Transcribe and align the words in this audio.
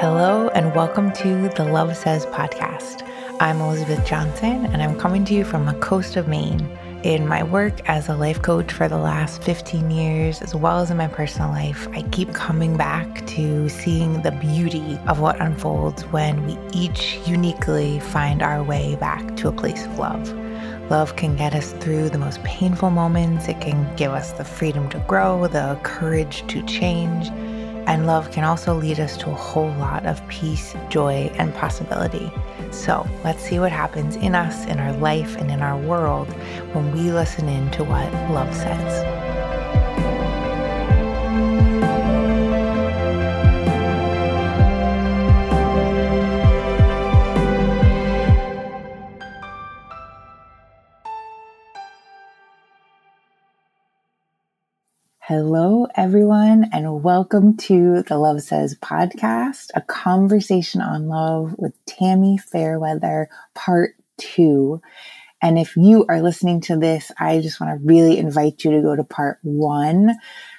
Hello, 0.00 0.46
and 0.50 0.76
welcome 0.76 1.10
to 1.14 1.48
the 1.56 1.64
Love 1.64 1.96
Says 1.96 2.24
podcast. 2.26 3.04
I'm 3.40 3.60
Elizabeth 3.60 4.06
Johnson, 4.06 4.66
and 4.66 4.80
I'm 4.80 4.96
coming 4.96 5.24
to 5.24 5.34
you 5.34 5.42
from 5.42 5.66
the 5.66 5.72
coast 5.80 6.14
of 6.14 6.28
Maine. 6.28 6.70
In 7.02 7.26
my 7.26 7.42
work 7.42 7.80
as 7.88 8.08
a 8.08 8.14
life 8.14 8.40
coach 8.40 8.70
for 8.70 8.86
the 8.86 8.96
last 8.96 9.42
15 9.42 9.90
years, 9.90 10.40
as 10.40 10.54
well 10.54 10.78
as 10.78 10.92
in 10.92 10.96
my 10.96 11.08
personal 11.08 11.48
life, 11.48 11.88
I 11.88 12.02
keep 12.12 12.32
coming 12.32 12.76
back 12.76 13.26
to 13.26 13.68
seeing 13.68 14.22
the 14.22 14.30
beauty 14.30 14.96
of 15.08 15.18
what 15.18 15.40
unfolds 15.40 16.04
when 16.12 16.46
we 16.46 16.56
each 16.72 17.18
uniquely 17.26 17.98
find 17.98 18.40
our 18.40 18.62
way 18.62 18.94
back 19.00 19.34
to 19.38 19.48
a 19.48 19.52
place 19.52 19.84
of 19.84 19.98
love. 19.98 20.32
Love 20.92 21.16
can 21.16 21.34
get 21.34 21.56
us 21.56 21.72
through 21.72 22.08
the 22.08 22.18
most 22.18 22.40
painful 22.44 22.90
moments, 22.90 23.48
it 23.48 23.60
can 23.60 23.96
give 23.96 24.12
us 24.12 24.30
the 24.30 24.44
freedom 24.44 24.88
to 24.90 25.00
grow, 25.08 25.48
the 25.48 25.76
courage 25.82 26.46
to 26.46 26.62
change 26.66 27.32
and 27.88 28.06
love 28.06 28.30
can 28.30 28.44
also 28.44 28.74
lead 28.74 29.00
us 29.00 29.16
to 29.16 29.30
a 29.30 29.34
whole 29.34 29.72
lot 29.76 30.04
of 30.04 30.26
peace, 30.28 30.76
joy, 30.90 31.32
and 31.38 31.54
possibility. 31.54 32.30
So 32.70 33.08
let's 33.24 33.42
see 33.42 33.58
what 33.58 33.72
happens 33.72 34.14
in 34.16 34.34
us, 34.34 34.66
in 34.66 34.78
our 34.78 34.92
life, 34.92 35.36
and 35.36 35.50
in 35.50 35.62
our 35.62 35.78
world 35.78 36.30
when 36.74 36.92
we 36.92 37.10
listen 37.10 37.48
in 37.48 37.70
to 37.72 37.84
what 37.84 38.12
love 38.30 38.54
says. 38.54 39.07
Hello, 55.28 55.86
everyone, 55.94 56.70
and 56.72 57.02
welcome 57.02 57.54
to 57.58 58.02
the 58.04 58.16
Love 58.16 58.40
Says 58.40 58.74
podcast, 58.76 59.66
a 59.74 59.82
conversation 59.82 60.80
on 60.80 61.06
love 61.06 61.54
with 61.58 61.74
Tami 61.84 62.40
Fairweather, 62.40 63.28
part 63.54 63.90
two. 64.16 64.80
And 65.42 65.58
if 65.58 65.76
you 65.76 66.06
are 66.08 66.22
listening 66.22 66.62
to 66.62 66.78
this, 66.78 67.12
I 67.20 67.42
just 67.42 67.60
want 67.60 67.78
to 67.78 67.86
really 67.86 68.16
invite 68.16 68.64
you 68.64 68.70
to 68.70 68.80
go 68.80 68.96
to 68.96 69.04
part 69.04 69.38
one 69.42 70.16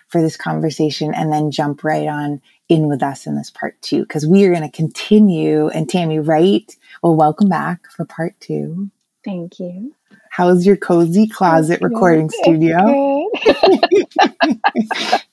for 0.08 0.22
this 0.22 0.38
conversation 0.38 1.16
and 1.16 1.34
then 1.34 1.50
jump 1.50 1.84
right 1.84 2.08
on 2.08 2.40
in 2.68 2.88
with 2.88 3.02
us 3.02 3.26
in 3.26 3.36
this 3.36 3.50
part 3.50 3.82
two, 3.82 4.04
because 4.04 4.28
we 4.28 4.46
are 4.46 4.54
going 4.54 4.70
to 4.70 4.78
continue. 4.78 5.70
And 5.70 5.88
Tami, 5.88 6.22
right? 6.24 6.72
Well, 7.02 7.16
welcome 7.16 7.50
back 7.50 7.90
for 7.90 8.06
part 8.06 8.40
two. 8.40 8.92
Thank 9.26 9.60
you. 9.60 9.96
How's 10.40 10.66
your 10.66 10.78
cozy 10.78 11.28
closet 11.28 11.82
recording 11.82 12.30
studio? 12.30 12.78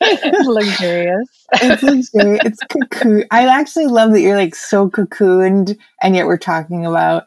it's 0.00 0.48
luxurious. 0.48 1.46
It's 1.52 1.82
luxurious. 1.84 2.40
It's 2.44 2.60
cocoon. 2.64 3.24
I 3.30 3.46
actually 3.46 3.86
love 3.86 4.10
that 4.10 4.20
you're 4.20 4.34
like 4.34 4.56
so 4.56 4.90
cocooned, 4.90 5.78
and 6.02 6.16
yet 6.16 6.26
we're 6.26 6.36
talking 6.36 6.84
about, 6.84 7.24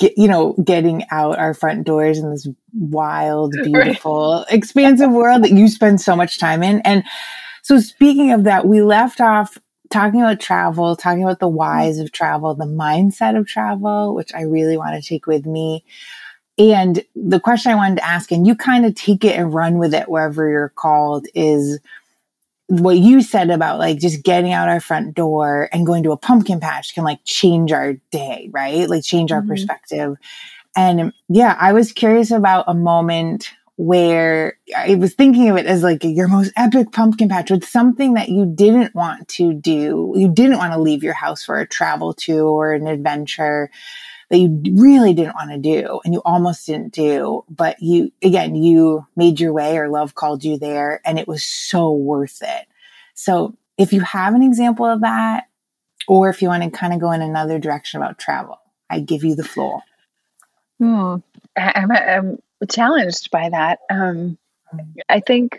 get, 0.00 0.18
you 0.18 0.26
know, 0.26 0.54
getting 0.64 1.04
out 1.12 1.38
our 1.38 1.54
front 1.54 1.86
doors 1.86 2.18
in 2.18 2.28
this 2.32 2.48
wild, 2.72 3.52
beautiful, 3.62 4.44
right. 4.48 4.52
expansive 4.52 5.12
world 5.12 5.44
that 5.44 5.52
you 5.52 5.68
spend 5.68 6.00
so 6.00 6.16
much 6.16 6.40
time 6.40 6.64
in. 6.64 6.80
And 6.80 7.04
so, 7.62 7.78
speaking 7.78 8.32
of 8.32 8.42
that, 8.42 8.66
we 8.66 8.82
left 8.82 9.20
off 9.20 9.56
talking 9.90 10.22
about 10.22 10.40
travel, 10.40 10.96
talking 10.96 11.22
about 11.22 11.38
the 11.38 11.46
whys 11.46 12.00
of 12.00 12.10
travel, 12.10 12.52
the 12.56 12.64
mindset 12.64 13.38
of 13.38 13.46
travel, 13.46 14.12
which 14.12 14.34
I 14.34 14.42
really 14.42 14.76
want 14.76 15.00
to 15.00 15.08
take 15.08 15.28
with 15.28 15.46
me. 15.46 15.84
And 16.60 17.02
the 17.16 17.40
question 17.40 17.72
I 17.72 17.74
wanted 17.74 17.96
to 17.96 18.04
ask, 18.04 18.30
and 18.30 18.46
you 18.46 18.54
kind 18.54 18.84
of 18.84 18.94
take 18.94 19.24
it 19.24 19.34
and 19.34 19.52
run 19.52 19.78
with 19.78 19.94
it 19.94 20.10
wherever 20.10 20.46
you're 20.46 20.68
called, 20.68 21.26
is 21.34 21.80
what 22.66 22.98
you 22.98 23.22
said 23.22 23.48
about 23.48 23.78
like 23.78 23.98
just 23.98 24.22
getting 24.22 24.52
out 24.52 24.68
our 24.68 24.78
front 24.78 25.14
door 25.14 25.70
and 25.72 25.86
going 25.86 26.02
to 26.02 26.12
a 26.12 26.18
pumpkin 26.18 26.60
patch 26.60 26.94
can 26.94 27.02
like 27.02 27.20
change 27.24 27.72
our 27.72 27.94
day, 28.12 28.50
right? 28.52 28.90
Like 28.90 29.02
change 29.02 29.32
our 29.32 29.40
mm-hmm. 29.40 29.48
perspective. 29.48 30.18
And 30.76 31.14
yeah, 31.30 31.56
I 31.58 31.72
was 31.72 31.92
curious 31.92 32.30
about 32.30 32.66
a 32.68 32.74
moment 32.74 33.52
where 33.76 34.58
I 34.76 34.96
was 34.96 35.14
thinking 35.14 35.48
of 35.48 35.56
it 35.56 35.64
as 35.64 35.82
like 35.82 36.04
your 36.04 36.28
most 36.28 36.52
epic 36.56 36.92
pumpkin 36.92 37.30
patch 37.30 37.50
with 37.50 37.64
something 37.64 38.12
that 38.14 38.28
you 38.28 38.44
didn't 38.44 38.94
want 38.94 39.28
to 39.28 39.54
do. 39.54 40.12
You 40.14 40.30
didn't 40.30 40.58
want 40.58 40.74
to 40.74 40.78
leave 40.78 41.02
your 41.02 41.14
house 41.14 41.42
for 41.42 41.58
a 41.58 41.66
travel 41.66 42.12
to 42.14 42.40
or 42.40 42.74
an 42.74 42.86
adventure 42.86 43.70
that 44.30 44.38
you 44.38 44.62
really 44.76 45.12
didn't 45.12 45.34
want 45.34 45.50
to 45.50 45.58
do 45.58 46.00
and 46.04 46.14
you 46.14 46.22
almost 46.24 46.66
didn't 46.66 46.94
do, 46.94 47.44
but 47.48 47.82
you, 47.82 48.12
again, 48.22 48.54
you 48.54 49.06
made 49.16 49.40
your 49.40 49.52
way 49.52 49.76
or 49.76 49.88
love 49.88 50.14
called 50.14 50.44
you 50.44 50.56
there 50.56 51.00
and 51.04 51.18
it 51.18 51.28
was 51.28 51.42
so 51.42 51.92
worth 51.92 52.40
it. 52.42 52.66
So 53.14 53.56
if 53.76 53.92
you 53.92 54.00
have 54.00 54.34
an 54.34 54.42
example 54.42 54.86
of 54.86 55.00
that, 55.00 55.48
or 56.06 56.30
if 56.30 56.42
you 56.42 56.48
want 56.48 56.62
to 56.62 56.70
kind 56.70 56.94
of 56.94 57.00
go 57.00 57.12
in 57.12 57.22
another 57.22 57.58
direction 57.58 58.00
about 58.00 58.18
travel, 58.18 58.58
I 58.88 59.00
give 59.00 59.24
you 59.24 59.34
the 59.34 59.44
floor. 59.44 59.82
Hmm. 60.78 61.16
I'm, 61.56 61.90
I'm 61.90 62.38
challenged 62.68 63.30
by 63.30 63.50
that. 63.50 63.80
Um, 63.90 64.38
I 65.08 65.20
think 65.20 65.58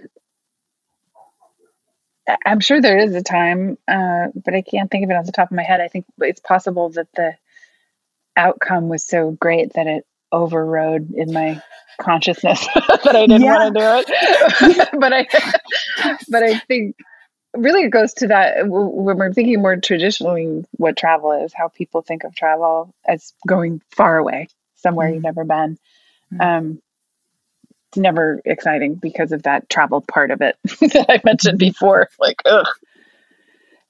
I'm 2.45 2.59
sure 2.59 2.81
there 2.81 2.97
is 2.97 3.13
a 3.15 3.21
time, 3.21 3.77
uh, 3.87 4.27
but 4.33 4.53
I 4.53 4.61
can't 4.61 4.89
think 4.89 5.03
of 5.03 5.09
it 5.09 5.15
off 5.15 5.25
the 5.25 5.31
top 5.31 5.51
of 5.51 5.55
my 5.55 5.63
head. 5.63 5.81
I 5.81 5.87
think 5.87 6.05
it's 6.19 6.39
possible 6.39 6.89
that 6.91 7.07
the 7.15 7.33
outcome 8.35 8.89
was 8.89 9.05
so 9.05 9.31
great 9.31 9.73
that 9.73 9.87
it 9.87 10.05
overrode 10.31 11.11
in 11.11 11.33
my 11.33 11.61
consciousness 11.99 12.65
that 12.75 13.15
I 13.15 13.27
didn't 13.27 13.41
yeah. 13.41 13.57
want 13.57 13.75
to 13.75 13.79
do 13.79 14.67
it. 14.67 14.89
but 14.99 15.13
I, 15.13 15.27
but 16.29 16.43
I 16.43 16.59
think 16.59 16.95
really 17.53 17.83
it 17.83 17.89
goes 17.89 18.13
to 18.15 18.27
that 18.27 18.67
when 18.67 19.17
we're 19.17 19.33
thinking 19.33 19.61
more 19.61 19.77
traditionally 19.77 20.63
what 20.77 20.97
travel 20.97 21.31
is, 21.43 21.53
how 21.53 21.67
people 21.67 22.01
think 22.01 22.23
of 22.23 22.35
travel 22.35 22.93
as 23.05 23.33
going 23.47 23.81
far 23.91 24.17
away, 24.17 24.47
somewhere 24.75 25.07
mm-hmm. 25.07 25.15
you've 25.15 25.23
never 25.23 25.43
been. 25.43 25.77
Mm-hmm. 26.33 26.41
Um, 26.41 26.81
it's 27.89 27.97
never 27.97 28.41
exciting 28.45 28.95
because 28.95 29.33
of 29.33 29.43
that 29.43 29.69
travel 29.69 29.99
part 29.99 30.31
of 30.31 30.41
it 30.41 30.55
that 30.65 31.05
I 31.09 31.19
mentioned 31.25 31.59
before. 31.59 32.09
Like, 32.19 32.37
ugh. 32.45 32.67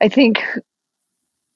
I 0.02 0.10
think 0.10 0.44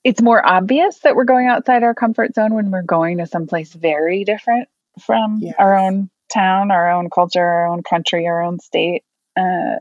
it's 0.05 0.21
more 0.21 0.45
obvious 0.47 0.99
that 0.99 1.15
we're 1.15 1.25
going 1.25 1.47
outside 1.47 1.81
our 1.81 1.95
comfort 1.95 2.35
zone 2.35 2.53
when 2.53 2.69
we're 2.69 2.83
going 2.83 3.17
to 3.17 3.25
someplace 3.25 3.73
very 3.73 4.23
different 4.23 4.69
from 5.03 5.39
yes. 5.41 5.55
our 5.57 5.75
own 5.75 6.11
town, 6.31 6.69
our 6.69 6.91
own 6.91 7.09
culture, 7.09 7.43
our 7.43 7.65
own 7.65 7.81
country, 7.81 8.27
our 8.27 8.43
own 8.43 8.59
state. 8.59 9.03
Uh, 9.35 9.77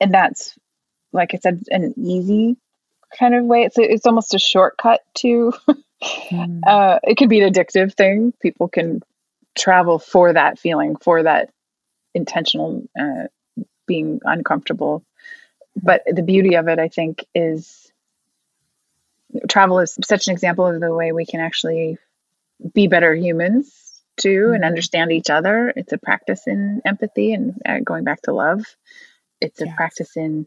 and 0.00 0.12
that's, 0.12 0.58
like 1.12 1.32
I 1.32 1.38
said, 1.38 1.62
an 1.70 1.94
easy 1.96 2.56
kind 3.16 3.36
of 3.36 3.44
way. 3.44 3.62
It's, 3.62 3.78
it's 3.78 4.04
almost 4.04 4.34
a 4.34 4.38
shortcut 4.40 5.00
to, 5.18 5.52
mm. 6.02 6.60
uh, 6.66 6.98
it 7.04 7.16
can 7.16 7.28
be 7.28 7.40
an 7.40 7.52
addictive 7.52 7.94
thing. 7.94 8.34
People 8.42 8.66
can 8.66 9.00
travel 9.56 10.00
for 10.00 10.32
that 10.32 10.58
feeling, 10.58 10.96
for 10.96 11.22
that 11.22 11.50
intentional 12.14 12.82
uh, 13.00 13.28
being 13.86 14.18
uncomfortable. 14.24 15.04
But 15.80 16.02
the 16.04 16.24
beauty 16.24 16.56
of 16.56 16.66
it, 16.66 16.80
I 16.80 16.88
think, 16.88 17.24
is 17.32 17.87
travel 19.48 19.78
is 19.80 19.96
such 20.04 20.28
an 20.28 20.32
example 20.32 20.66
of 20.66 20.80
the 20.80 20.94
way 20.94 21.12
we 21.12 21.26
can 21.26 21.40
actually 21.40 21.98
be 22.74 22.88
better 22.88 23.14
humans 23.14 24.02
too 24.16 24.46
mm-hmm. 24.46 24.54
and 24.54 24.64
understand 24.64 25.12
each 25.12 25.30
other. 25.30 25.72
It's 25.76 25.92
a 25.92 25.98
practice 25.98 26.46
in 26.46 26.82
empathy 26.84 27.32
and 27.32 27.54
uh, 27.66 27.78
going 27.84 28.04
back 28.04 28.22
to 28.22 28.32
love. 28.32 28.64
It's 29.40 29.60
a 29.60 29.66
yes. 29.66 29.76
practice 29.76 30.16
in, 30.16 30.46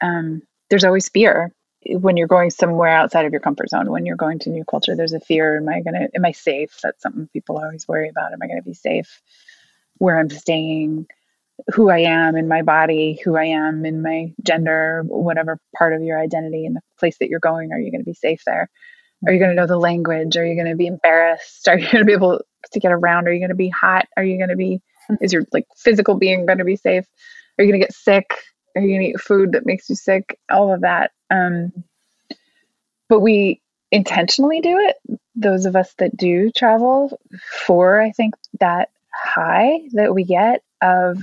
um, 0.00 0.42
there's 0.68 0.84
always 0.84 1.08
fear 1.08 1.52
when 1.84 2.16
you're 2.16 2.26
going 2.26 2.50
somewhere 2.50 2.88
outside 2.88 3.26
of 3.26 3.32
your 3.32 3.40
comfort 3.40 3.70
zone. 3.70 3.90
When 3.90 4.06
you're 4.06 4.16
going 4.16 4.40
to 4.40 4.50
new 4.50 4.64
culture, 4.64 4.96
there's 4.96 5.12
a 5.12 5.20
fear. 5.20 5.58
Am 5.58 5.68
I 5.68 5.80
going 5.82 5.94
to, 5.94 6.08
am 6.14 6.24
I 6.24 6.32
safe? 6.32 6.76
That's 6.82 7.00
something 7.00 7.28
people 7.32 7.58
always 7.58 7.86
worry 7.86 8.08
about. 8.08 8.32
Am 8.32 8.42
I 8.42 8.46
going 8.46 8.58
to 8.58 8.68
be 8.68 8.74
safe 8.74 9.22
where 9.98 10.18
I'm 10.18 10.30
staying? 10.30 11.06
Who 11.74 11.90
I 11.90 12.00
am 12.00 12.36
in 12.36 12.48
my 12.48 12.62
body, 12.62 13.18
who 13.24 13.36
I 13.36 13.46
am 13.46 13.84
in 13.84 14.02
my 14.02 14.32
gender, 14.42 15.02
whatever 15.06 15.58
part 15.76 15.94
of 15.94 16.02
your 16.02 16.18
identity 16.18 16.66
and 16.66 16.76
the 16.76 16.80
place 16.98 17.16
that 17.18 17.28
you're 17.28 17.40
going, 17.40 17.72
are 17.72 17.78
you 17.78 17.90
going 17.90 18.02
to 18.02 18.10
be 18.10 18.14
safe 18.14 18.42
there? 18.46 18.70
Are 19.26 19.32
you 19.32 19.38
going 19.38 19.50
to 19.50 19.56
know 19.56 19.66
the 19.66 19.78
language? 19.78 20.36
Are 20.36 20.44
you 20.44 20.54
going 20.54 20.70
to 20.70 20.76
be 20.76 20.86
embarrassed? 20.86 21.66
Are 21.68 21.78
you 21.78 21.86
going 21.86 22.02
to 22.02 22.04
be 22.04 22.12
able 22.12 22.40
to 22.72 22.80
get 22.80 22.92
around? 22.92 23.26
Are 23.26 23.32
you 23.32 23.40
going 23.40 23.48
to 23.50 23.54
be 23.54 23.70
hot? 23.70 24.06
Are 24.16 24.24
you 24.24 24.36
going 24.36 24.50
to 24.50 24.56
be, 24.56 24.80
is 25.20 25.32
your 25.32 25.44
like 25.52 25.66
physical 25.76 26.16
being 26.16 26.46
going 26.46 26.58
to 26.58 26.64
be 26.64 26.76
safe? 26.76 27.06
Are 27.58 27.64
you 27.64 27.70
going 27.70 27.80
to 27.80 27.86
get 27.86 27.94
sick? 27.94 28.34
Are 28.74 28.82
you 28.82 28.88
going 28.88 29.00
to 29.00 29.06
eat 29.08 29.20
food 29.20 29.52
that 29.52 29.64
makes 29.64 29.88
you 29.88 29.96
sick? 29.96 30.38
All 30.50 30.72
of 30.72 30.82
that. 30.82 31.12
Um, 31.30 31.72
but 33.08 33.20
we 33.20 33.62
intentionally 33.90 34.60
do 34.60 34.78
it. 34.78 35.18
Those 35.34 35.64
of 35.64 35.76
us 35.76 35.94
that 35.98 36.16
do 36.16 36.50
travel 36.50 37.18
for, 37.66 38.00
I 38.00 38.10
think, 38.10 38.34
that 38.60 38.90
high 39.12 39.80
that 39.92 40.14
we 40.14 40.24
get 40.24 40.62
of 40.82 41.18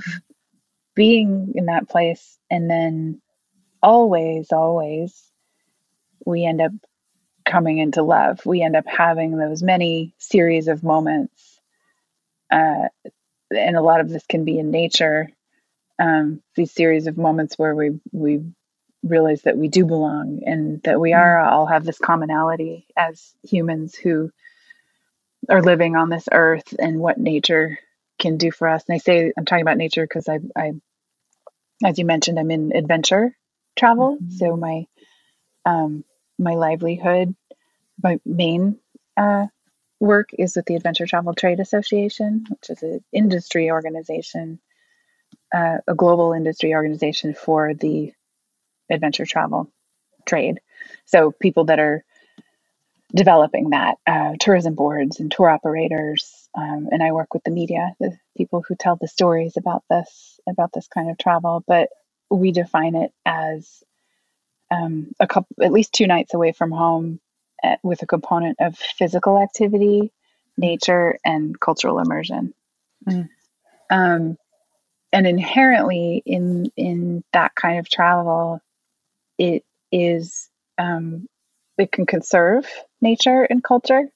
being 0.96 1.54
in 1.56 1.68
that 1.68 1.90
place 1.90 2.40
and 2.52 2.70
then 2.70 3.22
always 3.84 4.52
always 4.52 5.22
we 6.26 6.46
end 6.46 6.62
up 6.62 6.72
coming 7.46 7.80
into 7.80 8.04
love. 8.04 8.46
We 8.46 8.62
end 8.62 8.76
up 8.76 8.86
having 8.88 9.38
those 9.38 9.64
many 9.64 10.14
series 10.20 10.68
of 10.70 10.84
moments 10.84 11.60
uh, 12.52 12.88
and 13.52 13.78
a 13.78 13.82
lot 13.82 14.02
of 14.02 14.10
this 14.10 14.26
can 14.28 14.46
be 14.46 14.60
in 14.60 14.72
nature 14.72 15.30
um, 16.00 16.42
these 16.56 16.72
series 16.72 17.08
of 17.08 17.18
moments 17.18 17.58
where 17.58 17.76
we 17.76 18.00
we 18.12 18.42
realize 19.04 19.44
that 19.44 19.58
we 19.58 19.68
do 19.68 19.86
belong 19.86 20.42
and 20.46 20.82
that 20.84 21.00
we 21.00 21.14
are 21.14 21.40
all 21.40 21.68
have 21.68 21.86
this 21.86 22.00
commonality 22.00 22.88
as 22.98 23.34
humans 23.44 23.96
who 23.96 24.32
are 25.50 25.62
living 25.62 25.96
on 25.96 26.10
this 26.10 26.28
earth 26.32 26.74
and 26.80 27.00
what 27.00 27.20
nature 27.20 27.80
can 28.20 28.38
do 28.38 28.52
for 28.52 28.68
us. 28.68 28.84
And 28.88 28.96
I 28.96 29.00
say 29.00 29.32
I'm 29.38 29.46
talking 29.46 29.64
about 29.64 29.78
nature 29.78 30.04
because 30.06 30.28
I, 30.30 30.40
I, 30.56 30.72
as 31.84 31.98
you 32.00 32.06
mentioned, 32.06 32.40
I'm 32.40 32.52
in 32.52 32.76
adventure 32.76 33.36
travel. 33.78 34.18
Mm-hmm. 34.18 34.32
So 34.32 34.56
my, 34.56 34.86
um, 35.66 36.04
my 36.40 36.56
livelihood, 36.56 37.36
my 38.02 38.20
main 38.26 38.78
uh, 39.18 39.48
work 40.00 40.30
is 40.38 40.56
with 40.56 40.66
the 40.66 40.76
Adventure 40.76 41.06
Travel 41.06 41.34
Trade 41.34 41.60
Association, 41.60 42.46
which 42.50 42.70
is 42.70 42.84
an 42.84 43.04
industry 43.12 43.72
organization, 43.72 44.60
uh, 45.54 45.78
a 45.88 45.96
global 45.96 46.34
industry 46.34 46.74
organization 46.74 47.34
for 47.34 47.74
the 47.74 48.12
adventure 48.90 49.26
travel 49.26 49.72
trade. 50.26 50.60
So 51.06 51.32
people 51.32 51.66
that 51.66 51.80
are 51.80 52.04
developing 53.16 53.70
that, 53.70 53.96
uh, 54.08 54.34
tourism 54.40 54.76
boards 54.76 55.20
and 55.20 55.32
tour 55.32 55.50
operators, 55.50 56.43
um, 56.56 56.88
and 56.92 57.02
I 57.02 57.12
work 57.12 57.34
with 57.34 57.44
the 57.44 57.52
media, 57.52 57.96
the 58.00 58.18
people 58.38 58.64
who 58.68 58.76
tell 58.76 58.96
the 58.96 59.08
stories 59.08 59.58
about 59.58 59.84
this 59.90 60.40
about 60.48 60.72
this 60.74 60.88
kind 60.88 61.10
of 61.10 61.18
travel. 61.18 61.64
But 61.68 61.90
we 62.30 62.52
define 62.52 62.96
it 62.96 63.12
as 63.26 63.84
um, 64.72 65.12
a 65.20 65.28
couple, 65.28 65.56
at 65.62 65.72
least 65.72 65.94
two 65.94 66.08
nights 66.08 66.34
away 66.34 66.52
from 66.52 66.72
home, 66.72 67.20
at, 67.64 67.80
with 67.84 68.02
a 68.02 68.08
component 68.08 68.58
of 68.60 68.78
physical 68.78 69.42
activity, 69.42 70.12
nature, 70.58 71.18
and 71.26 71.60
cultural 71.60 72.00
immersion. 72.00 72.54
Mm. 73.08 73.30
Um, 73.90 74.38
and 75.12 75.28
inherently 75.28 76.22
in 76.26 76.72
in 76.76 77.24
that 77.34 77.56
kind 77.56 77.80
of 77.80 77.90
travel, 77.90 78.60
it 79.40 79.64
is 79.92 80.50
um, 80.78 81.28
it 81.80 81.92
can 81.92 82.06
conserve 82.06 82.68
nature 83.02 83.44
and 83.44 83.64
culture 83.64 84.08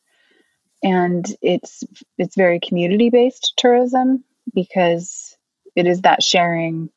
and 0.84 1.26
it's 1.42 1.84
it's 2.18 2.36
very 2.36 2.60
community 2.60 3.10
based 3.10 3.54
tourism 3.58 4.24
because 4.54 5.36
it 5.76 5.88
is 5.88 6.02
that 6.02 6.24
sharing 6.24 6.90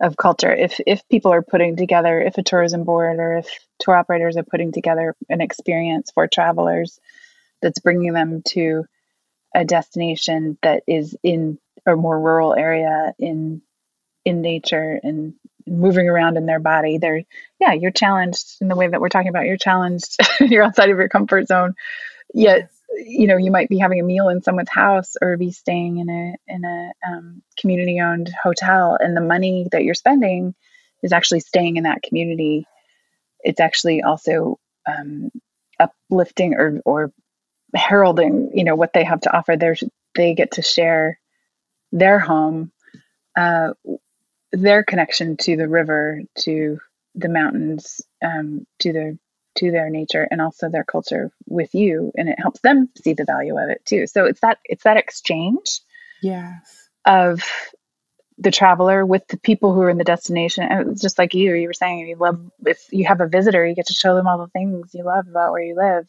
of 0.00 0.16
culture. 0.16 0.52
If 0.52 0.80
if 0.86 1.06
people 1.08 1.32
are 1.32 1.42
putting 1.42 1.76
together 1.76 2.20
if 2.20 2.38
a 2.38 2.42
tourism 2.42 2.84
board 2.84 3.18
or 3.18 3.38
if 3.38 3.48
tour 3.78 3.96
operators 3.96 4.36
are 4.36 4.42
putting 4.42 4.72
together 4.72 5.14
an 5.28 5.40
experience 5.40 6.10
for 6.10 6.26
travelers 6.26 6.98
that's 7.62 7.80
bringing 7.80 8.12
them 8.14 8.42
to 8.48 8.84
a 9.54 9.64
destination 9.64 10.58
that 10.62 10.82
is 10.86 11.16
in 11.22 11.58
a 11.86 11.96
more 11.96 12.18
rural 12.18 12.54
area 12.54 13.12
in 13.18 13.62
in 14.24 14.42
nature 14.42 14.98
and 15.02 15.34
moving 15.66 16.08
around 16.08 16.36
in 16.36 16.46
their 16.46 16.60
body 16.60 16.98
they're 16.98 17.22
yeah 17.58 17.72
you're 17.72 17.90
challenged 17.90 18.56
in 18.60 18.68
the 18.68 18.76
way 18.76 18.86
that 18.88 19.00
we're 19.00 19.08
talking 19.08 19.28
about 19.28 19.46
you're 19.46 19.56
challenged 19.56 20.16
you're 20.40 20.64
outside 20.64 20.90
of 20.90 20.98
your 20.98 21.08
comfort 21.08 21.46
zone. 21.46 21.74
Yet 22.32 22.70
you 22.92 23.26
know 23.26 23.36
you 23.36 23.50
might 23.50 23.68
be 23.68 23.78
having 23.78 24.00
a 24.00 24.04
meal 24.04 24.28
in 24.28 24.42
someone's 24.42 24.70
house 24.70 25.14
or 25.20 25.36
be 25.36 25.52
staying 25.52 25.98
in 25.98 26.10
a 26.10 26.52
in 26.52 26.64
a 26.64 26.92
um, 27.08 27.42
community 27.58 28.00
owned 28.00 28.30
hotel 28.42 28.96
and 28.98 29.16
the 29.16 29.20
money 29.20 29.68
that 29.72 29.84
you're 29.84 29.94
spending 29.94 30.54
is 31.02 31.12
actually 31.12 31.40
staying 31.40 31.76
in 31.76 31.84
that 31.84 32.02
community. 32.02 32.66
It's 33.40 33.60
actually 33.60 34.02
also 34.02 34.58
um, 34.86 35.30
uplifting 35.78 36.54
or 36.54 36.80
or 36.84 37.12
heralding 37.74 38.50
you 38.54 38.64
know 38.64 38.74
what 38.76 38.92
they 38.92 39.04
have 39.04 39.20
to 39.22 39.36
offer. 39.36 39.56
They 39.56 39.74
they 40.14 40.34
get 40.34 40.52
to 40.52 40.62
share 40.62 41.18
their 41.92 42.18
home 42.18 42.72
uh, 43.36 43.70
their 44.52 44.82
connection 44.82 45.36
to 45.38 45.56
the 45.56 45.68
river, 45.68 46.20
to 46.38 46.78
the 47.14 47.28
mountains, 47.28 48.00
um, 48.24 48.66
to 48.80 48.92
their 48.92 49.14
to 49.56 49.70
their 49.70 49.90
nature 49.90 50.26
and 50.30 50.40
also 50.40 50.68
their 50.68 50.84
culture 50.84 51.30
with 51.46 51.74
you, 51.74 52.12
and 52.16 52.28
it 52.28 52.38
helps 52.38 52.60
them 52.60 52.88
see 53.02 53.14
the 53.14 53.24
value 53.24 53.58
of 53.58 53.70
it 53.70 53.84
too. 53.84 54.06
So 54.06 54.24
it's 54.24 54.40
that 54.40 54.58
it's 54.64 54.84
that 54.84 54.96
exchange, 54.96 55.80
yes, 56.22 56.88
of 57.04 57.42
the 58.40 58.50
traveler 58.50 59.04
with 59.04 59.26
the 59.28 59.36
people 59.36 59.74
who 59.74 59.82
are 59.82 59.90
in 59.90 59.98
the 59.98 60.04
destination. 60.04 60.64
And 60.64 60.90
it's 60.90 61.02
just 61.02 61.18
like 61.18 61.34
you, 61.34 61.54
you 61.54 61.66
were 61.66 61.74
saying, 61.74 62.08
you 62.08 62.16
love 62.16 62.40
if 62.64 62.86
you 62.90 63.06
have 63.06 63.20
a 63.20 63.28
visitor, 63.28 63.66
you 63.66 63.74
get 63.74 63.86
to 63.88 63.92
show 63.92 64.14
them 64.14 64.26
all 64.26 64.38
the 64.38 64.48
things 64.48 64.94
you 64.94 65.04
love 65.04 65.28
about 65.28 65.52
where 65.52 65.62
you 65.62 65.76
live. 65.76 66.08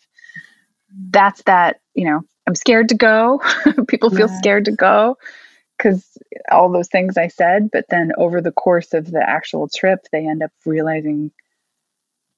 That's 1.09 1.41
that, 1.43 1.81
you 1.93 2.05
know, 2.05 2.21
I'm 2.47 2.55
scared 2.55 2.89
to 2.89 2.95
go. 2.95 3.41
people 3.89 4.09
feel 4.09 4.29
yes. 4.29 4.37
scared 4.37 4.65
to 4.65 4.71
go 4.71 5.17
because 5.77 6.17
all 6.49 6.71
those 6.71 6.87
things 6.87 7.17
I 7.17 7.27
said, 7.27 7.69
but 7.71 7.85
then 7.89 8.11
over 8.17 8.39
the 8.39 8.51
course 8.51 8.93
of 8.93 9.09
the 9.09 9.27
actual 9.27 9.67
trip, 9.67 9.99
they 10.11 10.27
end 10.27 10.43
up 10.43 10.51
realizing, 10.65 11.31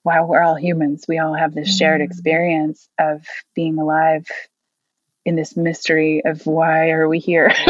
wow, 0.04 0.26
we're 0.26 0.42
all 0.42 0.56
humans. 0.56 1.06
We 1.08 1.20
all 1.20 1.34
have 1.34 1.54
this 1.54 1.70
mm-hmm. 1.70 1.78
shared 1.78 2.02
experience 2.02 2.88
of 3.00 3.26
being 3.56 3.78
alive 3.78 4.28
in 5.26 5.36
this 5.36 5.56
mystery 5.56 6.22
of 6.26 6.46
why 6.46 6.92
are 6.92 7.08
we 7.08 7.20
here? 7.20 7.54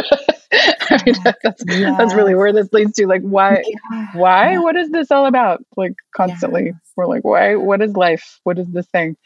I 0.51 1.01
mean, 1.05 1.15
that's 1.23 1.63
that's 1.65 2.13
really 2.13 2.35
where 2.35 2.53
this 2.53 2.71
leads 2.71 2.93
to. 2.93 3.07
Like, 3.07 3.21
why, 3.21 3.63
yeah. 3.65 4.07
why, 4.13 4.51
yeah. 4.53 4.59
what 4.59 4.75
is 4.75 4.89
this 4.91 5.11
all 5.11 5.25
about? 5.25 5.63
Like, 5.75 5.93
constantly, 6.15 6.73
we're 6.95 7.07
like, 7.07 7.23
why? 7.23 7.55
What 7.55 7.81
is 7.81 7.95
life? 7.95 8.39
What 8.43 8.59
is 8.59 8.67
this 8.67 8.87
thing? 8.87 9.17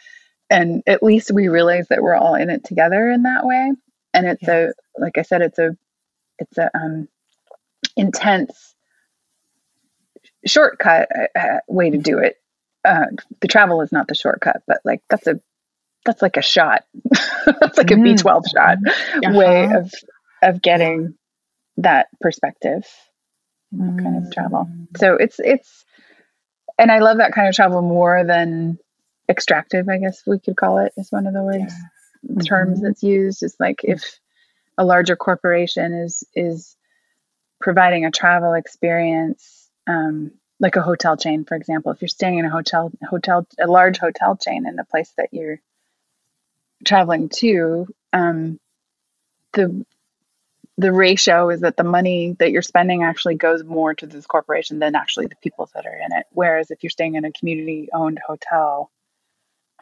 And 0.49 0.83
at 0.87 1.03
least 1.03 1.31
we 1.31 1.49
realize 1.49 1.87
that 1.89 2.01
we're 2.01 2.15
all 2.15 2.35
in 2.35 2.49
it 2.49 2.63
together 2.63 3.09
in 3.09 3.23
that 3.23 3.45
way. 3.45 3.73
And 4.13 4.25
it's 4.25 4.41
yes. 4.43 4.71
a, 4.97 5.01
like 5.01 5.17
I 5.17 5.23
said, 5.23 5.41
it's 5.41 5.59
a 5.59 5.75
it's 6.39 6.57
a 6.57 6.69
um, 6.73 7.07
intense 7.95 8.75
shortcut 10.45 11.09
uh, 11.13 11.39
uh, 11.39 11.59
way 11.67 11.89
to 11.89 11.97
do 11.97 12.19
it. 12.19 12.37
Uh, 12.87 13.05
the 13.41 13.47
travel 13.47 13.81
is 13.81 13.91
not 13.91 14.07
the 14.07 14.15
shortcut, 14.15 14.61
but 14.67 14.79
like 14.85 15.01
that's 15.09 15.27
a 15.27 15.39
that's 16.05 16.21
like 16.21 16.37
a 16.37 16.41
shot. 16.41 16.83
that's 17.45 17.77
like 17.77 17.87
mm. 17.87 17.99
a 17.99 18.03
B 18.03 18.15
twelve 18.15 18.45
shot 18.51 18.77
uh-huh. 18.87 19.37
way 19.37 19.65
of 19.65 19.91
of 20.41 20.61
getting 20.61 21.15
that 21.77 22.07
perspective 22.21 22.85
mm. 23.75 24.01
kind 24.01 24.25
of 24.25 24.31
travel. 24.31 24.69
Mm. 24.69 24.97
So 24.97 25.15
it's 25.15 25.39
it's 25.39 25.85
and 26.77 26.91
I 26.91 26.99
love 26.99 27.17
that 27.17 27.33
kind 27.33 27.47
of 27.47 27.55
travel 27.55 27.81
more 27.81 28.23
than 28.23 28.77
extractive, 29.29 29.89
I 29.89 29.97
guess 29.97 30.23
we 30.25 30.39
could 30.39 30.55
call 30.55 30.77
it, 30.79 30.93
is 30.97 31.11
one 31.11 31.27
of 31.27 31.33
the 31.33 31.43
words 31.43 31.73
yeah. 32.23 32.41
terms 32.41 32.77
mm-hmm. 32.77 32.87
that's 32.87 33.03
used. 33.03 33.43
It's 33.43 33.59
like 33.59 33.81
if 33.83 34.19
a 34.77 34.85
larger 34.85 35.15
corporation 35.15 35.93
is 35.93 36.23
is 36.35 36.75
providing 37.59 38.05
a 38.05 38.11
travel 38.11 38.53
experience 38.53 39.69
um, 39.87 40.31
like 40.59 40.75
a 40.75 40.81
hotel 40.81 41.17
chain 41.17 41.43
for 41.45 41.55
example 41.55 41.91
if 41.91 42.01
you're 42.01 42.07
staying 42.07 42.39
in 42.39 42.45
a 42.45 42.49
hotel 42.49 42.91
hotel 43.07 43.47
a 43.59 43.67
large 43.67 43.97
hotel 43.97 44.35
chain 44.35 44.67
in 44.67 44.75
the 44.75 44.83
place 44.83 45.11
that 45.17 45.29
you're 45.31 45.59
traveling 46.83 47.29
to 47.29 47.87
um, 48.13 48.59
the 49.53 49.85
the 50.79 50.91
ratio 50.91 51.49
is 51.49 51.61
that 51.61 51.75
the 51.75 51.83
money 51.83 52.35
that 52.37 52.51
you're 52.51 52.61
spending 52.61 53.03
actually 53.03 53.35
goes 53.35 53.63
more 53.63 53.95
to 53.95 54.05
this 54.05 54.27
corporation 54.27 54.77
than 54.77 54.95
actually 54.95 55.25
the 55.25 55.35
people 55.41 55.69
that 55.73 55.85
are 55.85 55.95
in 55.95 56.17
it 56.17 56.25
whereas 56.31 56.71
if 56.71 56.83
you're 56.83 56.89
staying 56.89 57.15
in 57.15 57.25
a 57.25 57.31
community 57.31 57.89
owned 57.93 58.19
hotel 58.25 58.89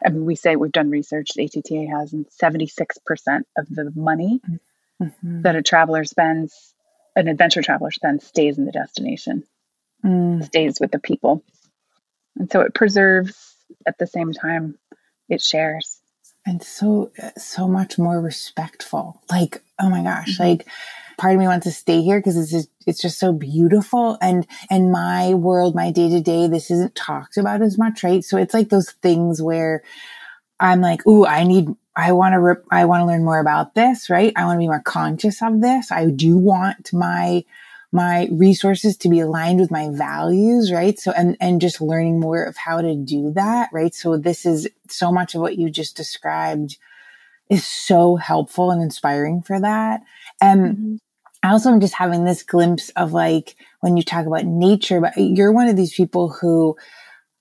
I 0.04 0.10
mean, 0.10 0.26
we 0.26 0.34
say 0.34 0.56
we've 0.56 0.70
done 0.70 0.90
research, 0.90 1.30
ATTA 1.38 1.86
has, 1.90 2.12
and 2.12 2.26
76% 2.28 3.44
of 3.56 3.66
the 3.70 3.90
money 3.96 4.42
mm-hmm 4.44 4.56
mm-hmm. 5.02 5.42
that 5.42 5.56
a 5.56 5.62
traveler 5.62 6.04
spends, 6.04 6.74
an 7.14 7.28
adventure 7.28 7.62
traveler 7.62 7.90
spends, 7.90 8.26
stays 8.26 8.58
in 8.58 8.64
the 8.64 8.72
destination, 8.72 9.44
mm. 10.04 10.44
stays 10.44 10.80
with 10.80 10.90
the 10.90 10.98
people. 10.98 11.44
And 12.36 12.50
so 12.50 12.60
it 12.60 12.74
preserves 12.74 13.56
at 13.86 13.98
the 13.98 14.06
same 14.06 14.32
time, 14.32 14.78
it 15.28 15.40
shares. 15.40 16.00
And 16.44 16.62
so, 16.62 17.10
so 17.36 17.66
much 17.66 17.98
more 17.98 18.20
respectful. 18.20 19.20
Like, 19.30 19.62
oh 19.80 19.90
my 19.90 20.02
gosh, 20.02 20.34
mm-hmm. 20.34 20.42
like, 20.42 20.68
part 21.18 21.34
of 21.34 21.40
me 21.40 21.46
wants 21.46 21.64
to 21.64 21.72
stay 21.72 22.02
here 22.02 22.18
because 22.18 22.36
it's 22.36 22.50
just, 22.50 22.68
it's 22.86 23.00
just 23.00 23.18
so 23.18 23.32
beautiful 23.32 24.18
and 24.20 24.46
and 24.70 24.92
my 24.92 25.32
world 25.32 25.74
my 25.74 25.90
day 25.90 26.10
to 26.10 26.20
day 26.20 26.46
this 26.46 26.70
isn't 26.70 26.94
talked 26.94 27.38
about 27.38 27.62
as 27.62 27.78
much 27.78 28.04
right 28.04 28.22
so 28.22 28.36
it's 28.36 28.52
like 28.52 28.68
those 28.68 28.90
things 28.90 29.40
where 29.40 29.82
i'm 30.60 30.82
like 30.82 31.06
ooh 31.06 31.24
i 31.24 31.42
need 31.42 31.68
I 31.96 32.12
want 32.12 32.34
to, 32.34 32.40
rip, 32.40 32.66
I 32.70 32.84
want 32.84 33.00
to 33.00 33.06
learn 33.06 33.24
more 33.24 33.40
about 33.40 33.74
this, 33.74 34.10
right? 34.10 34.32
I 34.36 34.44
want 34.44 34.56
to 34.56 34.58
be 34.58 34.66
more 34.66 34.82
conscious 34.82 35.42
of 35.42 35.62
this. 35.62 35.90
I 35.90 36.10
do 36.10 36.36
want 36.36 36.92
my, 36.92 37.42
my 37.92 38.28
resources 38.30 38.96
to 38.98 39.08
be 39.08 39.20
aligned 39.20 39.60
with 39.60 39.70
my 39.70 39.88
values, 39.90 40.72
right? 40.72 40.98
So, 40.98 41.12
and, 41.12 41.36
and 41.40 41.60
just 41.60 41.80
learning 41.80 42.20
more 42.20 42.44
of 42.44 42.56
how 42.56 42.80
to 42.80 42.94
do 42.94 43.32
that, 43.34 43.70
right? 43.72 43.94
So 43.94 44.16
this 44.16 44.44
is 44.44 44.68
so 44.88 45.12
much 45.12 45.34
of 45.34 45.40
what 45.40 45.56
you 45.56 45.70
just 45.70 45.96
described 45.96 46.76
is 47.48 47.66
so 47.66 48.16
helpful 48.16 48.70
and 48.70 48.82
inspiring 48.82 49.42
for 49.42 49.60
that. 49.60 50.02
And 50.40 50.60
mm-hmm. 50.60 50.96
I 51.42 51.50
also 51.50 51.70
am 51.70 51.80
just 51.80 51.94
having 51.94 52.24
this 52.24 52.42
glimpse 52.42 52.88
of 52.90 53.12
like 53.12 53.56
when 53.80 53.96
you 53.96 54.02
talk 54.02 54.26
about 54.26 54.44
nature, 54.44 55.00
but 55.00 55.16
you're 55.16 55.52
one 55.52 55.68
of 55.68 55.76
these 55.76 55.94
people 55.94 56.28
who 56.28 56.76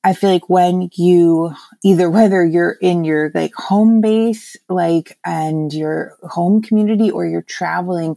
I 0.03 0.13
feel 0.13 0.29
like 0.29 0.47
when 0.47 0.89
you 0.93 1.55
either 1.83 2.11
whether 2.11 2.45
you're 2.45 2.77
in 2.79 3.03
your 3.03 3.31
like 3.33 3.55
home 3.55 4.01
base, 4.01 4.55
like 4.69 5.17
and 5.25 5.73
your 5.73 6.15
home 6.21 6.61
community 6.61 7.09
or 7.09 7.25
you're 7.25 7.41
traveling, 7.41 8.15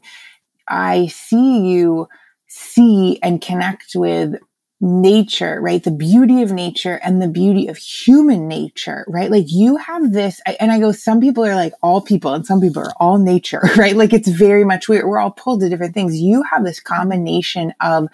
I 0.68 1.06
see 1.08 1.60
you 1.60 2.08
see 2.48 3.18
and 3.22 3.40
connect 3.40 3.94
with 3.94 4.37
nature, 4.80 5.60
right? 5.60 5.82
The 5.82 5.90
beauty 5.90 6.42
of 6.42 6.52
nature 6.52 7.00
and 7.02 7.20
the 7.20 7.28
beauty 7.28 7.66
of 7.66 7.76
human 7.76 8.46
nature, 8.46 9.04
right? 9.08 9.30
Like 9.30 9.46
you 9.48 9.76
have 9.76 10.12
this, 10.12 10.40
and 10.60 10.70
I 10.70 10.78
go, 10.78 10.92
some 10.92 11.20
people 11.20 11.44
are 11.44 11.56
like 11.56 11.72
all 11.82 12.00
people 12.00 12.32
and 12.32 12.46
some 12.46 12.60
people 12.60 12.82
are 12.82 12.92
all 13.00 13.18
nature, 13.18 13.62
right? 13.76 13.96
Like 13.96 14.12
it's 14.12 14.28
very 14.28 14.64
much, 14.64 14.88
we're, 14.88 15.06
we're 15.06 15.18
all 15.18 15.32
pulled 15.32 15.60
to 15.60 15.68
different 15.68 15.94
things. 15.94 16.20
You 16.20 16.44
have 16.44 16.64
this 16.64 16.80
combination 16.80 17.75
of 17.80 18.08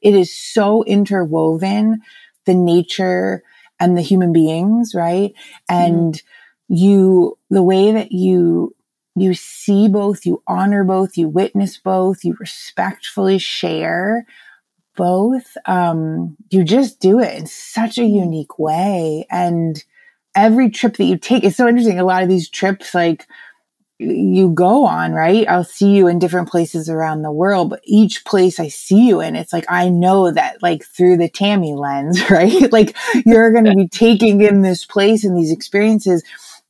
it 0.00 0.14
is 0.14 0.34
so 0.34 0.84
interwoven, 0.84 2.00
the 2.46 2.54
nature 2.54 3.42
and 3.78 3.96
the 3.96 4.02
human 4.02 4.32
beings, 4.32 4.94
right? 4.94 5.34
And 5.68 6.14
mm. 6.14 6.22
you, 6.68 7.38
the 7.50 7.62
way 7.62 7.92
that 7.92 8.12
you 8.12 8.74
you 9.16 9.34
see 9.34 9.88
both, 9.88 10.26
you 10.26 10.42
honor 10.46 10.84
both, 10.84 11.16
you 11.16 11.28
witness 11.28 11.78
both, 11.78 12.22
you 12.24 12.36
respectfully 12.38 13.38
share 13.38 14.26
both. 14.96 15.56
Um, 15.64 16.36
you 16.50 16.64
just 16.64 17.00
do 17.00 17.20
it 17.20 17.34
in 17.38 17.46
such 17.46 17.98
a 17.98 18.04
unique 18.04 18.58
way. 18.58 19.26
And 19.30 19.82
every 20.34 20.70
trip 20.70 20.96
that 20.98 21.04
you 21.04 21.16
take, 21.16 21.44
it's 21.44 21.56
so 21.56 21.66
interesting. 21.66 21.98
A 21.98 22.04
lot 22.04 22.22
of 22.22 22.28
these 22.28 22.50
trips, 22.50 22.94
like, 22.94 23.26
you 23.98 24.50
go 24.50 24.84
on, 24.84 25.12
right? 25.12 25.48
I'll 25.48 25.64
see 25.64 25.96
you 25.96 26.06
in 26.06 26.18
different 26.18 26.50
places 26.50 26.90
around 26.90 27.22
the 27.22 27.32
world, 27.32 27.70
but 27.70 27.80
each 27.84 28.26
place 28.26 28.60
I 28.60 28.68
see 28.68 29.08
you 29.08 29.22
in, 29.22 29.34
it's 29.34 29.54
like, 29.54 29.64
I 29.70 29.88
know 29.88 30.30
that 30.30 30.62
like 30.62 30.84
through 30.84 31.16
the 31.16 31.30
Tami 31.30 31.74
lens, 31.74 32.30
right? 32.30 32.70
like 32.72 32.94
you're 33.24 33.52
going 33.52 33.64
to 33.64 33.72
be 33.72 33.88
taking 33.88 34.42
in 34.42 34.60
this 34.60 34.84
place 34.84 35.24
and 35.24 35.36
these 35.36 35.50
experiences 35.50 36.22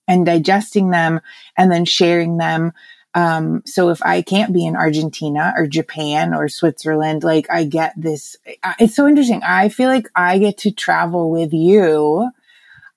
and 0.09 0.27
digesting 0.27 0.91
them 0.91 1.21
and 1.57 1.71
then 1.71 1.85
sharing 1.85 2.37
them. 2.37 2.73
Um, 3.15 3.63
so 3.65 3.89
if 3.89 4.03
I 4.03 4.21
can't 4.21 4.53
be 4.53 4.67
in 4.67 4.77
Argentina 4.77 5.55
or 5.57 5.67
Japan 5.67 6.35
or 6.35 6.49
Switzerland, 6.49 7.25
like 7.25 7.49
I 7.51 7.65
get 7.65 7.95
this, 7.97 8.37
it's 8.79 8.95
so 8.95 9.09
interesting. 9.09 9.43
I 9.43 9.71
feel 9.71 9.89
like 9.89 10.07
I 10.15 10.39
get 10.39 10.59
to 10.59 10.71
travel 10.71 11.31
with 11.31 11.55
you, 11.55 12.31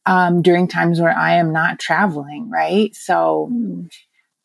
um, 0.05 0.41
during 0.41 0.67
times 0.67 0.99
where 0.99 1.17
I 1.17 1.35
am 1.35 1.53
not 1.53 1.79
traveling. 1.79 2.49
Right. 2.49 2.93
So, 2.95 3.47
hmm. 3.49 3.85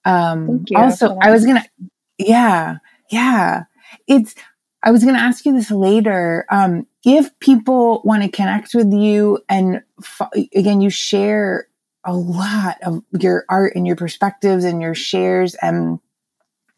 um, 0.04 0.64
also 0.76 1.18
I 1.20 1.32
was 1.32 1.44
to, 1.44 1.88
yeah, 2.18 2.76
yeah, 3.10 3.64
it's, 4.06 4.34
I 4.82 4.90
was 4.90 5.02
to 5.16 5.20
ask 5.20 5.44
you 5.44 5.54
this 5.54 5.70
later. 5.70 6.46
Um, 6.50 6.86
if 7.04 7.36
people 7.40 8.00
want 8.04 8.22
to 8.22 8.28
connect 8.28 8.74
with 8.74 8.92
you 8.92 9.40
and 9.48 9.82
f- 9.98 10.30
again, 10.54 10.80
you 10.80 10.90
share 10.90 11.66
a 12.04 12.14
lot 12.14 12.78
of 12.82 13.02
your 13.18 13.44
art 13.48 13.74
and 13.74 13.86
your 13.86 13.96
perspectives 13.96 14.64
and 14.64 14.80
your 14.82 14.94
shares 14.94 15.54
and 15.54 15.98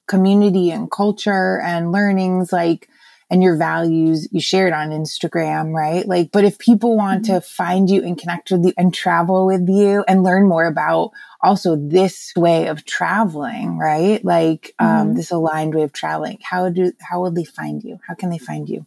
community 0.07 0.71
and 0.71 0.91
culture 0.91 1.61
and 1.61 1.93
learnings 1.93 2.53
like 2.53 2.89
and 3.29 3.43
your 3.43 3.57
values 3.57 4.29
you 4.31 4.41
shared 4.41 4.73
on 4.73 4.91
instagram 4.91 5.75
right 5.75 6.07
like 6.07 6.31
but 6.31 6.45
if 6.45 6.59
people 6.59 6.97
want 6.97 7.25
mm-hmm. 7.25 7.35
to 7.35 7.41
find 7.41 7.91
you 7.91 8.03
and 8.05 8.19
connect 8.19 8.51
with 8.53 8.65
you 8.65 8.73
and 8.77 8.95
travel 8.95 9.47
with 9.47 9.69
you 9.69 10.05
and 10.07 10.23
learn 10.23 10.49
more 10.49 10.65
about 10.65 11.11
also 11.43 11.77
this 11.77 12.33
way 12.37 12.69
of 12.69 12.85
traveling 12.85 13.79
right 13.79 14.25
like 14.25 14.75
um, 14.79 14.87
mm-hmm. 14.87 15.01
um, 15.01 15.15
this 15.15 15.33
aligned 15.33 15.75
way 15.75 15.83
of 15.83 15.93
traveling 15.93 16.39
how 16.41 16.69
do 16.69 16.93
how 17.01 17.21
will 17.21 17.33
they 17.33 17.45
find 17.45 17.83
you 17.83 17.99
how 18.07 18.15
can 18.15 18.31
they 18.31 18.39
find 18.39 18.69
you 18.69 18.87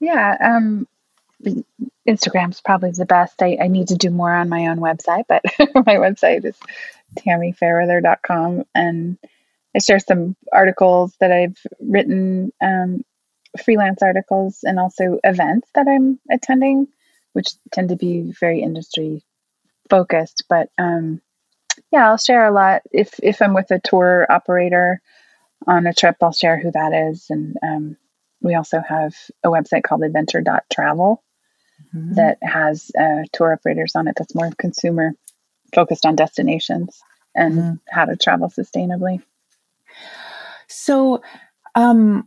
yeah 0.00 0.36
um 0.40 0.86
Instagram's 2.08 2.60
probably 2.60 2.90
the 2.92 3.06
best. 3.06 3.42
I, 3.42 3.58
I 3.60 3.68
need 3.68 3.88
to 3.88 3.96
do 3.96 4.10
more 4.10 4.32
on 4.32 4.48
my 4.48 4.68
own 4.68 4.78
website, 4.78 5.24
but 5.28 5.42
my 5.58 5.96
website 5.96 6.44
is 6.44 6.56
tamifairweather.com. 7.18 8.64
And 8.74 9.18
I 9.76 9.78
share 9.78 9.98
some 9.98 10.36
articles 10.52 11.14
that 11.20 11.30
I've 11.30 11.58
written, 11.80 12.52
um, 12.62 13.04
freelance 13.62 14.02
articles, 14.02 14.60
and 14.62 14.78
also 14.78 15.18
events 15.22 15.68
that 15.74 15.86
I'm 15.88 16.18
attending, 16.30 16.88
which 17.32 17.48
tend 17.72 17.90
to 17.90 17.96
be 17.96 18.32
very 18.38 18.62
industry 18.62 19.22
focused. 19.90 20.44
But 20.48 20.70
um, 20.78 21.20
yeah, 21.92 22.08
I'll 22.08 22.18
share 22.18 22.46
a 22.46 22.52
lot. 22.52 22.82
If, 22.90 23.20
if 23.22 23.42
I'm 23.42 23.54
with 23.54 23.70
a 23.70 23.80
tour 23.80 24.26
operator 24.30 25.00
on 25.66 25.86
a 25.86 25.94
trip, 25.94 26.16
I'll 26.22 26.32
share 26.32 26.58
who 26.58 26.70
that 26.72 27.10
is. 27.10 27.26
And 27.28 27.56
um, 27.62 27.96
we 28.40 28.54
also 28.54 28.80
have 28.80 29.14
a 29.44 29.48
website 29.48 29.82
called 29.82 30.02
adventure.travel 30.02 31.22
mm-hmm. 31.94 32.14
that 32.14 32.38
has 32.42 32.90
uh, 32.98 33.24
tour 33.32 33.52
operators 33.52 33.94
on 33.94 34.08
it 34.08 34.14
that's 34.16 34.34
more 34.34 34.50
consumer 34.58 35.12
focused 35.74 36.06
on 36.06 36.16
destinations 36.16 37.02
and 37.34 37.54
mm-hmm. 37.54 37.74
how 37.88 38.04
to 38.04 38.16
travel 38.16 38.48
sustainably. 38.48 39.22
So, 40.66 41.22
um, 41.74 42.26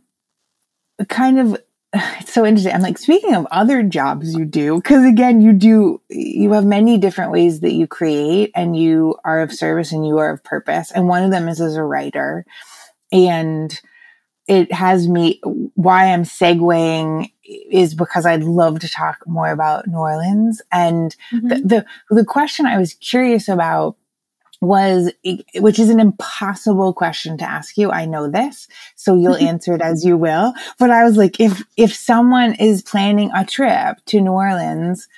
kind 1.08 1.38
of 1.38 1.56
it's 1.94 2.32
so 2.32 2.44
interesting. 2.44 2.72
I'm 2.72 2.82
like, 2.82 2.98
speaking 2.98 3.34
of 3.34 3.46
other 3.50 3.82
jobs 3.82 4.34
you 4.34 4.44
do, 4.44 4.76
because 4.76 5.04
again, 5.04 5.40
you 5.40 5.52
do, 5.52 6.00
you 6.08 6.52
have 6.52 6.64
many 6.64 6.98
different 6.98 7.32
ways 7.32 7.60
that 7.60 7.72
you 7.72 7.86
create 7.86 8.50
and 8.54 8.76
you 8.76 9.16
are 9.24 9.40
of 9.40 9.52
service 9.52 9.92
and 9.92 10.06
you 10.06 10.18
are 10.18 10.30
of 10.30 10.44
purpose. 10.44 10.90
And 10.90 11.08
one 11.08 11.22
of 11.22 11.30
them 11.30 11.48
is 11.48 11.60
as 11.60 11.76
a 11.76 11.82
writer. 11.82 12.46
And 13.10 13.78
it 14.48 14.72
has 14.72 15.06
me, 15.06 15.40
why 15.74 16.12
I'm 16.12 16.24
segueing 16.24 17.30
is 17.70 17.94
because 17.94 18.26
I'd 18.26 18.44
love 18.44 18.80
to 18.80 18.88
talk 18.88 19.18
more 19.26 19.50
about 19.50 19.86
New 19.86 19.98
Orleans. 19.98 20.62
And 20.70 21.16
mm-hmm. 21.32 21.48
the, 21.48 21.54
the, 22.08 22.14
the 22.16 22.24
question 22.24 22.66
I 22.66 22.78
was 22.78 22.94
curious 22.94 23.48
about 23.48 23.96
was, 24.60 25.12
which 25.56 25.80
is 25.80 25.90
an 25.90 25.98
impossible 25.98 26.92
question 26.92 27.36
to 27.36 27.44
ask 27.44 27.76
you. 27.76 27.90
I 27.90 28.06
know 28.06 28.30
this, 28.30 28.68
so 28.94 29.16
you'll 29.16 29.34
answer 29.34 29.74
it 29.74 29.82
as 29.82 30.04
you 30.04 30.16
will. 30.16 30.54
But 30.78 30.90
I 30.90 31.02
was 31.02 31.16
like, 31.16 31.40
if, 31.40 31.64
if 31.76 31.92
someone 31.92 32.54
is 32.54 32.80
planning 32.82 33.32
a 33.34 33.44
trip 33.44 33.98
to 34.06 34.20
New 34.20 34.30
Orleans, 34.30 35.08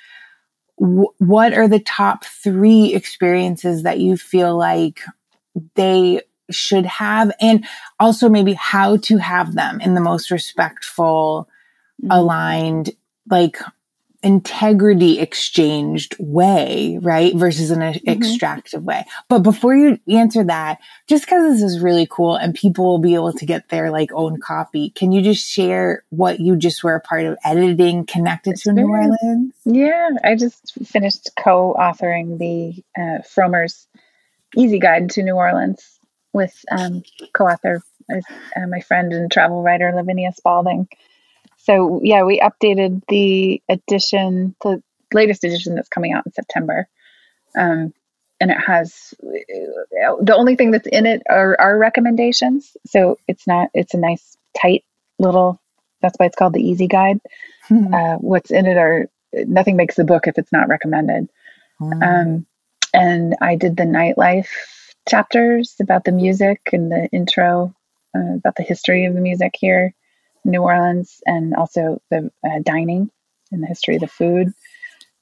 w- 0.79 1.13
what 1.19 1.53
are 1.53 1.67
the 1.67 1.79
top 1.79 2.25
three 2.25 2.95
experiences 2.95 3.83
that 3.83 3.99
you 3.99 4.17
feel 4.17 4.57
like 4.57 5.01
they 5.75 6.21
should 6.49 6.87
have? 6.87 7.31
And 7.39 7.67
also 7.99 8.29
maybe 8.29 8.53
how 8.53 8.97
to 8.97 9.17
have 9.17 9.53
them 9.53 9.79
in 9.79 9.93
the 9.93 10.01
most 10.01 10.31
respectful, 10.31 11.47
mm-hmm. 12.01 12.11
aligned, 12.11 12.91
like 13.29 13.57
integrity 14.25 15.19
exchanged 15.19 16.15
way, 16.17 16.97
right? 16.99 17.35
Versus 17.35 17.69
an 17.69 17.81
mm-hmm. 17.81 18.09
extractive 18.09 18.83
way. 18.83 19.05
But 19.29 19.39
before 19.39 19.75
you 19.75 19.99
answer 20.09 20.43
that, 20.45 20.79
just 21.07 21.25
because 21.25 21.53
this 21.53 21.61
is 21.61 21.79
really 21.79 22.07
cool 22.09 22.35
and 22.35 22.55
people 22.55 22.85
will 22.85 22.99
be 22.99 23.13
able 23.13 23.33
to 23.33 23.45
get 23.45 23.69
their 23.69 23.91
like 23.91 24.11
own 24.13 24.39
copy, 24.41 24.89
can 24.89 25.11
you 25.11 25.21
just 25.21 25.47
share 25.47 26.03
what 26.09 26.39
you 26.39 26.55
just 26.55 26.83
were 26.83 26.95
a 26.95 27.01
part 27.01 27.25
of 27.25 27.37
editing 27.45 28.07
connected 28.07 28.55
to 28.57 28.73
New 28.73 28.89
Orleans? 28.89 29.53
Yeah, 29.63 30.09
I 30.23 30.35
just 30.35 30.73
finished 30.83 31.29
co-authoring 31.39 32.39
the 32.39 32.83
uh, 32.99 33.21
Frommer's 33.21 33.87
Easy 34.57 34.79
Guide 34.79 35.11
to 35.11 35.23
New 35.23 35.35
Orleans 35.35 35.99
with 36.33 36.65
um, 36.71 37.03
co-author 37.33 37.83
uh, 38.11 38.67
my 38.67 38.79
friend 38.81 39.13
and 39.13 39.31
travel 39.31 39.61
writer 39.61 39.91
Lavinia 39.93 40.31
Spalding 40.31 40.87
so 41.65 41.99
yeah, 42.03 42.23
we 42.23 42.39
updated 42.39 43.01
the 43.07 43.61
edition, 43.69 44.55
the 44.61 44.83
latest 45.13 45.43
edition 45.43 45.73
that's 45.73 45.89
coming 45.89 46.13
out 46.13 46.25
in 46.25 46.31
September. 46.31 46.87
Um, 47.57 47.91
and 48.39 48.51
it 48.51 48.57
has 48.59 49.15
the 49.19 50.35
only 50.35 50.55
thing 50.55 50.69
that's 50.71 50.87
in 50.87 51.07
it 51.07 51.23
are 51.27 51.59
our 51.59 51.77
recommendations. 51.77 52.77
So 52.85 53.17
it's 53.27 53.47
not, 53.47 53.69
it's 53.73 53.95
a 53.95 53.97
nice, 53.97 54.37
tight 54.61 54.83
little, 55.17 55.59
that's 56.01 56.15
why 56.17 56.27
it's 56.27 56.35
called 56.35 56.53
the 56.53 56.61
Easy 56.61 56.87
Guide. 56.87 57.19
Mm-hmm. 57.69 57.93
Uh, 57.93 58.15
what's 58.17 58.51
in 58.51 58.67
it 58.67 58.77
are 58.77 59.09
nothing 59.33 59.75
makes 59.75 59.95
the 59.95 60.03
book 60.03 60.27
if 60.27 60.37
it's 60.37 60.51
not 60.51 60.67
recommended. 60.67 61.29
Mm-hmm. 61.81 62.03
Um, 62.03 62.45
and 62.93 63.35
I 63.41 63.55
did 63.55 63.75
the 63.75 63.83
nightlife 63.83 64.49
chapters 65.09 65.75
about 65.79 66.03
the 66.03 66.11
music 66.11 66.61
and 66.73 66.91
the 66.91 67.07
intro 67.11 67.73
uh, 68.15 68.35
about 68.35 68.55
the 68.55 68.63
history 68.63 69.05
of 69.05 69.15
the 69.15 69.21
music 69.21 69.55
here. 69.57 69.95
New 70.45 70.61
Orleans 70.61 71.21
and 71.25 71.53
also 71.55 72.01
the 72.09 72.31
uh, 72.45 72.59
dining 72.63 73.09
and 73.51 73.61
the 73.61 73.67
history 73.67 73.95
of 73.95 74.01
the 74.01 74.07
food 74.07 74.53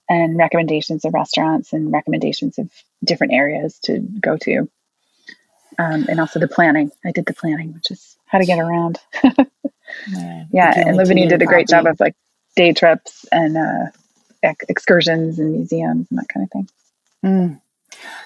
and 0.09 0.37
recommendations 0.37 1.05
of 1.05 1.13
restaurants 1.13 1.73
and 1.73 1.91
recommendations 1.91 2.59
of 2.59 2.69
different 3.03 3.33
areas 3.33 3.79
to 3.79 3.99
go 3.99 4.37
to. 4.37 4.69
Um, 5.79 6.05
and 6.07 6.19
also 6.19 6.39
the 6.39 6.47
planning. 6.47 6.91
I 7.03 7.11
did 7.11 7.25
the 7.25 7.33
planning, 7.33 7.73
which 7.73 7.89
is 7.89 8.15
how 8.25 8.37
to 8.37 8.45
get 8.45 8.59
around. 8.59 8.99
yeah, 9.23 10.45
yeah 10.51 10.73
and 10.75 10.97
Lavinia 10.97 11.27
did 11.27 11.41
a 11.41 11.47
great 11.47 11.67
job 11.67 11.87
of 11.87 11.99
like 11.99 12.15
day 12.55 12.73
trips 12.73 13.25
and 13.31 13.57
uh, 13.57 13.85
ex- 14.43 14.65
excursions 14.69 15.39
and 15.39 15.51
museums 15.53 16.07
and 16.11 16.19
that 16.19 16.27
kind 16.29 16.43
of 16.43 16.51
thing. 16.51 16.69
Mm. 17.25 17.61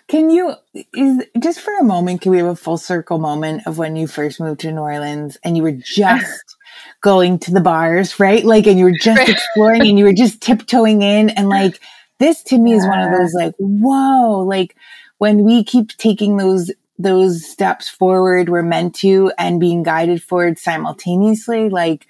Can 0.08 0.30
you 0.30 0.54
is 0.94 1.24
just 1.40 1.60
for 1.60 1.74
a 1.78 1.84
moment? 1.84 2.22
Can 2.22 2.32
we 2.32 2.38
have 2.38 2.48
a 2.48 2.56
full 2.56 2.78
circle 2.78 3.20
moment 3.20 3.68
of 3.68 3.78
when 3.78 3.96
you 3.96 4.08
first 4.08 4.40
moved 4.40 4.62
to 4.62 4.72
New 4.72 4.82
Orleans 4.82 5.38
and 5.44 5.58
you 5.58 5.64
were 5.64 5.72
just 5.72 6.56
going 7.02 7.40
to 7.40 7.52
the 7.52 7.62
bars, 7.62 8.20
right? 8.20 8.44
Like, 8.44 8.68
and 8.68 8.80
you 8.80 8.86
were 8.86 8.98
just 9.02 9.28
exploring 9.28 9.82
and 9.82 10.00
you 10.00 10.06
were 10.06 10.14
just 10.14 10.42
tiptoeing 10.42 11.02
in. 11.02 11.30
And 11.32 11.50
like, 11.50 11.80
this 12.20 12.44
to 12.44 12.58
me 12.58 12.74
is 12.74 12.86
one 12.86 13.00
of 13.00 13.12
those 13.12 13.34
like, 13.34 13.54
whoa, 13.60 14.40
like 14.40 14.76
when 15.18 15.44
we 15.44 15.64
keep 15.64 15.96
taking 15.98 16.38
those, 16.38 16.72
those 16.98 17.46
steps 17.46 17.90
forward, 17.90 18.50
we're 18.50 18.64
meant 18.64 18.96
to 18.96 19.32
and 19.38 19.60
being 19.60 19.84
guided 19.84 20.24
forward 20.24 20.58
simultaneously. 20.58 21.70
Like, 21.70 22.08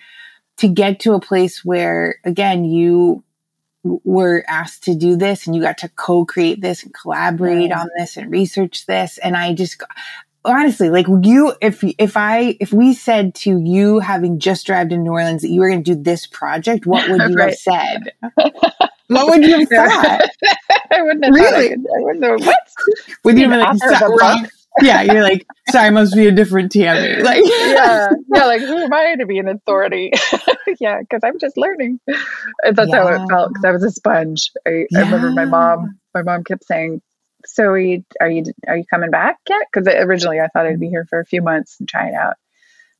to 0.57 0.67
get 0.67 0.99
to 1.01 1.13
a 1.13 1.19
place 1.19 1.63
where 1.63 2.19
again 2.23 2.65
you 2.65 3.23
were 3.83 4.43
asked 4.47 4.83
to 4.83 4.95
do 4.95 5.15
this 5.15 5.47
and 5.47 5.55
you 5.55 5.61
got 5.61 5.77
to 5.79 5.89
co-create 5.89 6.61
this 6.61 6.83
and 6.83 6.93
collaborate 6.93 7.71
on 7.71 7.89
this 7.97 8.17
and 8.17 8.31
research 8.31 8.85
this. 8.85 9.17
And 9.19 9.35
i 9.35 9.53
just 9.53 9.81
honestly 10.45 10.89
like 10.89 11.07
you 11.23 11.53
if 11.61 11.83
if 11.97 12.15
i 12.15 12.55
if 12.61 12.71
we 12.71 12.93
said 12.93 13.35
to 13.35 13.59
you 13.59 13.99
having 13.99 14.39
just 14.39 14.69
arrived 14.69 14.93
in 14.93 15.03
new 15.03 15.11
orleans 15.11 15.41
that 15.41 15.49
you 15.49 15.59
were 15.59 15.69
going 15.69 15.83
to 15.83 15.95
do 15.95 16.01
this 16.01 16.25
project 16.25 16.85
what 16.85 17.09
would 17.09 17.21
you 17.29 17.35
right. 17.35 17.49
have 17.49 17.57
said? 17.57 18.13
What 19.09 19.27
would 19.29 19.45
you 19.45 19.59
have 19.59 19.69
thought? 19.69 20.29
i 20.91 21.01
wouldn't 21.01 21.23
have 21.23 21.33
really? 21.33 21.69
I, 21.69 21.73
I 21.73 22.01
wouldn't 22.03 22.25
have 22.25 22.45
what? 22.45 22.59
Would 23.23 23.39
you 23.39 23.49
have 23.49 23.77
like 23.77 24.49
yeah, 24.81 25.01
you're 25.01 25.23
like, 25.23 25.45
sorry, 25.69 25.87
I 25.87 25.89
must 25.89 26.15
be 26.15 26.27
a 26.27 26.31
different 26.31 26.71
Tami. 26.71 27.21
Like, 27.23 27.43
yeah, 27.45 28.09
yeah, 28.33 28.45
like 28.45 28.61
who 28.61 28.77
am 28.77 28.93
I 28.93 29.15
to 29.15 29.25
be 29.25 29.39
an 29.39 29.47
authority? 29.47 30.11
yeah, 30.79 30.99
because 30.99 31.21
I'm 31.23 31.39
just 31.39 31.57
learning. 31.57 31.99
And 32.63 32.75
that's 32.75 32.89
yeah. 32.89 33.03
how 33.03 33.07
it 33.07 33.27
felt. 33.27 33.49
Because 33.49 33.65
I 33.65 33.71
was 33.71 33.83
a 33.83 33.91
sponge. 33.91 34.51
I, 34.65 34.85
yeah. 34.89 34.99
I, 34.99 35.01
remember 35.01 35.31
my 35.31 35.45
mom. 35.45 35.99
My 36.13 36.21
mom 36.21 36.43
kept 36.43 36.65
saying, 36.65 37.01
"So, 37.45 37.63
are 37.63 37.79
you 37.79 38.03
are 38.19 38.29
you 38.29 38.45
are 38.67 38.77
you 38.77 38.85
coming 38.89 39.11
back 39.11 39.37
yet?" 39.49 39.67
Because 39.71 39.87
originally 39.87 40.39
I 40.39 40.47
thought 40.47 40.65
I'd 40.65 40.79
be 40.79 40.89
here 40.89 41.05
for 41.09 41.19
a 41.19 41.25
few 41.25 41.41
months 41.41 41.77
and 41.79 41.87
try 41.87 42.09
it 42.09 42.13
out, 42.13 42.35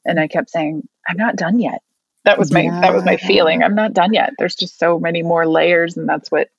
and 0.06 0.20
I 0.20 0.28
kept 0.28 0.50
saying, 0.50 0.88
"I'm 1.08 1.18
not 1.18 1.36
done 1.36 1.60
yet." 1.60 1.82
That 2.26 2.38
was 2.38 2.52
my 2.52 2.62
yeah. 2.62 2.82
that 2.82 2.94
was 2.94 3.06
my 3.06 3.18
feeling. 3.18 3.64
I'm 3.64 3.76
not 3.76 3.94
done 3.94 4.14
yet. 4.14 4.34
There's 4.38 4.56
just 4.56 4.78
so 4.80 5.00
many 5.00 5.24
more 5.24 5.48
layers, 5.48 5.96
and 5.98 6.10
that's 6.10 6.32
what 6.32 6.50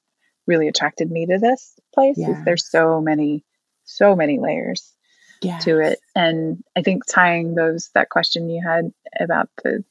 really 0.46 0.68
attracted 0.68 1.10
me 1.10 1.26
to 1.26 1.38
this 1.38 1.74
place. 1.92 2.18
Is 2.18 2.42
there's 2.44 2.70
so 2.70 3.00
many 3.00 3.44
so 3.84 4.14
many 4.14 4.38
layers 4.38 4.92
yes. 5.42 5.64
to 5.64 5.78
it. 5.80 6.00
And 6.14 6.62
I 6.76 6.82
think 6.82 7.06
tying 7.06 7.54
those 7.54 7.90
that 7.94 8.10
question 8.10 8.50
you 8.50 8.62
had 8.62 8.92
about 9.18 9.48
the 9.62 9.84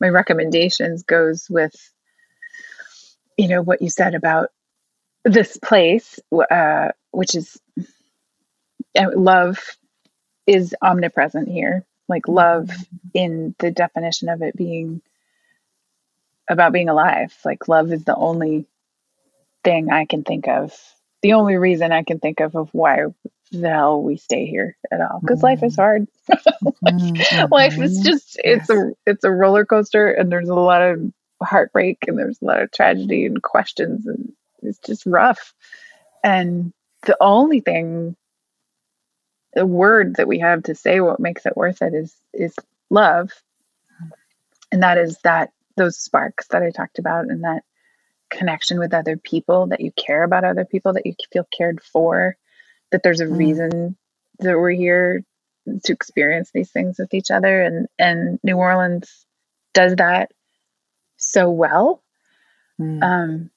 my 0.00 0.08
recommendations 0.08 1.02
goes 1.02 1.48
with 1.48 1.74
you 3.36 3.48
know 3.48 3.62
what 3.62 3.82
you 3.82 3.90
said 3.90 4.14
about 4.14 4.50
this 5.24 5.56
place, 5.56 6.18
uh, 6.50 6.88
which 7.10 7.34
is 7.34 7.58
love 8.96 9.58
is 10.46 10.74
omnipresent 10.82 11.48
here. 11.48 11.84
Like 12.08 12.28
love 12.28 12.66
mm-hmm. 12.66 13.08
in 13.14 13.54
the 13.58 13.70
definition 13.70 14.28
of 14.28 14.42
it 14.42 14.56
being 14.56 15.00
about 16.48 16.72
being 16.72 16.88
alive. 16.88 17.34
Like 17.44 17.68
love 17.68 17.92
is 17.92 18.04
the 18.04 18.14
only 18.14 18.66
thing 19.62 19.90
I 19.90 20.04
can 20.04 20.22
think 20.22 20.46
of, 20.46 20.78
the 21.22 21.32
only 21.32 21.56
reason 21.56 21.90
I 21.90 22.02
can 22.02 22.18
think 22.18 22.40
of 22.40 22.54
of 22.54 22.68
why 22.72 23.06
the 23.60 23.68
hell 23.68 24.02
we 24.02 24.16
stay 24.16 24.46
here 24.46 24.76
at 24.92 25.00
all? 25.00 25.20
Because 25.20 25.38
mm-hmm. 25.38 25.46
life 25.46 25.62
is 25.62 25.76
hard. 25.76 26.08
Mm-hmm. 26.30 27.46
life 27.52 27.78
is 27.78 28.00
just 28.00 28.40
it's 28.42 28.70
a 28.70 28.92
it's 29.06 29.24
a 29.24 29.30
roller 29.30 29.64
coaster 29.64 30.10
and 30.10 30.30
there's 30.30 30.48
a 30.48 30.54
lot 30.54 30.82
of 30.82 31.12
heartbreak 31.42 31.98
and 32.06 32.18
there's 32.18 32.40
a 32.40 32.44
lot 32.44 32.62
of 32.62 32.70
tragedy 32.70 33.26
and 33.26 33.42
questions 33.42 34.06
and 34.06 34.32
it's 34.62 34.78
just 34.78 35.06
rough. 35.06 35.54
And 36.22 36.72
the 37.02 37.16
only 37.20 37.60
thing 37.60 38.16
the 39.54 39.66
word 39.66 40.16
that 40.16 40.26
we 40.26 40.40
have 40.40 40.64
to 40.64 40.74
say 40.74 41.00
what 41.00 41.20
makes 41.20 41.46
it 41.46 41.56
worth 41.56 41.80
it 41.82 41.94
is 41.94 42.14
is 42.32 42.54
love. 42.90 43.30
And 44.72 44.82
that 44.82 44.98
is 44.98 45.18
that 45.22 45.52
those 45.76 45.98
sparks 45.98 46.48
that 46.48 46.62
i 46.62 46.70
talked 46.70 46.98
about 46.98 47.26
and 47.26 47.44
that 47.44 47.62
connection 48.30 48.78
with 48.78 48.94
other 48.94 49.16
people 49.16 49.66
that 49.68 49.80
you 49.80 49.92
care 49.92 50.22
about 50.22 50.44
other 50.44 50.64
people 50.64 50.92
that 50.92 51.06
you 51.06 51.14
feel 51.32 51.46
cared 51.56 51.82
for 51.82 52.36
that 52.94 53.02
there's 53.02 53.20
a 53.20 53.26
mm. 53.26 53.36
reason 53.36 53.96
that 54.38 54.56
we're 54.56 54.70
here 54.70 55.24
to 55.82 55.92
experience 55.92 56.52
these 56.54 56.70
things 56.70 56.96
with 56.96 57.12
each 57.12 57.32
other 57.32 57.60
and 57.60 57.88
and 57.98 58.38
New 58.44 58.56
Orleans 58.56 59.26
does 59.72 59.96
that 59.96 60.30
so 61.16 61.50
well 61.50 62.04
mm. 62.80 63.02
um 63.02 63.50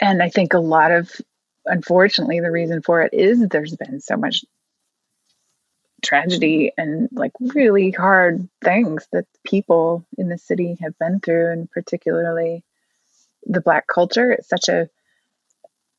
and 0.00 0.22
I 0.22 0.30
think 0.30 0.54
a 0.54 0.58
lot 0.58 0.90
of 0.90 1.12
unfortunately 1.66 2.40
the 2.40 2.50
reason 2.50 2.80
for 2.80 3.02
it 3.02 3.12
is 3.12 3.46
there's 3.48 3.76
been 3.76 4.00
so 4.00 4.16
much 4.16 4.42
tragedy 6.02 6.72
and 6.78 7.10
like 7.12 7.32
really 7.40 7.90
hard 7.90 8.48
things 8.64 9.06
that 9.12 9.26
people 9.44 10.06
in 10.16 10.30
the 10.30 10.38
city 10.38 10.78
have 10.80 10.98
been 10.98 11.20
through 11.20 11.52
and 11.52 11.70
particularly 11.70 12.64
the 13.44 13.60
black 13.60 13.86
culture 13.86 14.32
it's 14.32 14.48
such 14.48 14.70
a 14.70 14.88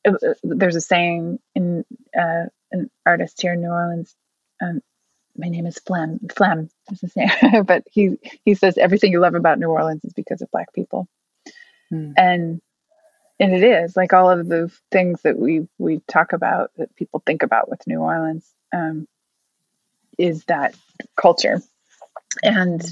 uh, 0.04 0.12
there's 0.42 0.74
a 0.74 0.80
saying 0.80 1.38
in 1.54 1.84
uh, 2.18 2.44
an 2.70 2.90
artist 3.06 3.40
here 3.40 3.54
in 3.54 3.62
New 3.62 3.70
Orleans. 3.70 4.14
Um, 4.60 4.80
my 5.36 5.48
name 5.48 5.66
is 5.66 5.78
Flem. 5.78 6.20
Flem 6.34 6.68
is 6.90 7.00
his 7.00 7.16
name, 7.16 7.30
but 7.64 7.84
he 7.90 8.18
he 8.44 8.54
says 8.54 8.78
everything 8.78 9.12
you 9.12 9.20
love 9.20 9.34
about 9.34 9.58
New 9.58 9.68
Orleans 9.68 10.04
is 10.04 10.12
because 10.12 10.42
of 10.42 10.50
Black 10.50 10.72
people, 10.74 11.08
hmm. 11.90 12.12
and 12.16 12.60
and 13.40 13.54
it 13.54 13.64
is 13.64 13.96
like 13.96 14.12
all 14.12 14.30
of 14.30 14.48
the 14.48 14.70
things 14.90 15.22
that 15.22 15.38
we 15.38 15.66
we 15.78 16.00
talk 16.08 16.32
about 16.32 16.70
that 16.76 16.94
people 16.96 17.22
think 17.24 17.42
about 17.42 17.70
with 17.70 17.80
New 17.86 18.00
Orleans 18.00 18.48
um, 18.72 19.08
is 20.18 20.44
that 20.44 20.74
culture, 21.16 21.62
and 22.42 22.82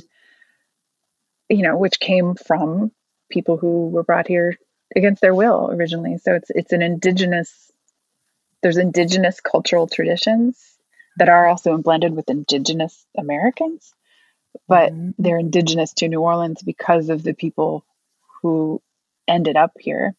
you 1.48 1.62
know 1.62 1.76
which 1.76 2.00
came 2.00 2.34
from 2.34 2.90
people 3.30 3.56
who 3.56 3.88
were 3.88 4.02
brought 4.02 4.26
here 4.26 4.56
against 4.96 5.20
their 5.20 5.34
will 5.34 5.70
originally. 5.70 6.18
So 6.18 6.34
it's 6.34 6.50
it's 6.50 6.72
an 6.72 6.82
indigenous 6.82 7.69
there's 8.62 8.76
indigenous 8.76 9.40
cultural 9.40 9.86
traditions 9.86 10.58
that 11.16 11.28
are 11.28 11.46
also 11.46 11.76
blended 11.78 12.14
with 12.14 12.30
indigenous 12.30 13.06
Americans, 13.16 13.92
but 14.68 14.92
mm-hmm. 14.92 15.10
they're 15.18 15.38
indigenous 15.38 15.92
to 15.94 16.08
New 16.08 16.20
Orleans 16.20 16.62
because 16.62 17.08
of 17.08 17.22
the 17.22 17.34
people 17.34 17.84
who 18.42 18.80
ended 19.26 19.56
up 19.56 19.72
here. 19.78 20.14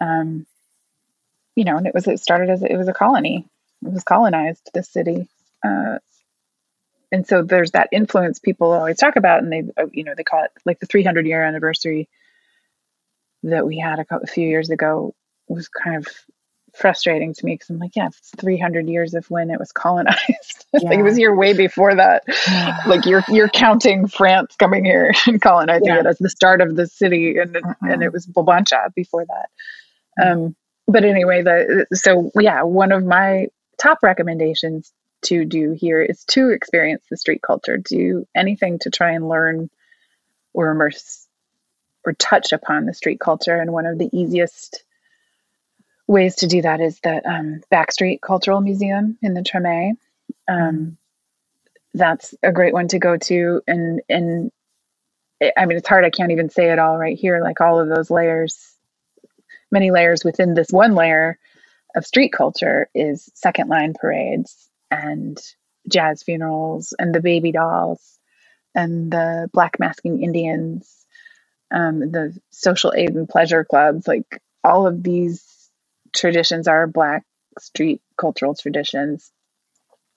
Um, 0.00 0.46
you 1.54 1.64
know, 1.64 1.76
and 1.76 1.86
it 1.86 1.94
was 1.94 2.06
it 2.08 2.20
started 2.20 2.50
as 2.50 2.62
it 2.62 2.76
was 2.76 2.88
a 2.88 2.94
colony. 2.94 3.46
It 3.84 3.92
was 3.92 4.04
colonized 4.04 4.70
the 4.72 4.82
city. 4.82 5.28
Uh, 5.64 5.98
and 7.10 7.26
so 7.26 7.42
there's 7.42 7.72
that 7.72 7.90
influence 7.92 8.38
people 8.38 8.72
always 8.72 8.96
talk 8.96 9.16
about, 9.16 9.42
and 9.42 9.52
they, 9.52 9.62
uh, 9.76 9.86
you 9.92 10.02
know, 10.02 10.14
they 10.16 10.24
call 10.24 10.44
it 10.44 10.50
like 10.64 10.80
the 10.80 10.86
300 10.86 11.26
year 11.26 11.44
anniversary 11.44 12.08
that 13.42 13.66
we 13.66 13.78
had 13.78 13.98
a, 13.98 14.04
couple, 14.04 14.24
a 14.24 14.32
few 14.32 14.48
years 14.48 14.70
ago 14.70 15.14
was 15.46 15.68
kind 15.68 15.96
of 15.96 16.08
frustrating 16.74 17.34
to 17.34 17.44
me 17.44 17.54
because 17.54 17.70
I'm 17.70 17.78
like, 17.78 17.96
yeah, 17.96 18.08
it's 18.08 18.30
300 18.38 18.88
years 18.88 19.14
of 19.14 19.30
when 19.30 19.50
it 19.50 19.58
was 19.58 19.72
colonized. 19.72 20.66
Yeah. 20.72 20.80
like 20.88 20.98
it 20.98 21.02
was 21.02 21.16
here 21.16 21.34
way 21.34 21.52
before 21.52 21.94
that. 21.94 22.24
like 22.86 23.04
you're 23.04 23.24
you're 23.28 23.48
counting 23.48 24.06
France 24.08 24.56
coming 24.56 24.84
here 24.84 25.12
and 25.26 25.40
colonizing 25.40 25.86
yeah. 25.86 26.00
it 26.00 26.06
as 26.06 26.18
the 26.18 26.30
start 26.30 26.60
of 26.60 26.76
the 26.76 26.86
city, 26.86 27.38
and 27.38 27.56
uh-huh. 27.56 27.74
and 27.82 28.02
it 28.02 28.12
was 28.12 28.26
Bulbancha 28.26 28.92
before 28.94 29.26
that. 29.26 29.48
Mm-hmm. 30.20 30.44
Um, 30.44 30.56
but 30.86 31.04
anyway, 31.04 31.42
the 31.42 31.86
so 31.92 32.30
yeah, 32.38 32.62
one 32.62 32.92
of 32.92 33.04
my 33.04 33.48
top 33.78 33.98
recommendations 34.02 34.92
to 35.22 35.44
do 35.44 35.72
here 35.72 36.02
is 36.02 36.24
to 36.24 36.50
experience 36.50 37.04
the 37.10 37.16
street 37.16 37.42
culture. 37.42 37.78
Do 37.78 38.26
anything 38.34 38.78
to 38.80 38.90
try 38.90 39.12
and 39.12 39.28
learn 39.28 39.70
or 40.52 40.70
immerse 40.70 41.26
or 42.04 42.12
touch 42.14 42.52
upon 42.52 42.86
the 42.86 42.94
street 42.94 43.20
culture. 43.20 43.56
And 43.56 43.72
one 43.72 43.86
of 43.86 43.98
the 43.98 44.10
easiest 44.12 44.82
ways 46.12 46.36
to 46.36 46.46
do 46.46 46.62
that 46.62 46.80
is 46.80 47.00
the 47.00 47.26
um, 47.28 47.62
Backstreet 47.72 48.20
Cultural 48.20 48.60
Museum 48.60 49.18
in 49.22 49.34
the 49.34 49.42
Treme. 49.42 49.96
Um, 50.48 50.96
that's 51.94 52.34
a 52.42 52.52
great 52.52 52.72
one 52.72 52.88
to 52.88 52.98
go 52.98 53.16
to. 53.16 53.62
And, 53.66 54.00
and 54.08 54.52
I 55.56 55.66
mean, 55.66 55.78
it's 55.78 55.88
hard. 55.88 56.04
I 56.04 56.10
can't 56.10 56.32
even 56.32 56.50
say 56.50 56.70
it 56.70 56.78
all 56.78 56.96
right 56.96 57.18
here. 57.18 57.42
Like 57.42 57.60
all 57.60 57.80
of 57.80 57.88
those 57.88 58.10
layers, 58.10 58.74
many 59.70 59.90
layers 59.90 60.24
within 60.24 60.54
this 60.54 60.70
one 60.70 60.94
layer 60.94 61.38
of 61.94 62.06
street 62.06 62.32
culture 62.32 62.88
is 62.94 63.30
second 63.34 63.68
line 63.68 63.94
parades 63.94 64.68
and 64.90 65.38
jazz 65.88 66.22
funerals 66.22 66.94
and 66.98 67.14
the 67.14 67.20
baby 67.20 67.52
dolls 67.52 68.18
and 68.74 69.10
the 69.10 69.50
black 69.52 69.78
masking 69.78 70.22
Indians 70.22 71.02
um, 71.72 72.00
the 72.00 72.38
social 72.50 72.92
aid 72.96 73.10
and 73.10 73.28
pleasure 73.28 73.64
clubs, 73.64 74.06
like 74.06 74.40
all 74.62 74.86
of 74.86 75.02
these 75.02 75.42
traditions 76.14 76.68
are 76.68 76.86
Black 76.86 77.24
street 77.58 78.00
cultural 78.16 78.54
traditions, 78.54 79.30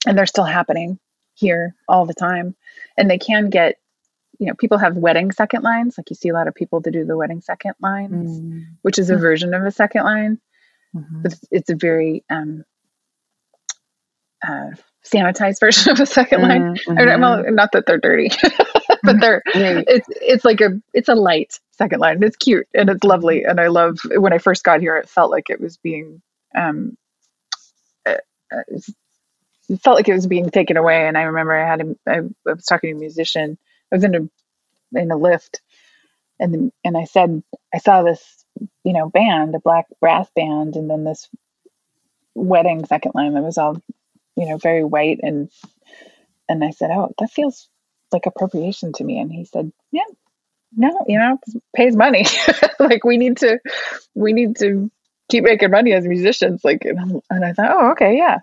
and 0.06 0.18
they're 0.18 0.26
still 0.26 0.46
happening 0.46 1.00
here 1.34 1.76
all 1.88 2.06
the 2.06 2.14
time. 2.14 2.56
And 2.98 3.10
they 3.10 3.18
can 3.18 3.50
get, 3.50 3.76
you 4.40 4.48
know, 4.48 4.54
people 4.54 4.78
have 4.78 4.98
wedding 4.98 5.32
second 5.32 5.64
lines, 5.64 5.98
like 5.98 6.10
you 6.10 6.16
see 6.16 6.30
a 6.30 6.34
lot 6.34 6.48
of 6.48 6.56
people 6.56 6.82
to 6.82 6.92
do 6.92 7.06
the 7.06 7.18
wedding 7.18 7.42
second 7.42 7.74
lines, 7.82 8.40
mm-hmm. 8.40 8.60
which 8.82 8.98
is 9.00 9.10
a 9.10 9.18
version 9.18 9.54
of 9.54 9.64
a 9.64 9.72
second 9.72 10.04
line. 10.04 10.40
Mm-hmm. 10.96 11.22
It's, 11.26 11.40
it's, 11.52 11.70
a 11.70 11.76
very 11.76 12.24
um, 12.30 12.64
uh, 14.46 14.72
sanitized 15.06 15.60
version 15.60 15.92
of 15.92 16.00
a 16.00 16.04
2nd 16.04 16.42
line. 16.42 16.78
Mm-hmm. 16.88 17.22
Well, 17.22 17.52
not 17.52 17.72
that 17.74 17.86
they're 17.86 18.00
dirty, 18.00 18.30
but 19.04 19.20
they're 19.20 19.42
it's 19.46 20.08
it's 20.10 20.46
like 20.46 20.62
a 20.62 20.82
it's 20.94 21.10
a 21.10 21.16
light 21.16 21.60
second 21.78 22.00
line. 22.00 22.24
It's 22.24 22.36
cute 22.38 22.68
and 22.74 22.90
it's 22.90 23.04
lovely, 23.04 23.44
and 23.44 23.60
I 23.60 23.68
love 23.68 24.00
when 24.06 24.34
I 24.34 24.38
first 24.38 24.64
got 24.64 24.82
here. 24.82 24.98
It 24.98 25.10
felt 25.10 25.32
like 25.32 25.50
it 25.50 25.62
was 25.62 25.78
being 25.78 26.22
um, 26.56 26.98
uh, 28.06 28.18
uh 28.54 28.78
it 29.68 29.82
felt 29.82 29.98
like 29.98 30.08
it 30.08 30.14
was 30.14 30.28
being 30.28 30.50
taken 30.50 30.78
away. 30.78 31.08
And 31.08 31.18
I 31.18 31.24
remember 31.24 31.54
I 31.54 31.68
had 31.68 31.82
a, 31.82 31.96
I, 32.08 32.18
I 32.50 32.54
was 32.54 32.66
talking 32.66 32.92
to 32.92 32.98
a 32.98 33.00
musician. 33.00 33.58
I 33.92 33.96
was 33.96 34.04
in 34.04 34.16
a 34.16 35.00
in 35.00 35.12
a 35.12 35.16
Lyft, 35.16 35.60
and 36.40 36.72
and 36.84 36.98
I 36.98 37.06
said 37.06 37.44
I 37.74 37.80
saw 37.80 38.04
this 38.04 38.46
you 38.84 38.94
know 38.94 39.10
band, 39.10 39.56
a 39.56 39.60
black 39.60 39.86
brass 40.00 40.30
band, 40.36 40.76
and 40.76 40.90
then 40.90 41.04
this 41.04 41.30
wedding 42.36 42.86
second 42.86 43.14
line 43.16 43.34
that 43.34 43.44
was 43.44 43.58
all 43.58 43.82
you 44.36 44.48
know 44.48 44.58
very 44.58 44.84
white 44.84 45.20
and 45.24 45.50
and 46.48 46.64
I 46.64 46.72
said, 46.72 46.92
oh, 46.92 47.14
that 47.20 47.32
feels 47.32 47.70
like 48.12 48.26
appropriation 48.26 48.94
to 48.94 49.04
me, 49.04 49.20
and 49.20 49.32
he 49.32 49.46
said, 49.46 49.72
yeah. 49.92 50.04
No, 50.76 50.92
you 51.08 51.20
know, 51.20 51.40
pays 51.76 51.96
money. 51.96 52.26
like 52.80 53.04
we 53.04 53.18
need 53.18 53.38
to, 53.38 53.60
we 54.16 54.34
need 54.34 54.58
to 54.58 54.92
keep 55.32 55.44
making 55.44 55.72
money 55.72 55.94
as 55.94 56.06
musicians. 56.06 56.62
Like, 56.64 56.86
and, 56.86 57.22
and 57.30 57.46
I 57.46 57.54
thought, 57.54 57.72
oh, 57.72 57.92
okay, 57.92 58.18
yeah, 58.18 58.40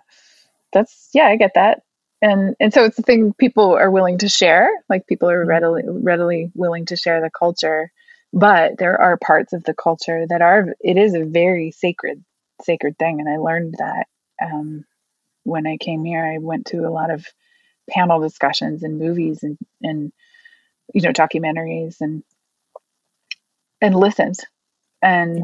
that's 0.73 1.09
yeah, 1.13 1.25
I 1.27 1.37
get 1.37 1.53
that. 1.55 1.83
And 2.21 2.55
and 2.59 2.73
so 2.73 2.85
it's 2.85 2.99
a 2.99 3.03
thing 3.03 3.33
people 3.33 3.73
are 3.75 3.91
willing 3.91 4.19
to 4.19 4.29
share. 4.29 4.69
Like 4.89 5.07
people 5.07 5.29
are 5.29 5.45
readily 5.45 5.83
readily 5.87 6.51
willing 6.55 6.85
to 6.87 6.95
share 6.95 7.21
the 7.21 7.29
culture. 7.31 7.91
But 8.33 8.77
there 8.79 8.99
are 9.01 9.17
parts 9.17 9.53
of 9.53 9.63
the 9.63 9.73
culture 9.75 10.25
that 10.29 10.41
are 10.41 10.75
it 10.81 10.97
is 10.97 11.15
a 11.15 11.25
very 11.25 11.71
sacred 11.71 12.23
sacred 12.63 12.97
thing. 12.97 13.19
And 13.21 13.29
i 13.29 13.37
learned 13.37 13.75
that 13.79 14.07
um, 14.43 14.85
when 15.43 15.67
i 15.67 15.77
came 15.77 16.05
here 16.05 16.25
i 16.25 16.39
went 16.39 16.67
to 16.67 16.79
a 16.87 16.91
lot 16.91 17.11
of 17.11 17.25
panel 17.89 18.21
discussions 18.21 18.83
and 18.83 18.99
movies 18.99 19.43
and 19.43 19.57
and 19.81 20.13
you 20.93 21.01
know 21.01 21.11
documentaries 21.11 21.97
and 22.01 22.23
and 23.81 23.95
listened 23.95 24.39
and 25.01 25.43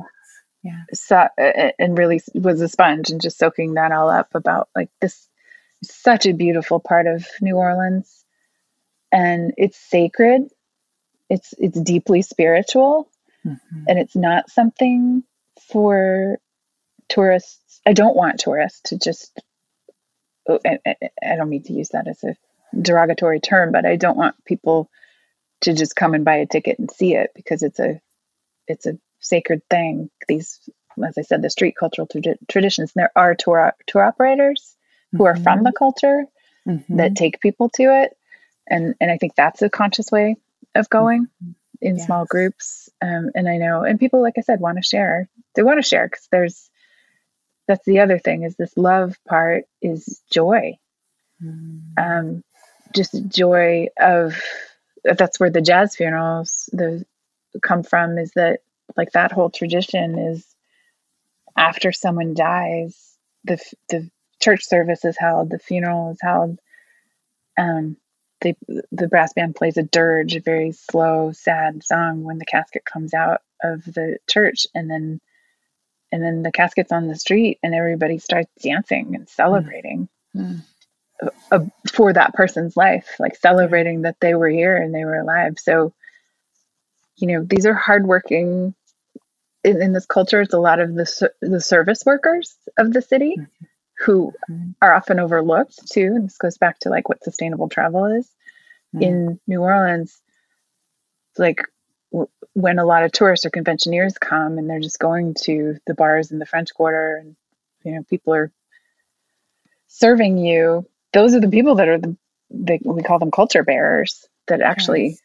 yeah 0.63 0.83
so 0.93 1.27
and 1.37 1.97
really 1.97 2.21
was 2.33 2.61
a 2.61 2.69
sponge 2.69 3.09
and 3.09 3.21
just 3.21 3.37
soaking 3.37 3.75
that 3.75 3.91
all 3.91 4.09
up 4.09 4.33
about 4.35 4.69
like 4.75 4.89
this 5.01 5.29
such 5.83 6.25
a 6.25 6.33
beautiful 6.33 6.79
part 6.79 7.07
of 7.07 7.25
New 7.41 7.55
Orleans 7.55 8.23
and 9.11 9.53
it's 9.57 9.77
sacred. 9.77 10.49
It's 11.29 11.53
it's 11.57 11.79
deeply 11.79 12.21
spiritual 12.21 13.09
mm-hmm. 13.45 13.83
and 13.87 13.99
it's 13.99 14.15
not 14.15 14.49
something 14.49 15.23
for 15.71 16.39
tourists. 17.07 17.81
I 17.85 17.93
don't 17.93 18.15
want 18.15 18.39
tourists 18.39 18.81
to 18.89 18.97
just 18.97 19.39
oh, 20.47 20.59
I, 20.65 20.79
I 21.23 21.35
don't 21.35 21.49
mean 21.49 21.63
to 21.63 21.73
use 21.73 21.89
that 21.89 22.07
as 22.07 22.23
a 22.23 22.35
derogatory 22.79 23.39
term, 23.39 23.71
but 23.71 23.85
I 23.85 23.95
don't 23.95 24.17
want 24.17 24.43
people 24.45 24.89
to 25.61 25.73
just 25.73 25.95
come 25.95 26.13
and 26.13 26.25
buy 26.25 26.35
a 26.35 26.45
ticket 26.45 26.79
and 26.79 26.89
see 26.91 27.15
it 27.15 27.31
because 27.35 27.63
it's 27.63 27.79
a 27.79 28.01
it's 28.67 28.85
a 28.85 28.97
sacred 29.19 29.61
thing. 29.69 30.09
These, 30.27 30.59
as 31.05 31.17
I 31.17 31.21
said, 31.21 31.41
the 31.41 31.49
street 31.49 31.75
cultural 31.77 32.07
tra- 32.07 32.37
traditions. 32.47 32.91
And 32.95 33.01
there 33.01 33.11
are 33.15 33.35
tour 33.35 33.73
tour 33.87 34.03
operators 34.03 34.75
who 35.11 35.25
are 35.25 35.35
from 35.35 35.63
the 35.63 35.69
mm-hmm. 35.69 35.77
culture 35.77 36.25
mm-hmm. 36.67 36.97
that 36.97 37.15
take 37.15 37.41
people 37.41 37.69
to 37.69 37.83
it 37.83 38.15
and 38.67 38.95
and 39.01 39.11
i 39.11 39.17
think 39.17 39.35
that's 39.35 39.61
a 39.61 39.69
conscious 39.69 40.11
way 40.11 40.35
of 40.75 40.89
going 40.89 41.25
mm-hmm. 41.25 41.51
in 41.81 41.97
yes. 41.97 42.05
small 42.05 42.25
groups 42.25 42.89
um, 43.01 43.29
and 43.35 43.49
i 43.49 43.57
know 43.57 43.83
and 43.83 43.99
people 43.99 44.21
like 44.21 44.35
i 44.37 44.41
said 44.41 44.59
want 44.59 44.77
to 44.77 44.83
share 44.83 45.27
they 45.55 45.63
want 45.63 45.81
to 45.81 45.87
share 45.87 46.07
because 46.07 46.27
there's 46.31 46.69
that's 47.67 47.85
the 47.85 47.99
other 47.99 48.17
thing 48.19 48.43
is 48.43 48.55
this 48.55 48.75
love 48.77 49.15
part 49.27 49.65
is 49.81 50.21
joy 50.31 50.77
mm. 51.43 51.81
um, 51.97 52.43
just 52.95 53.15
joy 53.27 53.87
of 53.99 54.41
that's 55.03 55.39
where 55.39 55.49
the 55.49 55.61
jazz 55.61 55.95
funerals 55.95 56.69
the 56.73 57.05
come 57.61 57.83
from 57.83 58.17
is 58.17 58.31
that 58.35 58.61
like 58.97 59.11
that 59.11 59.31
whole 59.31 59.49
tradition 59.49 60.17
is 60.17 60.45
after 61.57 61.91
someone 61.91 62.33
dies 62.33 63.17
the 63.43 63.59
the 63.89 64.09
church 64.41 64.65
service 64.65 65.05
is 65.05 65.17
held, 65.17 65.49
the 65.49 65.59
funeral 65.59 66.11
is 66.11 66.19
held. 66.21 66.59
Um, 67.57 67.97
they, 68.41 68.55
the 68.91 69.09
brass 69.09 69.33
band 69.33 69.55
plays 69.55 69.75
a 69.75 69.83
dirge, 69.83 70.35
a 70.35 70.39
very 70.39 70.71
slow, 70.71 71.33
sad 71.33 71.83
song 71.83 72.23
when 72.23 72.37
the 72.37 72.45
casket 72.45 72.85
comes 72.85 73.13
out 73.13 73.41
of 73.61 73.83
the 73.83 74.17
church, 74.29 74.65
and 74.73 74.89
then 74.89 75.19
and 76.11 76.23
then 76.23 76.41
the 76.41 76.51
casket's 76.51 76.91
on 76.91 77.07
the 77.07 77.15
street, 77.15 77.59
and 77.61 77.75
everybody 77.75 78.17
starts 78.17 78.49
dancing 78.61 79.15
and 79.15 79.29
celebrating 79.29 80.07
mm. 80.35 80.61
Uh, 81.51 81.59
for 81.91 82.13
that 82.13 82.33
person's 82.33 82.77
life, 82.77 83.15
like 83.19 83.35
celebrating 83.35 84.03
that 84.03 84.17
they 84.19 84.35
were 84.35 84.49
here 84.49 84.77
and 84.77 84.93
they 84.93 85.05
were 85.05 85.19
alive. 85.19 85.57
So, 85.57 85.93
you 87.17 87.27
know, 87.27 87.43
these 87.43 87.65
are 87.65 87.73
hardworking. 87.73 88.73
In, 89.63 89.81
in 89.81 89.91
this 89.91 90.05
culture, 90.05 90.41
it's 90.41 90.53
a 90.53 90.59
lot 90.59 90.79
of 90.79 90.95
the 90.95 91.31
the 91.41 91.59
service 91.59 92.05
workers 92.05 92.55
of 92.77 92.93
the 92.93 93.01
city. 93.01 93.35
Mm-hmm 93.37 93.65
who 93.99 94.33
mm-hmm. 94.49 94.71
are 94.81 94.93
often 94.93 95.19
overlooked 95.19 95.87
too. 95.91 96.13
And 96.15 96.25
this 96.25 96.37
goes 96.37 96.57
back 96.57 96.79
to 96.79 96.89
like 96.89 97.09
what 97.09 97.23
sustainable 97.23 97.69
travel 97.69 98.05
is 98.05 98.29
mm. 98.95 99.01
in 99.01 99.39
New 99.47 99.61
Orleans. 99.61 100.21
Like 101.37 101.61
w- 102.11 102.29
when 102.53 102.79
a 102.79 102.85
lot 102.85 103.03
of 103.03 103.11
tourists 103.11 103.45
or 103.45 103.49
conventioneers 103.49 104.17
come 104.17 104.57
and 104.57 104.69
they're 104.69 104.79
just 104.79 104.99
going 104.99 105.35
to 105.41 105.77
the 105.85 105.93
bars 105.93 106.31
in 106.31 106.39
the 106.39 106.45
French 106.45 106.73
Quarter, 106.73 107.17
and 107.17 107.35
you 107.83 107.93
know 107.93 108.03
people 108.03 108.33
are 108.33 108.51
serving 109.87 110.37
you. 110.37 110.87
Those 111.13 111.35
are 111.35 111.39
the 111.39 111.49
people 111.49 111.75
that 111.75 111.87
are 111.87 111.97
the 111.97 112.15
they, 112.51 112.79
we 112.83 113.03
call 113.03 113.19
them 113.19 113.31
culture 113.31 113.63
bearers 113.63 114.27
that 114.47 114.61
actually 114.61 115.09
yes. 115.09 115.21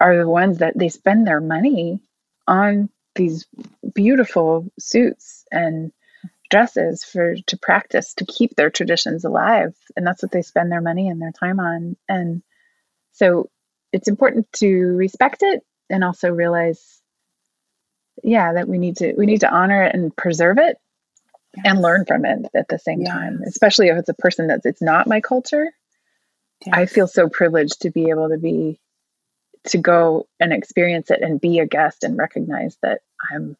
are 0.00 0.16
the 0.16 0.28
ones 0.28 0.58
that 0.58 0.76
they 0.76 0.88
spend 0.88 1.26
their 1.26 1.40
money 1.40 2.00
on 2.46 2.88
these 3.14 3.46
beautiful 3.94 4.70
suits 4.78 5.44
and 5.52 5.92
dresses 6.50 7.04
for 7.04 7.36
to 7.46 7.56
practice 7.58 8.14
to 8.14 8.24
keep 8.24 8.56
their 8.56 8.70
traditions 8.70 9.24
alive. 9.24 9.74
And 9.96 10.06
that's 10.06 10.22
what 10.22 10.32
they 10.32 10.42
spend 10.42 10.72
their 10.72 10.80
money 10.80 11.08
and 11.08 11.20
their 11.20 11.32
time 11.32 11.60
on. 11.60 11.96
And 12.08 12.42
so 13.12 13.50
it's 13.92 14.08
important 14.08 14.50
to 14.54 14.68
respect 14.68 15.42
it 15.42 15.62
and 15.90 16.04
also 16.04 16.30
realize 16.30 17.00
yeah 18.24 18.52
that 18.54 18.68
we 18.68 18.78
need 18.78 18.96
to 18.96 19.14
we 19.16 19.26
need 19.26 19.40
to 19.40 19.50
honor 19.50 19.84
it 19.84 19.94
and 19.94 20.14
preserve 20.16 20.58
it 20.58 20.76
and 21.64 21.82
learn 21.82 22.04
from 22.04 22.24
it 22.24 22.46
at 22.54 22.68
the 22.68 22.78
same 22.78 23.00
yes. 23.00 23.10
time 23.10 23.40
especially 23.46 23.88
if 23.88 23.96
it's 23.96 24.08
a 24.08 24.14
person 24.14 24.46
that's 24.46 24.66
it's 24.66 24.82
not 24.82 25.06
my 25.06 25.20
culture 25.20 25.66
yes. 26.66 26.74
i 26.76 26.86
feel 26.86 27.06
so 27.06 27.28
privileged 27.28 27.80
to 27.80 27.90
be 27.90 28.10
able 28.10 28.28
to 28.28 28.38
be 28.38 28.78
to 29.64 29.78
go 29.78 30.26
and 30.38 30.52
experience 30.52 31.10
it 31.10 31.20
and 31.22 31.40
be 31.40 31.58
a 31.58 31.66
guest 31.66 32.04
and 32.04 32.16
recognize 32.16 32.76
that 32.82 33.00
i'm 33.32 33.56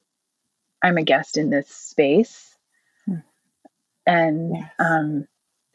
i'm 0.83 0.99
a 0.99 1.03
guest 1.03 1.37
in 1.37 1.51
this 1.51 1.69
space 1.69 2.55
and 4.07 4.57
yes. 4.57 4.71
um 4.79 5.27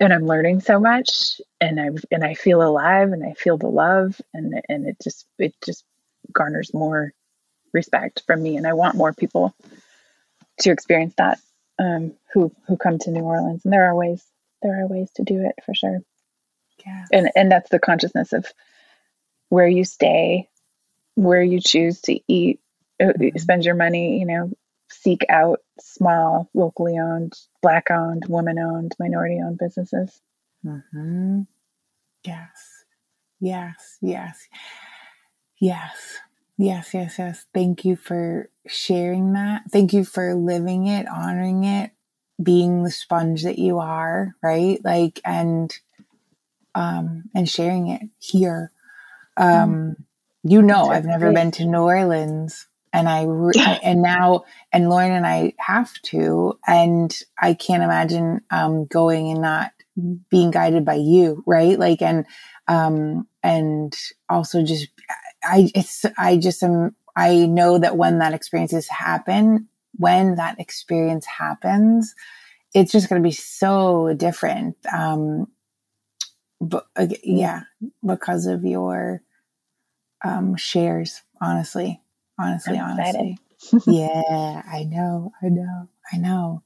and 0.04 0.12
I'm 0.12 0.26
learning 0.26 0.60
so 0.60 0.80
much 0.80 1.40
and 1.62 1.80
I 1.80 1.90
and 2.12 2.24
I 2.24 2.34
feel 2.34 2.62
alive 2.62 3.12
and 3.12 3.24
I 3.24 3.34
feel 3.34 3.58
the 3.58 3.68
love 3.68 4.20
and 4.34 4.62
and 4.68 4.88
it 4.88 4.98
just 5.02 5.26
it 5.40 5.56
just 5.66 5.86
garners 6.32 6.74
more 6.74 7.14
respect 7.74 8.24
from 8.28 8.42
me 8.44 8.58
and 8.58 8.68
I 8.68 8.74
want 8.74 8.96
more 8.96 9.14
people 9.14 9.56
to 10.60 10.72
experience 10.72 11.14
that 11.18 11.40
um 11.80 12.14
who 12.34 12.52
who 12.68 12.78
come 12.78 13.00
to 13.00 13.12
New 13.12 13.22
Orleans 13.22 13.64
and 13.64 13.74
there 13.74 13.90
are 13.90 13.96
ways 13.96 14.24
there 14.62 14.82
are 14.82 14.88
ways 14.88 15.10
to 15.16 15.24
do 15.24 15.46
it 15.46 15.56
for 15.66 15.76
sure. 15.76 16.00
Yeah. 16.86 17.06
And 17.12 17.32
and 17.36 17.52
that's 17.52 17.70
the 17.70 17.80
consciousness 17.80 18.34
of 18.34 18.46
where 19.50 19.68
you 19.68 19.84
stay, 19.84 20.50
where 21.16 21.44
you 21.44 21.60
choose 21.60 22.02
to 22.02 22.20
eat, 22.28 22.60
uh, 23.00 23.06
mm-hmm. 23.06 23.38
spend 23.38 23.66
your 23.66 23.76
money, 23.76 24.20
you 24.20 24.26
know, 24.26 24.52
seek 24.90 25.26
out 25.30 25.60
small, 25.80 26.50
locally 26.54 26.98
owned, 26.98 27.34
black 27.62 27.92
owned, 27.92 28.24
woman 28.28 28.58
owned, 28.58 28.94
minority 29.00 29.40
owned 29.44 29.60
businesses. 29.60 30.20
Mm-hmm. 30.66 31.42
Yes. 32.26 32.50
Yes. 33.40 33.98
Yes. 34.02 34.48
Yes. 35.60 36.18
Yes. 36.58 36.94
Yes. 36.94 37.16
Yes. 37.18 37.46
Thank 37.54 37.86
you 37.86 37.96
for 37.96 38.50
sharing 38.68 39.34
that. 39.34 39.64
Thank 39.72 39.94
you 39.94 40.04
for 40.06 40.36
living 40.36 40.88
it, 40.88 41.08
honoring 41.08 41.64
it, 41.64 41.92
being 42.42 42.84
the 42.84 42.92
sponge 42.92 43.44
that 43.44 43.60
you 43.60 43.80
are, 43.80 44.36
right? 44.42 44.80
Like, 44.84 45.20
and, 45.26 45.74
um, 46.76 47.26
and 47.36 47.50
sharing 47.50 47.90
it 47.90 48.04
here. 48.20 48.72
Um, 49.38 49.96
mm. 49.98 50.04
you 50.44 50.62
know, 50.62 50.90
I've 50.90 51.06
never 51.06 51.32
been 51.32 51.52
to 51.52 51.66
New 51.66 51.80
Orleans 51.80 52.68
and 52.94 53.10
I 53.10 53.24
re- 53.24 53.80
and 53.84 54.02
now 54.02 54.46
and 54.72 54.90
Lauren 54.90 55.12
and 55.12 55.26
I 55.26 55.54
have 55.58 55.92
to, 56.04 56.60
and 56.68 57.14
I 57.42 57.56
can't 57.56 57.84
imagine 57.84 58.42
um, 58.52 58.86
going 58.86 59.32
and 59.32 59.42
not 59.42 59.72
being 60.30 60.52
guided 60.52 60.86
by 60.86 60.96
you, 60.96 61.44
right? 61.46 61.78
Like 61.78 62.02
and 62.02 62.26
um, 62.68 63.28
and 63.42 63.96
also 64.30 64.64
just 64.64 64.88
I 65.44 65.72
it's 65.76 66.06
I 66.18 66.38
just 66.38 66.64
am 66.64 66.96
I 67.16 67.46
know 67.46 67.78
that 67.80 67.98
when 67.98 68.20
that 68.20 68.34
experiences 68.34 68.88
happen, 68.90 69.68
when 69.98 70.36
that 70.36 70.60
experience 70.60 71.26
happens, 71.26 72.16
it's 72.74 72.92
just 72.92 73.10
going 73.10 73.22
to 73.22 73.28
be 73.28 73.34
so 73.34 74.14
different. 74.16 74.78
Um, 74.92 75.48
but 76.62 76.88
uh, 76.96 77.08
yeah, 77.24 77.64
because 78.06 78.48
of 78.48 78.64
your 78.66 79.22
um, 80.24 80.56
shares, 80.56 81.22
honestly 81.42 82.02
honestly, 82.40 82.78
honestly. 82.80 83.38
yeah, 83.88 84.62
I 84.72 84.84
know, 84.84 85.32
I 85.42 85.50
know, 85.50 85.90
I 86.12 86.18
know. 86.18 86.64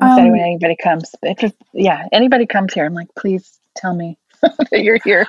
I'm 0.00 0.08
excited 0.08 0.26
um, 0.26 0.32
when 0.32 0.40
anybody 0.40 0.76
comes. 0.76 1.14
Just, 1.38 1.56
yeah, 1.74 2.06
anybody 2.12 2.46
comes 2.46 2.72
here, 2.72 2.86
I'm 2.86 2.94
like, 2.94 3.08
please 3.18 3.58
tell 3.76 3.94
me 3.94 4.18
that 4.70 4.82
you're 4.82 4.98
here. 5.04 5.26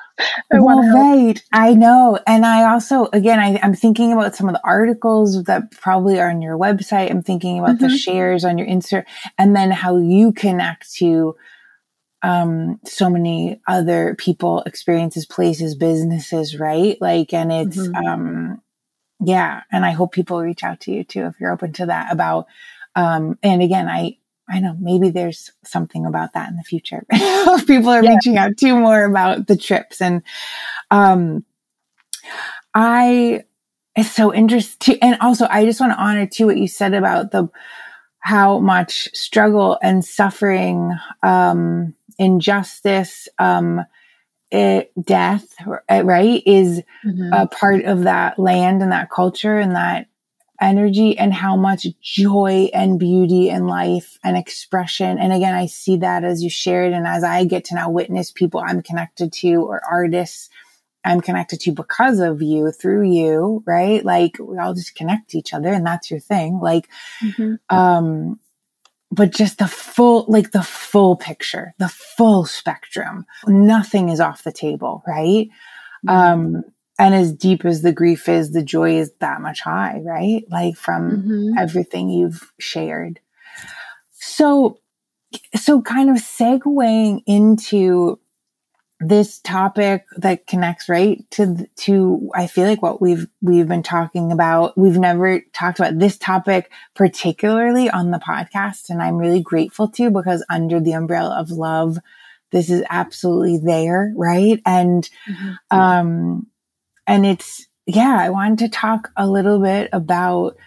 I 0.52 0.60
well, 0.60 0.82
right. 0.82 1.42
I 1.52 1.74
know. 1.74 2.20
And 2.26 2.46
I 2.46 2.72
also, 2.72 3.08
again, 3.14 3.40
I, 3.40 3.60
am 3.62 3.74
thinking 3.74 4.14
about 4.14 4.36
some 4.36 4.48
of 4.48 4.54
the 4.54 4.62
articles 4.64 5.44
that 5.44 5.72
probably 5.72 6.20
are 6.20 6.30
on 6.30 6.42
your 6.42 6.58
website. 6.58 7.10
I'm 7.10 7.24
thinking 7.24 7.60
about 7.60 7.76
mm-hmm. 7.76 7.88
the 7.88 7.98
shares 7.98 8.46
on 8.46 8.58
your 8.58 8.68
Insta 8.68 9.04
and 9.38 9.56
then 9.56 9.72
how 9.72 9.98
you 9.98 10.32
connect 10.32 10.94
to 10.96 11.36
um, 12.24 12.80
so 12.86 13.10
many 13.10 13.60
other 13.68 14.16
people, 14.18 14.62
experiences, 14.62 15.26
places, 15.26 15.76
businesses, 15.76 16.58
right? 16.58 16.98
Like, 17.02 17.34
and 17.34 17.52
it's, 17.52 17.78
mm-hmm. 17.78 18.06
um, 18.06 18.62
yeah. 19.20 19.64
And 19.72 19.86
I 19.86 19.92
hope 19.92 20.14
people 20.14 20.42
reach 20.42 20.64
out 20.64 20.82
to 20.82 20.92
you 20.92 21.04
too, 21.04 21.26
if 21.26 21.36
you're 21.40 21.52
open 21.52 21.74
to 21.74 21.88
that 21.88 22.12
about, 22.12 22.46
um, 22.96 23.38
and 23.42 23.62
again, 23.62 23.88
I, 23.88 24.18
I 24.50 24.60
know 24.60 24.76
maybe 24.80 25.10
there's 25.10 25.52
something 25.64 26.06
about 26.06 26.34
that 26.34 26.50
in 26.50 26.58
the 26.58 26.64
future. 26.64 27.06
people 27.68 27.90
are 27.90 28.04
yeah. 28.04 28.12
reaching 28.16 28.38
out 28.38 28.58
to 28.58 28.76
more 28.76 29.06
about 29.06 29.48
the 29.48 29.56
trips 29.56 30.02
and, 30.02 30.24
um, 30.90 31.46
I, 32.74 33.44
it's 33.96 34.12
so 34.12 34.34
interesting. 34.34 34.98
And 35.02 35.18
also, 35.22 35.48
I 35.50 35.66
just 35.66 35.80
want 35.80 35.94
to 35.94 36.00
honor 36.00 36.26
too 36.26 36.46
what 36.48 36.58
you 36.58 36.68
said 36.68 36.94
about 36.94 37.32
the, 37.32 37.50
how 38.20 38.60
much 38.60 39.10
struggle 39.14 39.78
and 39.82 40.06
suffering, 40.06 40.96
um, 41.24 41.94
injustice, 42.18 43.28
um, 43.40 43.84
it, 44.52 44.92
death, 45.02 45.56
right, 45.90 46.44
is 46.46 46.82
mm-hmm. 47.06 47.34
a 47.34 47.48
part 47.48 47.86
of 47.86 48.04
that 48.04 48.38
land 48.38 48.82
and 48.82 48.92
that 48.92 49.10
culture 49.10 49.58
and 49.58 49.76
that 49.76 50.08
energy 50.62 51.18
and 51.18 51.34
how 51.34 51.56
much 51.56 51.88
joy 52.02 52.70
and 52.74 53.00
beauty 53.00 53.50
and 53.50 53.68
life 53.68 54.20
and 54.24 54.38
expression. 54.38 55.18
And 55.18 55.34
again, 55.34 55.56
I 55.56 55.66
see 55.66 55.98
that 55.98 56.24
as 56.24 56.44
you 56.44 56.50
shared 56.50 56.94
and 56.94 57.08
as 57.08 57.24
I 57.24 57.46
get 57.46 57.66
to 57.66 57.76
now 57.76 57.90
witness 57.90 58.32
people 58.32 58.62
I'm 58.66 58.82
connected 58.82 59.34
to 59.34 59.56
or 59.56 59.82
artists 59.90 60.50
I'm 61.04 61.22
connected 61.22 61.60
to 61.62 61.72
because 61.72 62.20
of 62.20 62.42
you, 62.42 62.72
through 62.72 63.12
you, 63.12 63.64
right? 63.66 64.06
Like 64.06 64.38
we 64.40 64.58
all 64.60 64.74
just 64.74 64.96
connect 64.96 65.32
to 65.32 65.40
each 65.40 65.54
other 65.54 65.70
and 65.70 65.86
that's 65.86 66.12
your 66.12 66.20
thing. 66.20 66.60
Like, 66.60 66.88
mm-hmm. 67.24 67.56
um, 67.76 68.40
but 69.10 69.32
just 69.32 69.58
the 69.58 69.68
full, 69.68 70.26
like 70.28 70.52
the 70.52 70.64
full 70.64 71.16
picture, 71.16 71.74
the 71.80 71.90
full 71.90 72.46
spectrum. 72.46 73.26
Nothing 73.48 74.10
is 74.10 74.20
off 74.20 74.44
the 74.44 74.52
table, 74.52 75.04
right? 75.08 75.50
Mm-hmm. 76.06 76.10
Um, 76.10 76.64
and 77.02 77.16
as 77.16 77.34
deep 77.34 77.66
as 77.66 77.82
the 77.82 77.92
grief 77.92 78.30
is, 78.30 78.52
the 78.52 78.62
joy 78.62 78.98
is 78.98 79.12
that 79.22 79.42
much 79.42 79.62
high, 79.62 80.00
right? 80.06 80.44
Like 80.52 80.78
from 80.78 81.12
mm-hmm. 81.12 81.58
everything 81.58 82.10
you've 82.12 82.54
shared. 82.60 83.20
So, 84.14 84.78
so 85.56 85.82
kind 85.82 86.12
of 86.12 86.18
segueing 86.18 87.24
into 87.26 88.20
this 89.00 89.40
topic 89.40 90.06
that 90.18 90.46
connects 90.46 90.88
right 90.88 91.26
to 91.32 91.68
to 91.76 92.30
I 92.36 92.46
feel 92.46 92.68
like 92.68 92.84
what 92.84 93.02
we've 93.02 93.26
we've 93.42 93.68
been 93.68 93.82
talking 93.82 94.32
about 94.32 94.78
we've 94.78 95.00
never 95.00 95.42
talked 95.54 95.80
about 95.80 95.98
this 95.98 96.20
topic 96.20 96.72
particularly 96.94 97.90
on 97.90 98.12
the 98.12 98.20
podcast 98.20 98.92
and 98.92 99.02
I'm 99.02 99.18
really 99.18 99.42
grateful 99.42 99.88
to 99.88 100.12
because 100.12 100.46
under 100.52 100.80
the 100.80 100.92
umbrella 100.92 101.40
of 101.40 101.50
love 101.50 101.98
this 102.52 102.70
is 102.70 102.84
absolutely 102.92 103.58
there 103.58 104.14
right 104.16 104.62
and 104.68 105.10
mm-hmm. 105.28 105.76
um 105.76 106.51
and 107.08 107.26
it's 107.26 107.68
yeah 107.86 108.18
I 108.20 108.30
wanted 108.30 108.60
to 108.60 108.70
talk 108.70 109.12
a 109.16 109.28
little 109.28 109.60
bit 109.60 109.90
about 109.94 110.58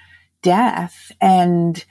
death 0.43 1.11
and 1.21 1.85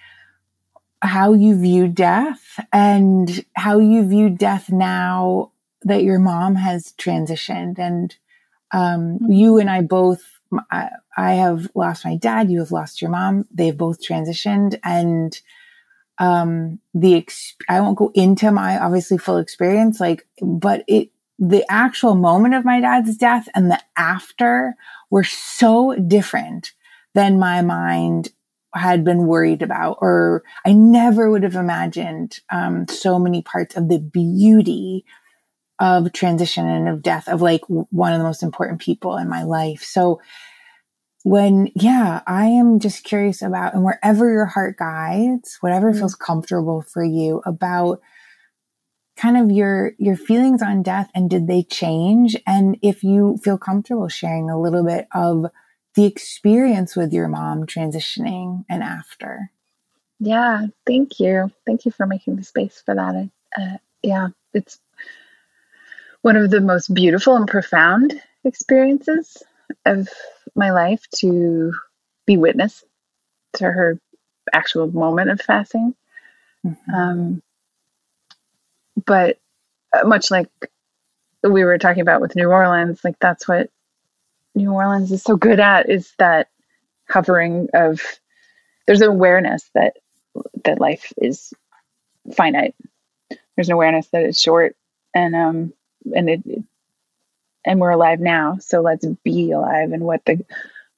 how 1.01 1.33
you 1.33 1.59
view 1.59 1.87
death 1.87 2.59
and 2.71 3.43
how 3.55 3.79
you 3.79 4.07
view 4.07 4.29
death 4.29 4.71
now 4.71 5.51
that 5.81 6.03
your 6.03 6.19
mom 6.19 6.55
has 6.55 6.93
transitioned 6.97 7.77
and 7.77 8.15
um, 8.71 9.19
mm-hmm. 9.19 9.31
you 9.31 9.57
and 9.57 9.69
I 9.69 9.81
both 9.81 10.23
I, 10.71 10.89
I, 11.17 11.33
have 11.33 11.69
lost 11.75 12.05
my 12.05 12.15
dad 12.15 12.49
you 12.49 12.59
have 12.59 12.71
lost 12.71 13.01
your 13.01 13.11
mom 13.11 13.45
they've 13.51 13.77
both 13.77 14.01
transitioned 14.01 14.79
and 14.83 15.39
um, 16.19 16.79
the 16.93 17.15
ex- 17.15 17.55
I 17.67 17.81
won't 17.81 17.97
go 17.97 18.11
into 18.13 18.51
my 18.51 18.79
obviously 18.79 19.17
full 19.17 19.37
experience 19.37 19.99
like 19.99 20.25
but 20.41 20.83
it 20.87 21.09
the 21.49 21.65
actual 21.69 22.15
moment 22.15 22.53
of 22.53 22.63
my 22.63 22.79
dad's 22.79 23.17
death 23.17 23.49
and 23.53 23.69
the 23.69 23.79
after 23.97 24.75
were 25.09 25.25
so 25.25 25.93
different 25.95 26.71
than 27.13 27.37
my 27.37 27.61
mind 27.61 28.29
had 28.73 29.03
been 29.03 29.27
worried 29.27 29.61
about 29.61 29.97
or 29.99 30.43
I 30.65 30.71
never 30.71 31.29
would 31.29 31.43
have 31.43 31.55
imagined 31.55 32.39
um, 32.49 32.87
so 32.87 33.19
many 33.19 33.41
parts 33.41 33.75
of 33.75 33.89
the 33.89 33.99
beauty 33.99 35.05
of 35.79 36.13
transition 36.13 36.67
and 36.67 36.87
of 36.87 37.01
death 37.01 37.27
of 37.27 37.41
like 37.41 37.61
one 37.67 38.13
of 38.13 38.19
the 38.19 38.25
most 38.25 38.41
important 38.41 38.79
people 38.79 39.17
in 39.17 39.27
my 39.27 39.43
life. 39.43 39.83
So 39.83 40.21
when, 41.23 41.69
yeah, 41.75 42.21
I 42.25 42.45
am 42.45 42.79
just 42.79 43.03
curious 43.03 43.41
about, 43.41 43.73
and 43.73 43.83
wherever 43.83 44.31
your 44.31 44.45
heart 44.45 44.77
guides, 44.77 45.57
whatever 45.59 45.89
mm-hmm. 45.89 45.99
feels 45.99 46.15
comfortable 46.15 46.81
for 46.81 47.03
you 47.03 47.41
about 47.45 48.01
kind 49.15 49.37
of 49.37 49.51
your, 49.51 49.93
your 49.97 50.15
feelings 50.15 50.61
on 50.61 50.83
death 50.83 51.09
and 51.13 51.29
did 51.29 51.47
they 51.47 51.63
change? 51.63 52.35
And 52.47 52.77
if 52.81 53.03
you 53.03 53.39
feel 53.43 53.57
comfortable 53.57 54.09
sharing 54.09 54.49
a 54.49 54.59
little 54.59 54.83
bit 54.83 55.07
of 55.13 55.47
the 55.95 56.05
experience 56.05 56.95
with 56.95 57.13
your 57.13 57.27
mom 57.27 57.65
transitioning 57.65 58.65
and 58.69 58.81
after. 58.81 59.51
Yeah, 60.19 60.67
thank 60.87 61.19
you. 61.19 61.51
Thank 61.65 61.85
you 61.85 61.91
for 61.91 62.07
making 62.07 62.37
the 62.37 62.43
space 62.43 62.81
for 62.83 62.95
that. 62.95 63.29
Uh, 63.57 63.77
yeah, 64.01 64.29
it's 64.53 64.79
one 66.21 66.35
of 66.35 66.49
the 66.49 66.61
most 66.61 66.93
beautiful 66.93 67.35
and 67.35 67.47
profound 67.47 68.19
experiences 68.43 69.43
of 69.85 70.07
my 70.55 70.71
life 70.71 71.05
to 71.15 71.73
be 72.25 72.37
witness 72.37 72.83
to 73.53 73.65
her 73.65 73.99
actual 74.51 74.91
moment 74.91 75.29
of 75.29 75.41
fasting. 75.41 75.93
Mm-hmm. 76.65 76.93
Um, 76.93 77.43
but 79.05 79.39
uh, 79.93 80.07
much 80.07 80.31
like 80.31 80.49
we 81.43 81.63
were 81.63 81.77
talking 81.77 82.01
about 82.01 82.21
with 82.21 82.35
New 82.35 82.49
Orleans, 82.49 83.01
like 83.03 83.17
that's 83.19 83.47
what 83.47 83.69
New 84.55 84.71
Orleans 84.71 85.11
is 85.11 85.23
so 85.23 85.35
good 85.35 85.59
at 85.59 85.89
is 85.89 86.13
that 86.19 86.47
hovering 87.09 87.69
of 87.73 88.01
there's 88.85 89.01
an 89.01 89.09
awareness 89.09 89.69
that 89.73 89.97
that 90.63 90.79
life 90.79 91.11
is 91.17 91.53
finite. 92.35 92.75
There's 93.55 93.69
an 93.69 93.73
awareness 93.73 94.07
that 94.09 94.23
it's 94.23 94.41
short 94.41 94.75
and 95.13 95.35
um 95.35 95.73
and 96.15 96.29
it 96.29 96.43
and 97.65 97.79
we're 97.79 97.91
alive 97.91 98.19
now. 98.19 98.57
So 98.59 98.81
let's 98.81 99.05
be 99.23 99.51
alive. 99.51 99.91
And 99.91 100.03
what 100.03 100.23
the 100.25 100.45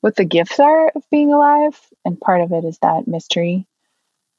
what 0.01 0.15
the 0.15 0.25
gifts 0.25 0.59
are 0.59 0.89
of 0.89 1.03
being 1.09 1.33
alive 1.33 1.79
and 2.03 2.19
part 2.19 2.41
of 2.41 2.51
it 2.51 2.63
is 2.63 2.77
that 2.79 3.07
mystery 3.07 3.65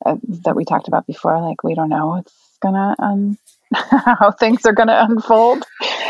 uh, 0.04 0.16
that 0.44 0.56
we 0.56 0.64
talked 0.64 0.88
about 0.88 1.06
before 1.06 1.40
like 1.40 1.64
we 1.64 1.74
don't 1.74 1.88
know. 1.88 2.08
What's 2.08 2.32
gonna 2.60 2.94
um 2.98 3.38
how 3.74 4.30
things 4.32 4.64
are 4.66 4.72
gonna 4.72 5.06
unfold. 5.08 5.64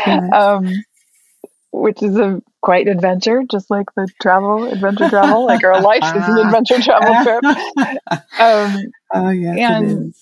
Yeah. 0.05 0.29
um 0.31 0.85
which 1.71 2.01
is 2.01 2.17
a 2.17 2.41
quite 2.61 2.87
adventure 2.87 3.43
just 3.49 3.69
like 3.69 3.87
the 3.95 4.07
travel 4.21 4.71
adventure 4.71 5.07
travel 5.07 5.45
like 5.45 5.63
our 5.63 5.79
life 5.79 6.09
is 6.15 6.27
an 6.27 6.37
adventure 6.45 6.79
travel 6.79 7.15
trip. 7.17 7.45
Um 8.39 8.93
oh 9.13 9.29
yeah 9.31 9.55
and 9.57 10.13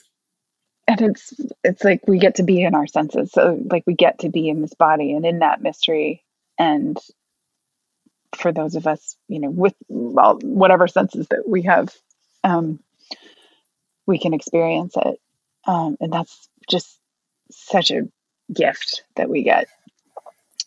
and 0.87 1.01
it's 1.01 1.33
it's 1.63 1.83
like 1.83 2.01
we 2.07 2.19
get 2.19 2.35
to 2.35 2.43
be 2.43 2.61
in 2.61 2.75
our 2.75 2.87
senses 2.87 3.31
so 3.31 3.59
like 3.71 3.83
we 3.87 3.93
get 3.95 4.19
to 4.19 4.29
be 4.29 4.49
in 4.49 4.61
this 4.61 4.73
body 4.73 5.13
and 5.13 5.25
in 5.25 5.39
that 5.39 5.61
mystery. 5.61 6.23
And 6.57 6.97
for 8.35 8.51
those 8.51 8.75
of 8.75 8.85
us 8.87 9.15
you 9.27 9.39
know 9.39 9.49
with 9.49 9.73
well, 9.87 10.37
whatever 10.43 10.87
senses 10.87 11.27
that 11.29 11.47
we 11.47 11.63
have 11.63 11.93
um 12.43 12.79
we 14.07 14.19
can 14.19 14.33
experience 14.33 14.93
it 14.97 15.19
um 15.67 15.97
and 16.01 16.13
that's 16.13 16.49
just 16.69 16.99
such 17.51 17.91
a 17.91 18.07
gift 18.53 19.03
that 19.15 19.29
we 19.29 19.43
get 19.43 19.67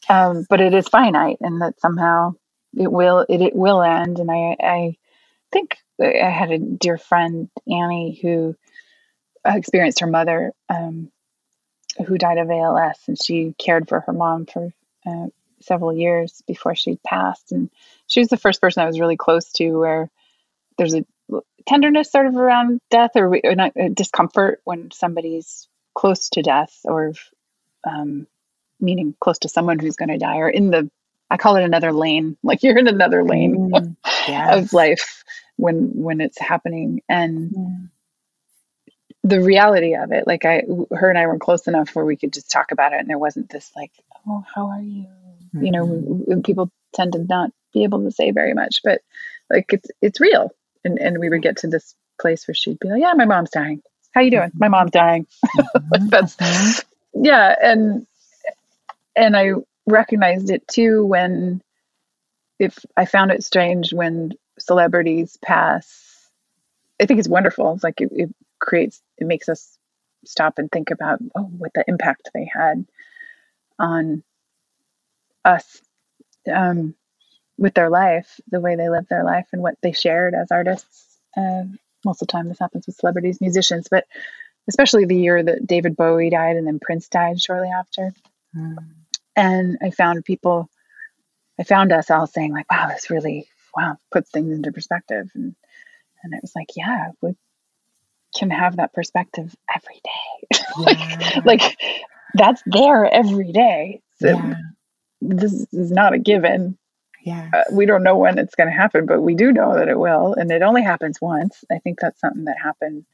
um 0.09 0.47
but 0.51 0.61
it 0.61 0.75
is 0.75 0.89
finite 0.89 1.39
and 1.41 1.63
that 1.63 1.81
somehow 1.81 2.33
it 2.77 2.91
will 2.93 3.27
it, 3.29 3.41
it 3.43 3.57
will 3.57 3.83
end 3.83 4.19
and 4.19 4.31
i 4.31 4.57
i 4.61 4.97
think 5.53 5.79
i 6.03 6.31
had 6.31 6.53
a 6.53 6.59
dear 6.59 6.99
friend 6.99 7.51
annie 7.69 8.19
who 8.23 8.55
experienced 9.47 10.01
her 10.01 10.07
mother 10.09 10.53
um, 10.69 11.11
who 12.07 12.19
died 12.19 12.39
of 12.39 12.51
ALS, 12.51 12.99
and 13.09 13.19
she 13.23 13.55
cared 13.59 13.89
for 13.89 14.01
her 14.01 14.13
mom 14.13 14.47
for 14.47 14.71
uh, 15.07 15.27
several 15.61 15.95
years 15.97 16.43
before 16.47 16.75
she 16.75 16.99
passed. 17.07 17.53
And 17.53 17.71
she 18.07 18.21
was 18.21 18.29
the 18.29 18.37
first 18.37 18.61
person 18.61 18.83
I 18.83 18.87
was 18.87 19.01
really 19.01 19.17
close 19.17 19.53
to 19.55 19.73
where 19.79 20.11
there's 20.79 20.95
a 20.95 21.05
tenderness 21.67 22.11
sort 22.11 22.27
of 22.27 22.37
around 22.37 22.81
death 22.91 23.11
or, 23.14 23.38
or 23.45 23.55
not, 23.55 23.73
discomfort 23.95 24.61
when 24.64 24.91
somebody's 24.91 25.69
close 25.95 26.29
to 26.31 26.43
death 26.43 26.75
or 26.85 27.12
um, 27.85 28.27
meaning 28.81 29.14
close 29.21 29.38
to 29.41 29.49
someone 29.49 29.79
who's 29.79 29.97
going 29.97 30.09
to 30.09 30.19
die 30.19 30.38
or 30.38 30.49
in 30.49 30.71
the 30.71 30.91
I 31.31 31.37
call 31.37 31.57
it 31.57 31.64
another 31.64 31.93
lane 31.93 32.37
like 32.43 32.62
you're 32.62 32.79
in 32.79 32.88
another 32.88 33.25
lane 33.25 33.71
mm, 33.71 33.97
yes. 34.27 34.57
of 34.57 34.73
life 34.73 35.25
when 35.57 35.91
when 35.95 36.21
it's 36.21 36.38
happening 36.38 37.03
and 37.09 37.51
mm 37.51 37.88
the 39.25 39.41
reality 39.41 39.95
of 39.95 40.12
it, 40.12 40.27
like 40.27 40.45
I, 40.45 40.62
her 40.93 41.11
and 41.11 41.19
I 41.19 41.27
were 41.27 41.38
close 41.38 41.67
enough 41.67 41.95
where 41.95 42.05
we 42.05 42.17
could 42.17 42.33
just 42.33 42.51
talk 42.51 42.73
about 42.73 42.93
it, 42.93 43.01
and 43.01 43.09
there 43.09 43.19
wasn't 43.19 43.51
this 43.51 43.71
like, 43.77 43.93
oh, 44.27 44.45
how 44.55 44.69
are 44.69 44.81
you? 44.81 45.07
Mm-hmm. 45.55 45.64
You 45.64 45.73
know, 45.73 45.87
mm-hmm. 45.87 46.41
people 46.43 46.71
tend 46.95 47.12
to 47.12 47.19
not 47.19 47.51
be 47.75 47.85
able 47.85 48.05
to 48.05 48.11
say 48.11 48.31
very 48.31 48.55
much, 48.55 48.81
but 48.85 49.01
like 49.51 49.73
it's 49.73 49.91
it's 50.01 50.21
real, 50.21 50.51
and 50.88 50.98
and 50.98 51.18
we 51.18 51.29
would 51.29 51.42
get 51.42 51.59
to 51.59 51.68
this 51.68 51.94
place 52.20 52.48
where 52.48 52.55
she'd 52.55 52.81
be 52.81 52.88
like, 52.88 53.01
yeah, 53.01 53.12
my 53.14 53.24
mom's 53.24 53.51
dying. 53.51 53.83
How 54.12 54.22
you 54.22 54.31
doing? 54.31 54.48
Mm-hmm. 54.48 54.59
My 54.59 54.68
mom's 54.68 54.90
dying. 54.90 55.27
That's 56.09 56.37
mm-hmm. 56.37 57.24
yeah, 57.24 57.55
and 57.62 58.07
and 59.14 59.37
I 59.37 59.53
recognized 59.87 60.51
it 60.51 60.66
too 60.66 61.05
when 61.05 61.62
if 62.59 62.79
I 62.96 63.05
found 63.05 63.31
it 63.31 63.44
strange 63.44 63.92
when 63.92 64.33
celebrities 64.59 65.38
pass. 65.42 66.05
I 67.01 67.07
think 67.07 67.20
it's 67.20 67.29
wonderful. 67.29 67.74
It's 67.74 67.85
like 67.85 68.01
it, 68.01 68.09
it 68.11 68.35
creates, 68.59 69.01
it 69.18 69.27
makes 69.29 69.48
us 69.48 69.79
stop 70.24 70.55
and 70.59 70.68
think 70.68 70.90
about 70.90 71.20
oh, 71.37 71.42
what 71.42 71.70
the 71.74 71.85
impact 71.87 72.31
they 72.35 72.51
had 72.53 72.85
on 73.79 74.24
us 75.44 75.81
um, 76.53 76.96
with 77.59 77.75
their 77.75 77.90
life, 77.90 78.40
the 78.51 78.61
way 78.61 78.77
they 78.77 78.88
lived 78.88 79.09
their 79.09 79.25
life, 79.25 79.47
and 79.53 79.62
what 79.62 79.75
they 79.83 79.92
shared 79.92 80.35
as 80.35 80.51
artists. 80.51 81.18
Uh, 81.37 81.64
most 82.05 82.23
of 82.23 82.29
the 82.29 82.33
time, 82.33 82.49
this 82.49 82.59
happens 82.59 82.87
with 82.87 82.97
celebrities, 82.97 83.40
musicians, 83.40 83.88
but 83.90 84.07
especially 84.68 85.05
the 85.05 85.16
year 85.16 85.42
that 85.42 85.66
David 85.66 85.97
Bowie 85.97 86.31
died 86.31 86.57
and 86.57 86.66
then 86.66 86.79
Prince 86.79 87.09
died 87.09 87.40
shortly 87.40 87.68
after. 87.68 88.12
Mm. 88.57 88.77
And 89.35 89.79
I 89.83 89.90
found 89.90 90.25
people 90.25 90.71
I 91.59 91.64
found 91.64 91.92
us 91.92 92.11
all 92.11 92.27
saying 92.27 92.53
like, 92.53 92.71
wow, 92.71 92.88
this 92.88 93.11
really, 93.11 93.47
wow, 93.77 93.97
puts 94.12 94.31
things 94.31 94.53
into 94.53 94.73
perspective. 94.73 95.29
And, 95.35 95.55
and 96.23 96.35
it 96.35 96.40
was 96.40 96.53
like, 96.55 96.71
yeah, 96.77 97.11
we 97.21 97.35
can 98.37 98.51
have 98.51 98.77
that 98.77 98.92
perspective 98.92 99.55
every 99.75 100.01
day. 100.05 100.59
Yeah. 100.79 101.40
like, 101.44 101.44
like 101.44 101.79
that's 102.35 102.62
there 102.66 103.05
every 103.05 103.51
day. 103.51 104.01
So 104.21 104.29
yeah. 104.29 104.55
this 105.21 105.66
is 105.73 105.90
not 105.90 106.12
a 106.12 106.18
given. 106.18 106.79
Yeah. 107.24 107.50
Uh, 107.52 107.64
we 107.72 107.87
don't 107.87 108.02
know 108.02 108.16
when 108.16 108.38
it's 108.38 108.54
going 108.54 108.68
to 108.68 108.74
happen, 108.74 109.07
but 109.07 109.20
we 109.20 109.35
do 109.35 109.52
know 109.52 109.74
that 109.74 109.88
it 109.88 109.98
will. 109.98 110.35
And 110.35 110.50
it 110.50 110.62
only 110.62 110.83
happens 110.83 111.20
once. 111.20 111.64
I 111.70 111.78
think 111.78 111.98
that's 112.00 112.20
something 112.20 112.44
that 112.44 112.57
happened 112.62 113.04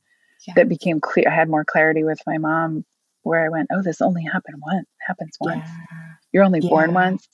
yeah. 0.46 0.54
that 0.54 0.68
became 0.68 1.00
clear. 1.00 1.28
I 1.28 1.34
had 1.34 1.48
more 1.48 1.64
clarity 1.64 2.04
with 2.04 2.20
my 2.26 2.38
mom 2.38 2.84
where 3.22 3.44
I 3.44 3.48
went, 3.48 3.68
oh, 3.72 3.82
this 3.82 4.02
only 4.02 4.22
happened 4.24 4.60
once, 4.64 4.86
happens 5.00 5.36
once. 5.40 5.68
You're 6.32 6.44
only 6.44 6.60
born 6.60 6.92
once 6.92 7.26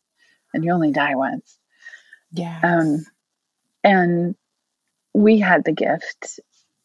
and 0.54 0.64
you 0.64 0.72
only 0.72 0.92
die 0.92 1.16
once. 1.16 1.58
Yeah. 2.32 2.60
Um, 2.62 3.04
and 3.82 4.36
we 5.12 5.38
had 5.38 5.64
the 5.64 5.72
gift 5.72 6.38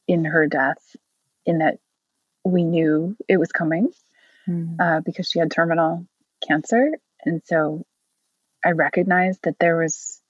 in 0.07 0.25
her 0.25 0.47
death 0.47 0.95
in 1.45 1.59
that 1.59 1.77
we 2.43 2.63
knew 2.63 3.15
it 3.27 3.37
was 3.37 3.51
coming 3.51 3.89
mm. 4.47 4.75
uh, 4.79 5.01
because 5.01 5.29
she 5.29 5.39
had 5.39 5.51
terminal 5.51 6.05
cancer. 6.47 6.91
And 7.23 7.41
so 7.45 7.85
I 8.65 8.71
recognized 8.71 9.41
that 9.43 9.59
there 9.59 9.77
was, 9.77 10.21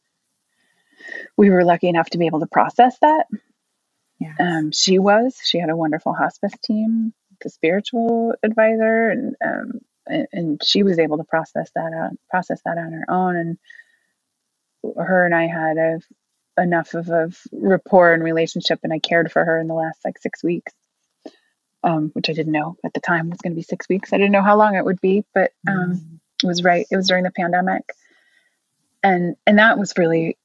we 1.37 1.49
were 1.49 1.63
lucky 1.63 1.87
enough 1.87 2.09
to 2.11 2.17
be 2.17 2.25
able 2.25 2.41
to 2.41 2.47
process 2.47 2.97
that. 2.99 3.27
Yes. 4.19 4.35
Um, 4.39 4.71
she 4.71 4.99
was, 4.99 5.37
she 5.43 5.59
had 5.59 5.69
a 5.69 5.75
wonderful 5.75 6.13
hospice 6.13 6.53
team, 6.63 7.13
the 7.41 7.49
spiritual 7.49 8.33
advisor, 8.43 9.09
and 9.09 9.35
um, 9.43 9.81
and 10.07 10.61
she 10.63 10.83
was 10.83 10.99
able 10.99 11.17
to 11.17 11.23
process 11.23 11.69
that 11.75 11.91
out, 11.93 12.11
process 12.29 12.61
that 12.63 12.77
on 12.77 12.93
her 12.93 13.05
own. 13.09 13.35
And 13.35 13.57
her 14.97 15.25
and 15.25 15.33
I 15.33 15.47
had 15.47 15.77
a, 15.77 15.99
enough 16.61 16.93
of 16.93 17.09
a 17.09 17.31
rapport 17.51 18.13
and 18.13 18.23
relationship, 18.23 18.79
and 18.83 18.93
I 18.93 18.99
cared 18.99 19.31
for 19.31 19.43
her 19.43 19.59
in 19.59 19.67
the 19.67 19.73
last 19.73 19.99
like 20.05 20.17
six 20.19 20.43
weeks, 20.43 20.71
um, 21.83 22.11
which 22.13 22.29
I 22.29 22.33
didn't 22.33 22.53
know 22.53 22.77
at 22.85 22.93
the 22.93 23.01
time 23.01 23.29
was 23.29 23.39
going 23.39 23.53
to 23.53 23.59
be 23.59 23.63
six 23.63 23.89
weeks. 23.89 24.13
I 24.13 24.17
didn't 24.17 24.31
know 24.31 24.43
how 24.43 24.55
long 24.55 24.75
it 24.75 24.85
would 24.85 25.01
be, 25.01 25.25
but 25.33 25.51
um, 25.67 25.95
mm. 25.95 26.19
it 26.43 26.47
was 26.47 26.63
right. 26.63 26.85
It 26.89 26.95
was 26.95 27.07
during 27.07 27.23
the 27.23 27.31
pandemic, 27.31 27.83
and 29.05 29.35
and 29.45 29.59
that 29.59 29.77
was 29.77 29.93
really 29.97 30.37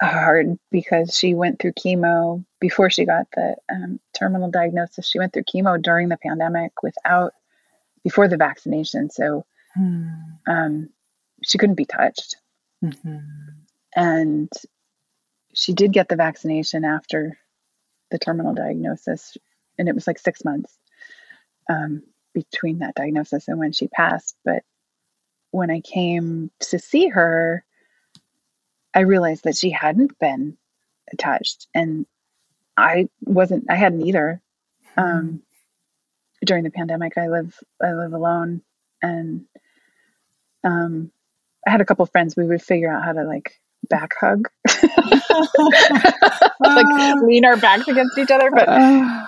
hard 0.00 0.56
because 0.70 1.16
she 1.18 1.34
went 1.34 1.58
through 1.58 1.72
chemo 1.72 2.44
before 2.60 2.88
she 2.88 3.04
got 3.04 3.26
the 3.34 3.56
um, 3.68 3.98
terminal 4.16 4.50
diagnosis. 4.50 5.08
She 5.08 5.18
went 5.18 5.32
through 5.32 5.42
chemo 5.42 5.82
during 5.82 6.08
the 6.08 6.16
pandemic 6.16 6.72
without 6.80 7.32
before 8.04 8.28
the 8.28 8.36
vaccination. 8.36 9.10
So 9.10 9.44
hmm. 9.74 10.08
um, 10.46 10.90
she 11.44 11.58
couldn't 11.58 11.74
be 11.74 11.84
touched. 11.84 12.36
Mm-hmm. 12.84 13.18
And 13.96 14.52
she 15.52 15.72
did 15.72 15.92
get 15.92 16.08
the 16.08 16.14
vaccination 16.14 16.84
after 16.84 17.36
the 18.12 18.18
terminal 18.20 18.54
diagnosis. 18.54 19.36
And 19.76 19.88
it 19.88 19.94
was 19.96 20.06
like 20.06 20.20
six 20.20 20.44
months 20.44 20.72
um, 21.68 22.04
between 22.32 22.78
that 22.78 22.94
diagnosis 22.94 23.48
and 23.48 23.58
when 23.58 23.72
she 23.72 23.88
passed. 23.88 24.36
But 24.44 24.62
when 25.58 25.70
I 25.70 25.80
came 25.80 26.50
to 26.60 26.78
see 26.78 27.08
her, 27.08 27.64
I 28.94 29.00
realized 29.00 29.44
that 29.44 29.56
she 29.56 29.70
hadn't 29.70 30.18
been 30.18 30.56
touched. 31.18 31.66
And 31.74 32.06
I 32.76 33.08
wasn't, 33.24 33.66
I 33.70 33.74
hadn't 33.74 34.06
either. 34.06 34.40
Hmm. 34.94 35.00
Um, 35.00 35.42
during 36.44 36.64
the 36.64 36.70
pandemic, 36.70 37.18
I 37.18 37.28
live 37.28 37.58
I 37.82 37.92
live 37.94 38.12
alone, 38.12 38.62
and 39.02 39.44
um, 40.64 41.10
I 41.66 41.70
had 41.70 41.80
a 41.80 41.84
couple 41.84 42.06
friends. 42.06 42.36
We 42.36 42.44
would 42.44 42.62
figure 42.62 42.92
out 42.92 43.04
how 43.04 43.12
to 43.12 43.24
like 43.24 43.60
back 43.88 44.14
hug, 44.18 44.48
like 46.60 47.16
lean 47.22 47.44
our 47.44 47.56
backs 47.56 47.88
against 47.88 48.16
each 48.18 48.30
other. 48.30 48.50
But 48.52 48.68
uh, 48.68 49.26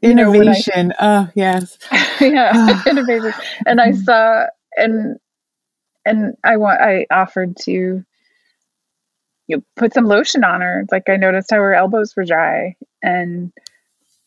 innovation, 0.00 0.88
know, 0.88 0.94
I, 0.98 1.24
oh 1.24 1.28
yes, 1.34 1.76
yeah, 2.20 2.82
innovation. 2.86 3.34
And 3.66 3.80
I 3.80 3.90
saw 3.90 4.46
and 4.76 5.18
and 6.04 6.36
I 6.44 6.56
want 6.56 6.80
I 6.80 7.06
offered 7.10 7.56
to 7.64 8.04
you 9.46 9.56
know, 9.56 9.62
put 9.76 9.92
some 9.92 10.06
lotion 10.06 10.44
on 10.44 10.60
her. 10.60 10.84
Like 10.90 11.08
I 11.08 11.16
noticed 11.16 11.50
how 11.50 11.58
her 11.58 11.74
elbows 11.74 12.16
were 12.16 12.24
dry, 12.24 12.76
and 13.02 13.52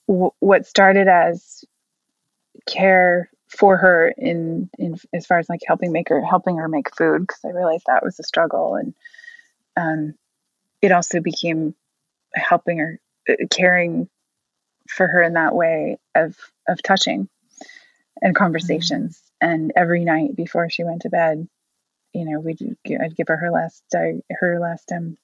w- 0.08 0.32
what 0.40 0.68
started 0.68 1.08
as 1.08 1.66
care 2.68 3.30
for 3.48 3.78
her 3.78 4.14
in 4.18 4.70
in 4.78 5.00
as 5.14 5.26
far 5.26 5.40
as 5.40 5.50
like 5.50 5.62
helping 5.66 5.92
make 5.92 6.10
her 6.10 6.22
helping 6.22 6.58
her 6.58 6.68
make 6.68 6.94
food 6.96 7.22
because 7.22 7.40
I 7.46 7.50
realized 7.50 7.86
that 7.88 8.04
was 8.04 8.20
a 8.20 8.24
struggle 8.24 8.76
and 8.76 8.94
um 9.78 10.16
it 10.82 10.92
also 10.92 11.22
became 11.22 11.74
helping 12.36 12.80
her 12.80 13.00
uh, 13.30 13.36
caring 13.50 14.10
for 14.90 15.08
her 15.08 15.22
in 15.22 15.34
that 15.34 15.56
way 15.56 15.98
of 16.14 16.36
of 16.68 16.84
touching 16.84 17.30
and 18.22 18.36
conversations 18.36 19.22
mm-hmm. 19.42 19.50
and 19.50 19.72
every 19.78 20.04
night 20.04 20.36
before 20.36 20.70
she 20.70 20.84
went 20.84 21.04
to 21.04 21.10
bed 21.10 21.48
you 22.18 22.26
know 22.26 22.40
we'd 22.40 22.60
I'd 23.00 23.16
give 23.16 23.28
her 23.28 23.38
her 23.38 23.52
last 23.52 23.84
her 23.94 24.60
last 24.60 24.92
um 24.92 25.18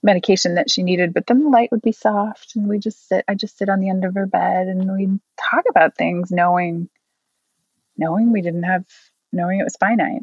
medication 0.00 0.54
that 0.54 0.70
she 0.70 0.84
needed, 0.84 1.12
but 1.12 1.26
then 1.26 1.42
the 1.42 1.48
light 1.48 1.72
would 1.72 1.82
be 1.82 1.90
soft 1.90 2.54
and 2.54 2.68
we 2.68 2.78
just 2.78 3.08
sit 3.08 3.24
I 3.26 3.34
just 3.34 3.58
sit 3.58 3.68
on 3.68 3.80
the 3.80 3.88
end 3.88 4.04
of 4.04 4.14
her 4.14 4.26
bed 4.26 4.68
and 4.68 4.96
we'd 4.96 5.18
talk 5.50 5.64
about 5.68 5.96
things 5.96 6.30
knowing 6.30 6.88
knowing 7.96 8.32
we 8.32 8.42
didn't 8.42 8.62
have 8.62 8.84
knowing 9.32 9.58
it 9.58 9.64
was 9.64 9.76
finite. 9.76 10.22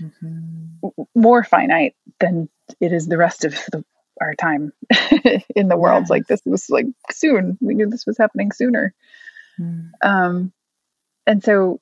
Mm-hmm. 0.00 1.02
More 1.16 1.42
finite 1.42 1.96
than 2.20 2.48
it 2.80 2.92
is 2.92 3.08
the 3.08 3.18
rest 3.18 3.44
of 3.44 3.54
the, 3.72 3.84
our 4.20 4.36
time 4.36 4.72
in 5.56 5.66
the 5.68 5.76
world. 5.76 6.08
Like 6.08 6.28
this 6.28 6.42
was 6.46 6.70
like 6.70 6.86
soon. 7.10 7.58
We 7.60 7.74
knew 7.74 7.90
this 7.90 8.06
was 8.06 8.16
happening 8.16 8.52
sooner. 8.52 8.94
Mm. 9.58 9.90
Um 10.02 10.52
and 11.26 11.42
so 11.42 11.80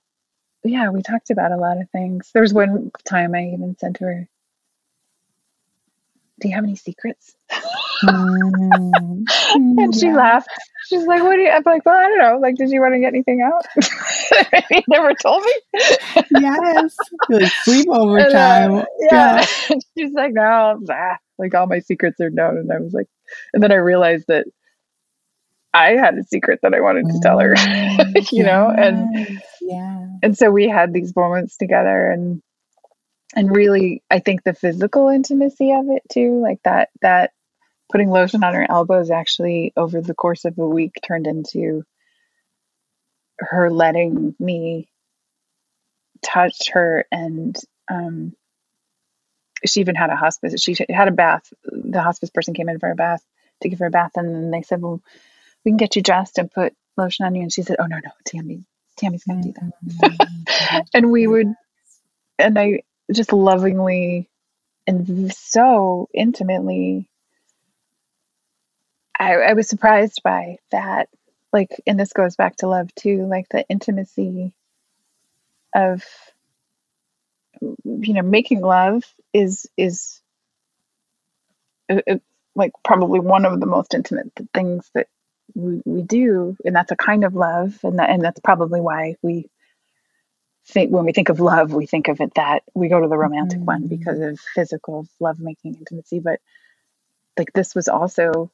yeah, 0.68 0.90
we 0.90 1.02
talked 1.02 1.30
about 1.30 1.52
a 1.52 1.56
lot 1.56 1.80
of 1.80 1.90
things. 1.90 2.30
There 2.32 2.42
was 2.42 2.54
one 2.54 2.90
time 3.04 3.34
I 3.34 3.50
even 3.52 3.76
said 3.78 3.96
to 3.96 4.04
her, 4.04 4.28
do 6.40 6.48
you 6.48 6.54
have 6.54 6.64
any 6.64 6.76
secrets? 6.76 7.34
Mm. 8.04 9.24
and 9.54 9.94
she 9.94 10.06
yeah. 10.06 10.16
laughed. 10.16 10.48
She's 10.88 11.06
like, 11.06 11.22
what 11.22 11.36
do 11.36 11.42
you, 11.42 11.50
I'm 11.50 11.62
like, 11.64 11.84
well, 11.86 11.96
I 11.96 12.08
don't 12.08 12.18
know. 12.18 12.38
Like, 12.40 12.56
did 12.56 12.70
you 12.70 12.80
want 12.80 12.94
to 12.94 13.00
get 13.00 13.08
anything 13.08 13.40
out? 13.40 13.64
you 14.70 14.82
never 14.88 15.14
told 15.14 15.42
me. 15.42 15.52
yes. 16.38 16.96
Like 17.28 17.52
sleep 17.64 17.88
over 17.90 18.18
and, 18.18 18.32
time. 18.32 18.74
Uh, 18.74 18.84
yeah. 19.10 19.46
yeah. 19.70 19.76
She's 19.96 20.12
like, 20.12 20.34
no, 20.34 20.78
nah. 20.80 21.16
like 21.38 21.54
all 21.54 21.66
my 21.66 21.80
secrets 21.80 22.20
are 22.20 22.30
known. 22.30 22.58
And 22.58 22.70
I 22.70 22.80
was 22.80 22.92
like, 22.92 23.08
and 23.54 23.62
then 23.62 23.72
I 23.72 23.76
realized 23.76 24.26
that 24.28 24.46
I 25.72 25.92
had 25.92 26.16
a 26.16 26.24
secret 26.24 26.60
that 26.62 26.74
I 26.74 26.80
wanted 26.80 27.06
to 27.06 27.20
tell 27.22 27.38
her, 27.38 27.54
mm, 27.54 28.32
you 28.32 28.44
know? 28.44 28.72
And, 28.76 29.40
yeah. 29.60 29.95
And 30.22 30.36
so 30.36 30.50
we 30.50 30.68
had 30.68 30.92
these 30.92 31.14
moments 31.14 31.56
together 31.56 32.10
and, 32.10 32.42
and 33.34 33.54
really 33.54 34.02
i 34.10 34.20
think 34.20 34.44
the 34.44 34.54
physical 34.54 35.08
intimacy 35.08 35.72
of 35.72 35.86
it 35.88 36.02
too 36.12 36.40
like 36.40 36.60
that 36.64 36.90
that 37.02 37.32
putting 37.90 38.08
lotion 38.08 38.44
on 38.44 38.54
her 38.54 38.66
elbows 38.70 39.10
actually 39.10 39.72
over 39.76 40.00
the 40.00 40.14
course 40.14 40.44
of 40.44 40.56
a 40.58 40.66
week 40.66 40.92
turned 41.06 41.26
into 41.26 41.82
her 43.38 43.70
letting 43.70 44.34
me 44.38 44.88
touch 46.22 46.70
her 46.72 47.04
and 47.10 47.56
um, 47.90 48.32
she 49.66 49.80
even 49.80 49.96
had 49.96 50.10
a 50.10 50.16
hospice 50.16 50.60
she 50.62 50.76
had 50.88 51.08
a 51.08 51.12
bath 51.12 51.52
the 51.64 52.00
hospice 52.00 52.30
person 52.30 52.54
came 52.54 52.68
in 52.68 52.78
for 52.78 52.90
a 52.90 52.96
bath 52.96 53.24
to 53.60 53.68
give 53.68 53.80
her 53.80 53.86
a 53.86 53.90
bath 53.90 54.12
and 54.14 54.34
then 54.34 54.50
they 54.52 54.62
said 54.62 54.80
well 54.80 55.02
we 55.64 55.72
can 55.72 55.76
get 55.76 55.96
you 55.96 56.02
dressed 56.02 56.38
and 56.38 56.50
put 56.50 56.74
lotion 56.96 57.26
on 57.26 57.34
you. 57.34 57.42
And 57.42 57.52
she 57.52 57.62
said, 57.62 57.76
oh, 57.80 57.86
no, 57.86 57.96
no, 57.96 58.10
Tami, 58.28 58.64
Tami's 58.96 59.24
going 59.24 59.42
to 59.42 59.52
do 59.52 59.54
that. 60.00 60.86
And 60.94 61.10
we 61.10 61.26
would, 61.26 61.48
and 62.38 62.58
I 62.58 62.82
just 63.12 63.32
lovingly 63.32 64.28
and 64.86 65.32
so 65.34 66.08
intimately, 66.14 67.08
I, 69.18 69.34
I 69.34 69.52
was 69.54 69.68
surprised 69.68 70.22
by 70.22 70.58
that. 70.70 71.08
Like, 71.52 71.70
and 71.86 71.98
this 71.98 72.12
goes 72.12 72.36
back 72.36 72.56
to 72.58 72.68
love 72.68 72.94
too, 72.94 73.26
like 73.26 73.48
the 73.48 73.66
intimacy 73.68 74.52
of, 75.74 76.04
you 77.60 78.14
know, 78.14 78.22
making 78.22 78.60
love 78.60 79.02
is, 79.32 79.66
is, 79.76 80.20
uh, 81.90 82.00
uh, 82.08 82.16
like 82.54 82.72
probably 82.84 83.20
one 83.20 83.44
of 83.44 83.58
the 83.58 83.66
most 83.66 83.94
intimate 83.94 84.32
things 84.54 84.88
that 84.94 85.08
we, 85.54 85.80
we 85.84 86.02
do 86.02 86.56
and 86.64 86.74
that's 86.74 86.92
a 86.92 86.96
kind 86.96 87.24
of 87.24 87.34
love 87.34 87.78
and 87.82 87.98
that, 87.98 88.10
and 88.10 88.22
that's 88.22 88.40
probably 88.40 88.80
why 88.80 89.14
we 89.22 89.48
think 90.66 90.90
when 90.90 91.04
we 91.04 91.12
think 91.12 91.28
of 91.28 91.40
love 91.40 91.72
we 91.72 91.86
think 91.86 92.08
of 92.08 92.20
it 92.20 92.34
that 92.34 92.62
we 92.74 92.88
go 92.88 93.00
to 93.00 93.08
the 93.08 93.16
romantic 93.16 93.58
mm-hmm. 93.58 93.66
one 93.66 93.86
because 93.86 94.20
of 94.20 94.38
physical 94.54 95.06
love 95.20 95.38
making 95.38 95.74
intimacy 95.74 96.18
but 96.18 96.40
like 97.38 97.52
this 97.52 97.74
was 97.74 97.88
also 97.88 98.50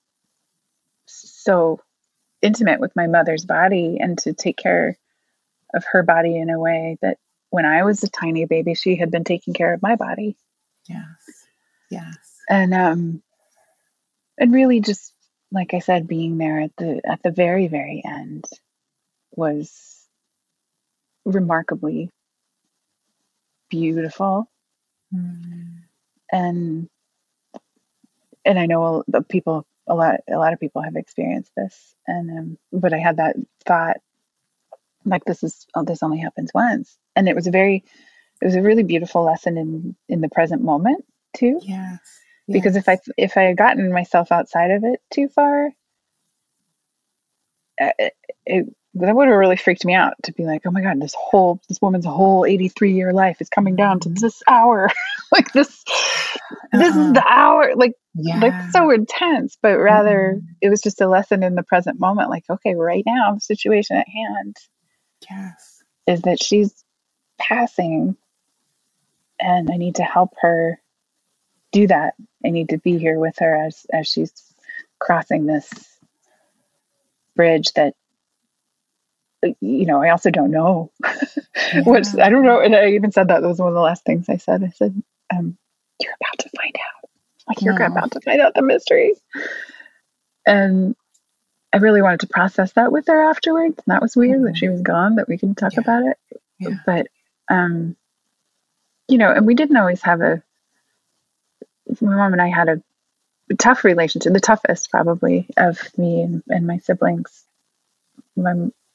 so 1.07 1.81
intimate 2.41 2.81
with 2.81 2.95
my 2.97 3.07
mother's 3.07 3.45
body 3.45 3.99
and 4.01 4.19
to 4.19 4.33
take 4.33 4.57
care 4.57 4.99
of 5.75 5.85
her 5.93 6.03
body 6.03 6.37
in 6.37 6.51
a 6.51 6.59
way 6.59 6.99
that 7.01 7.19
when 7.51 7.65
I 7.65 7.85
was 7.85 8.03
a 8.03 8.11
tiny 8.11 8.45
baby 8.45 8.75
she 8.75 8.97
had 8.97 9.11
been 9.11 9.25
taking 9.25 9.55
care 9.55 9.73
of 9.73 9.83
my 9.83 9.97
body. 9.97 10.37
Yes. 10.89 11.47
Yes. 11.91 12.17
And 12.49 12.75
um 12.75 13.23
and 14.39 14.53
really 14.53 14.81
just 14.81 15.12
like 15.53 15.75
I 15.75 15.79
said, 15.81 16.09
being 16.09 16.39
there 16.39 16.61
at 16.61 16.73
the 16.77 17.01
at 17.05 17.23
the 17.23 17.31
very 17.31 17.69
very 17.69 18.03
end 18.05 18.45
was 19.37 20.09
remarkably 21.25 22.11
beautiful, 23.69 24.51
mm. 25.15 25.77
and 26.33 26.89
and 28.45 28.59
I 28.59 28.67
know 28.67 29.05
the 29.07 29.23
people 29.23 29.67
a 29.87 29.95
lot 29.95 30.21
a 30.29 30.37
lot 30.37 30.53
of 30.53 30.61
people 30.61 30.83
have 30.83 30.97
experienced 30.97 31.53
this, 31.57 31.95
and 32.07 32.39
um, 32.39 32.59
but 32.73 32.95
I 32.95 32.99
had 32.99 33.19
that 33.19 33.37
thought 33.67 33.99
like 35.05 35.25
this 35.25 35.43
is 35.43 35.67
oh, 35.75 35.85
this 35.85 36.03
only 36.03 36.19
happens 36.19 36.51
once, 36.55 36.97
and 37.15 37.29
it 37.29 37.37
was 37.37 37.47
a 37.47 37.53
very 37.53 37.85
it 38.41 38.47
was 38.47 38.55
a 38.57 38.63
really 38.63 38.85
beautiful 38.85 39.23
lesson 39.23 39.59
in 39.59 39.97
in 40.09 40.23
the 40.23 40.31
present 40.31 40.63
moment 40.63 41.05
too. 41.37 41.61
Yes 41.63 42.01
because 42.49 42.77
if 42.77 42.89
I 42.89 42.99
if 43.17 43.37
I 43.37 43.43
had 43.43 43.57
gotten 43.57 43.93
myself 43.93 44.33
outside 44.33 44.71
of 44.71 44.85
it 44.85 45.01
too 45.13 45.29
far, 45.29 45.71
uh, 47.81 47.91
it, 47.99 48.13
it, 48.47 48.67
that 48.95 49.15
would 49.15 49.29
have 49.29 49.37
really 49.37 49.57
freaked 49.57 49.85
me 49.85 49.95
out 49.95 50.15
to 50.25 50.33
be 50.33 50.45
like, 50.45 50.63
oh 50.67 50.71
my 50.71 50.83
god, 50.83 51.01
this 51.01 51.15
whole 51.19 51.61
this 51.69 51.81
woman's 51.81 52.05
whole 52.05 52.45
eighty 52.45 52.69
three 52.69 52.93
year 52.93 53.13
life 53.13 53.41
is 53.41 53.49
coming 53.49 53.77
down 53.77 54.01
to 54.01 54.09
this 54.09 54.43
hour, 54.47 54.89
like 55.33 55.53
this 55.53 55.83
this 56.73 56.91
uh-huh. 56.91 57.01
is 57.01 57.13
the 57.13 57.25
hour, 57.27 57.73
like 57.77 57.93
yeah. 58.15 58.39
like 58.39 58.71
so 58.73 58.91
intense. 58.91 59.57
But 59.63 59.79
rather, 59.79 60.35
mm-hmm. 60.37 60.47
it 60.61 60.71
was 60.71 60.81
just 60.83 61.01
a 61.01 61.09
lesson 61.09 61.43
in 61.43 61.55
the 61.55 61.63
present 61.63 62.01
moment. 62.01 62.31
Like, 62.31 62.45
okay, 62.51 62.75
right 62.75 63.05
now, 63.07 63.35
the 63.35 63.41
situation 63.41 63.97
at 63.97 64.09
hand, 64.09 64.57
yes, 65.31 65.83
is 66.07 66.23
that 66.23 66.43
she's 66.43 66.85
passing, 67.39 68.17
and 69.41 69.71
I 69.71 69.77
need 69.77 69.97
to 69.97 70.05
help 70.05 70.35
her 70.41 70.81
do 71.73 71.87
that. 71.87 72.15
I 72.45 72.51
need 72.51 72.71
to 72.71 72.79
be 72.79 72.99
here 72.99 73.19
with 73.19 73.39
her 73.39 73.55
as 73.55 73.87
as 73.93 74.09
she's 74.09 74.33
crossing 74.99 75.47
this 75.47 75.71
bridge 77.35 77.73
that 77.75 77.95
you 79.61 79.87
know, 79.87 80.03
I 80.03 80.11
also 80.11 80.31
don't 80.31 80.51
know 80.51 80.93
yeah. 81.05 81.83
which 81.85 82.07
I 82.21 82.29
don't 82.29 82.45
know. 82.45 82.61
And 82.61 82.77
I 82.77 82.91
even 82.91 83.11
said 83.11 83.29
that, 83.29 83.43
that 83.43 83.49
was 83.49 83.59
one 83.59 83.69
of 83.69 83.75
the 83.75 83.81
last 83.81 84.05
things 84.05 84.29
I 84.29 84.37
said. 84.37 84.63
I 84.63 84.69
said, 84.69 85.03
um, 85.35 85.57
you're 86.01 86.15
about 86.21 86.39
to 86.39 86.51
find 86.57 86.77
out. 86.77 87.11
Like 87.49 87.61
you're 87.61 87.79
no. 87.79 87.87
about 87.87 88.13
to 88.13 88.21
find 88.21 88.41
out 88.41 88.55
the 88.55 88.63
mystery. 88.63 89.15
And 90.47 90.95
I 91.73 91.79
really 91.79 92.03
wanted 92.03 92.21
to 92.21 92.29
process 92.29 92.73
that 92.75 92.93
with 92.93 93.07
her 93.09 93.31
afterwards. 93.31 93.81
And 93.85 93.93
that 93.93 94.03
was 94.03 94.17
weird 94.17 94.37
mm-hmm. 94.37 94.47
that 94.47 94.57
she 94.57 94.69
was 94.69 94.83
gone, 94.83 95.17
that 95.17 95.29
we 95.29 95.39
could 95.39 95.57
talk 95.57 95.73
yeah. 95.75 95.81
about 95.81 96.03
it. 96.05 96.19
Yeah. 96.61 96.77
But 96.87 97.07
um, 97.51 97.97
you 99.09 99.19
know, 99.19 99.33
and 99.33 99.47
we 99.47 99.55
didn't 99.55 99.77
always 99.77 100.03
have 100.03 100.21
a 100.21 100.43
my 102.01 102.17
mom 102.17 102.33
and 102.33 102.43
I 102.43 102.49
had 102.49 102.69
a 102.69 102.83
tough 103.59 103.85
relationship, 103.85 104.33
the 104.33 104.41
toughest 104.41 104.91
probably 104.91 105.49
of 105.57 105.79
me 105.99 106.23
and, 106.23 106.43
and 106.49 106.67
my 106.67 106.79
siblings. 106.79 107.45
My 108.37 108.55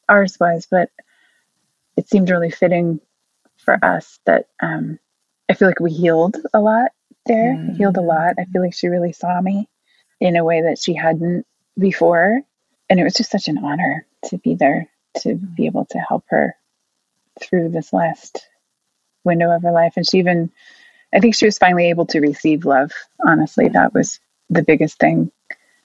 ours 0.09 0.37
was, 0.39 0.67
but 0.69 0.89
it 1.95 2.09
seemed 2.09 2.29
really 2.29 2.51
fitting 2.51 2.99
for 3.57 3.77
us 3.83 4.19
that 4.25 4.47
um, 4.61 4.99
I 5.49 5.53
feel 5.53 5.67
like 5.67 5.79
we 5.79 5.91
healed 5.91 6.37
a 6.53 6.59
lot 6.59 6.91
there. 7.25 7.55
Mm. 7.55 7.77
Healed 7.77 7.97
a 7.97 8.01
lot. 8.01 8.35
I 8.39 8.45
feel 8.45 8.61
like 8.61 8.73
she 8.73 8.87
really 8.87 9.13
saw 9.13 9.41
me 9.41 9.67
in 10.19 10.35
a 10.35 10.45
way 10.45 10.61
that 10.61 10.79
she 10.79 10.93
hadn't 10.93 11.45
before, 11.77 12.41
and 12.89 12.99
it 12.99 13.03
was 13.03 13.13
just 13.13 13.31
such 13.31 13.47
an 13.47 13.63
honor 13.63 14.05
to 14.25 14.37
be 14.37 14.55
there 14.55 14.89
to 15.19 15.35
be 15.35 15.65
able 15.65 15.85
to 15.85 15.99
help 15.99 16.23
her 16.29 16.55
through 17.41 17.69
this 17.69 17.93
last 17.93 18.47
window 19.23 19.51
of 19.51 19.63
her 19.63 19.71
life. 19.71 19.93
And 19.95 20.09
she 20.09 20.19
even 20.19 20.51
I 21.13 21.19
think 21.19 21.35
she 21.35 21.45
was 21.45 21.57
finally 21.57 21.89
able 21.89 22.05
to 22.07 22.19
receive 22.19 22.65
love. 22.65 22.91
Honestly, 23.25 23.69
that 23.69 23.93
was 23.93 24.19
the 24.49 24.63
biggest 24.63 24.99
thing 24.99 25.31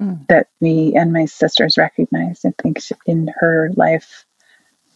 mm. 0.01 0.27
that 0.29 0.49
me 0.61 0.97
and 0.97 1.13
my 1.13 1.27
sisters 1.27 1.79
recognized. 1.79 2.45
I 2.45 2.53
think 2.61 2.81
she, 2.81 2.95
in 3.07 3.33
her 3.37 3.71
life, 3.77 4.25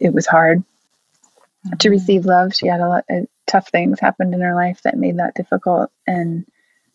it 0.00 0.12
was 0.12 0.26
hard 0.26 0.58
mm-hmm. 0.58 1.76
to 1.76 1.90
receive 1.90 2.26
love. 2.26 2.54
She 2.54 2.66
had 2.66 2.80
a 2.80 2.88
lot 2.88 3.04
of 3.08 3.26
tough 3.46 3.68
things 3.68 4.00
happened 4.00 4.34
in 4.34 4.40
her 4.40 4.54
life 4.54 4.82
that 4.82 4.98
made 4.98 5.18
that 5.18 5.34
difficult, 5.34 5.90
and 6.06 6.44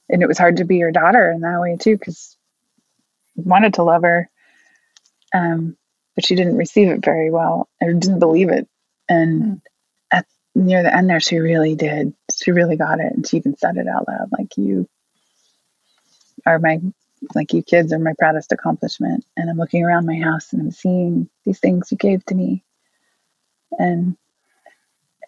and 0.09 0.21
it 0.21 0.27
was 0.27 0.37
hard 0.37 0.57
to 0.57 0.65
be 0.65 0.79
her 0.79 0.91
daughter 0.91 1.31
in 1.31 1.41
that 1.41 1.61
way 1.61 1.77
too, 1.77 1.97
because 1.97 2.35
wanted 3.35 3.75
to 3.75 3.83
love 3.83 4.01
her, 4.01 4.29
um, 5.33 5.77
but 6.15 6.25
she 6.25 6.35
didn't 6.35 6.57
receive 6.57 6.89
it 6.89 7.03
very 7.03 7.31
well 7.31 7.69
or 7.81 7.93
didn't 7.93 8.19
believe 8.19 8.49
it, 8.49 8.67
and 9.07 9.41
mm 9.41 9.61
near 10.55 10.83
the 10.83 10.95
end 10.95 11.09
there, 11.09 11.19
she 11.19 11.37
really 11.37 11.75
did. 11.75 12.13
She 12.41 12.51
really 12.51 12.77
got 12.77 12.99
it. 12.99 13.13
And 13.13 13.27
she 13.27 13.37
even 13.37 13.57
said 13.57 13.77
it 13.77 13.87
out 13.87 14.07
loud 14.07 14.29
like, 14.37 14.57
you 14.57 14.87
are 16.45 16.59
my, 16.59 16.79
like, 17.35 17.53
you 17.53 17.63
kids 17.63 17.93
are 17.93 17.99
my 17.99 18.13
proudest 18.17 18.51
accomplishment. 18.51 19.25
And 19.37 19.49
I'm 19.49 19.57
looking 19.57 19.83
around 19.83 20.05
my 20.07 20.19
house 20.19 20.53
and 20.53 20.61
I'm 20.61 20.71
seeing 20.71 21.29
these 21.45 21.59
things 21.59 21.91
you 21.91 21.97
gave 21.97 22.25
to 22.25 22.35
me. 22.35 22.63
And, 23.79 24.17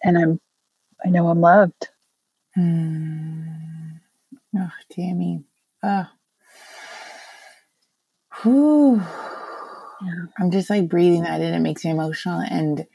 and 0.02 0.18
I'm, 0.18 0.40
I 1.04 1.10
know 1.10 1.28
I'm 1.28 1.40
loved. 1.40 1.88
Hmm. 2.54 3.42
Oh, 4.56 4.70
Tami. 4.92 5.44
Oh. 5.82 6.06
Whew. 8.42 9.02
Yeah. 10.02 10.24
I'm 10.38 10.50
just 10.50 10.70
like 10.70 10.88
breathing 10.88 11.22
that 11.22 11.40
in. 11.40 11.54
It 11.54 11.60
makes 11.60 11.84
me 11.84 11.92
emotional. 11.92 12.40
And, 12.40 12.86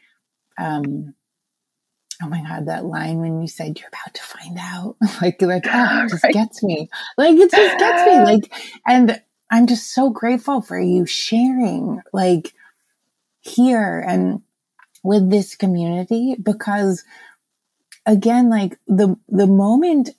um, 0.58 1.16
oh 2.22 2.28
my 2.28 2.42
god 2.44 2.68
that 2.68 2.86
line 2.86 3.20
when 3.20 3.42
you 3.42 3.48
said 3.48 3.80
you're 3.80 3.90
about 3.90 4.14
to 4.14 4.22
find 4.22 4.58
out. 4.60 4.96
Like 5.22 5.42
like 5.42 5.66
oh, 5.68 6.06
it 6.06 6.10
just 6.10 6.24
right. 6.24 6.34
gets 6.34 6.64
me. 6.64 6.90
Like 7.18 7.38
it 7.38 7.52
just 7.52 7.80
gets 7.80 8.06
me. 8.06 8.20
Like 8.24 8.54
and 8.86 9.22
i'm 9.52 9.66
just 9.66 9.94
so 9.96 10.10
grateful 10.12 10.62
for 10.62 10.80
you 10.80 11.06
sharing 11.08 12.02
like 12.14 12.54
here 13.42 14.00
and 14.08 14.42
with 15.04 15.32
this 15.32 15.56
community 15.56 16.36
because 16.42 17.04
again 18.06 18.50
like 18.50 18.78
the 18.88 19.16
the 19.28 19.48
moment 19.48 20.12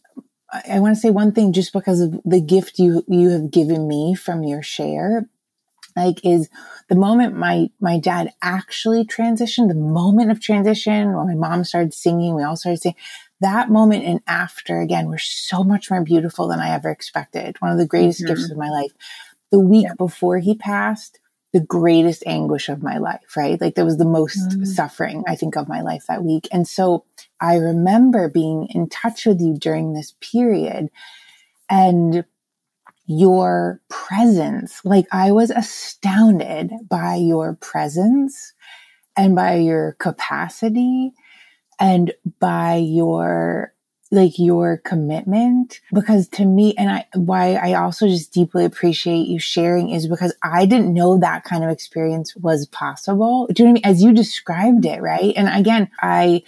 I 0.68 0.80
want 0.80 0.96
to 0.96 1.00
say 1.00 1.10
one 1.10 1.32
thing 1.32 1.52
just 1.52 1.72
because 1.72 2.00
of 2.00 2.20
the 2.24 2.40
gift 2.40 2.78
you 2.78 3.04
you 3.08 3.30
have 3.30 3.50
given 3.50 3.86
me 3.86 4.14
from 4.14 4.42
your 4.42 4.62
share 4.62 5.28
like 6.04 6.24
is 6.24 6.48
the 6.88 6.94
moment 6.94 7.36
my 7.36 7.68
my 7.80 7.98
dad 7.98 8.32
actually 8.42 9.04
transitioned 9.04 9.68
the 9.68 9.74
moment 9.74 10.30
of 10.30 10.40
transition 10.40 11.12
when 11.14 11.26
my 11.26 11.34
mom 11.34 11.64
started 11.64 11.94
singing 11.94 12.34
we 12.34 12.42
all 12.42 12.56
started 12.56 12.80
singing 12.80 12.96
that 13.40 13.70
moment 13.70 14.04
and 14.04 14.20
after 14.26 14.80
again 14.80 15.08
were 15.08 15.18
so 15.18 15.62
much 15.62 15.90
more 15.90 16.02
beautiful 16.02 16.48
than 16.48 16.60
i 16.60 16.70
ever 16.70 16.90
expected 16.90 17.56
one 17.60 17.72
of 17.72 17.78
the 17.78 17.86
greatest 17.86 18.20
mm-hmm. 18.20 18.34
gifts 18.34 18.50
of 18.50 18.56
my 18.56 18.70
life 18.70 18.92
the 19.50 19.60
week 19.60 19.84
yeah. 19.84 19.94
before 19.96 20.38
he 20.38 20.54
passed 20.54 21.18
the 21.52 21.60
greatest 21.60 22.22
anguish 22.26 22.68
of 22.68 22.82
my 22.82 22.98
life 22.98 23.36
right 23.36 23.60
like 23.60 23.74
there 23.74 23.84
was 23.84 23.98
the 23.98 24.04
most 24.04 24.38
mm-hmm. 24.50 24.64
suffering 24.64 25.24
i 25.26 25.34
think 25.34 25.56
of 25.56 25.68
my 25.68 25.80
life 25.80 26.06
that 26.08 26.24
week 26.24 26.48
and 26.52 26.66
so 26.66 27.04
i 27.40 27.56
remember 27.56 28.28
being 28.28 28.66
in 28.70 28.88
touch 28.88 29.26
with 29.26 29.40
you 29.40 29.56
during 29.58 29.92
this 29.92 30.14
period 30.20 30.88
and 31.68 32.24
your 33.10 33.80
presence. 33.88 34.80
Like 34.84 35.06
I 35.10 35.32
was 35.32 35.50
astounded 35.50 36.70
by 36.88 37.16
your 37.16 37.54
presence 37.56 38.52
and 39.16 39.34
by 39.34 39.56
your 39.56 39.96
capacity 39.98 41.12
and 41.80 42.12
by 42.38 42.76
your 42.76 43.74
like 44.12 44.38
your 44.38 44.78
commitment 44.78 45.80
because 45.92 46.28
to 46.28 46.44
me 46.44 46.74
and 46.76 46.90
I 46.90 47.06
why 47.14 47.54
I 47.54 47.74
also 47.74 48.06
just 48.06 48.32
deeply 48.32 48.64
appreciate 48.64 49.26
you 49.26 49.40
sharing 49.40 49.90
is 49.90 50.06
because 50.06 50.32
I 50.44 50.64
didn't 50.66 50.94
know 50.94 51.18
that 51.18 51.42
kind 51.42 51.64
of 51.64 51.70
experience 51.70 52.36
was 52.36 52.66
possible. 52.66 53.48
Do 53.52 53.62
you 53.62 53.68
know 53.68 53.72
what 53.72 53.84
I 53.86 53.88
mean? 53.88 53.92
As 53.92 54.02
you 54.04 54.12
described 54.12 54.84
it, 54.86 55.02
right? 55.02 55.32
And 55.36 55.48
again, 55.48 55.90
I 56.00 56.42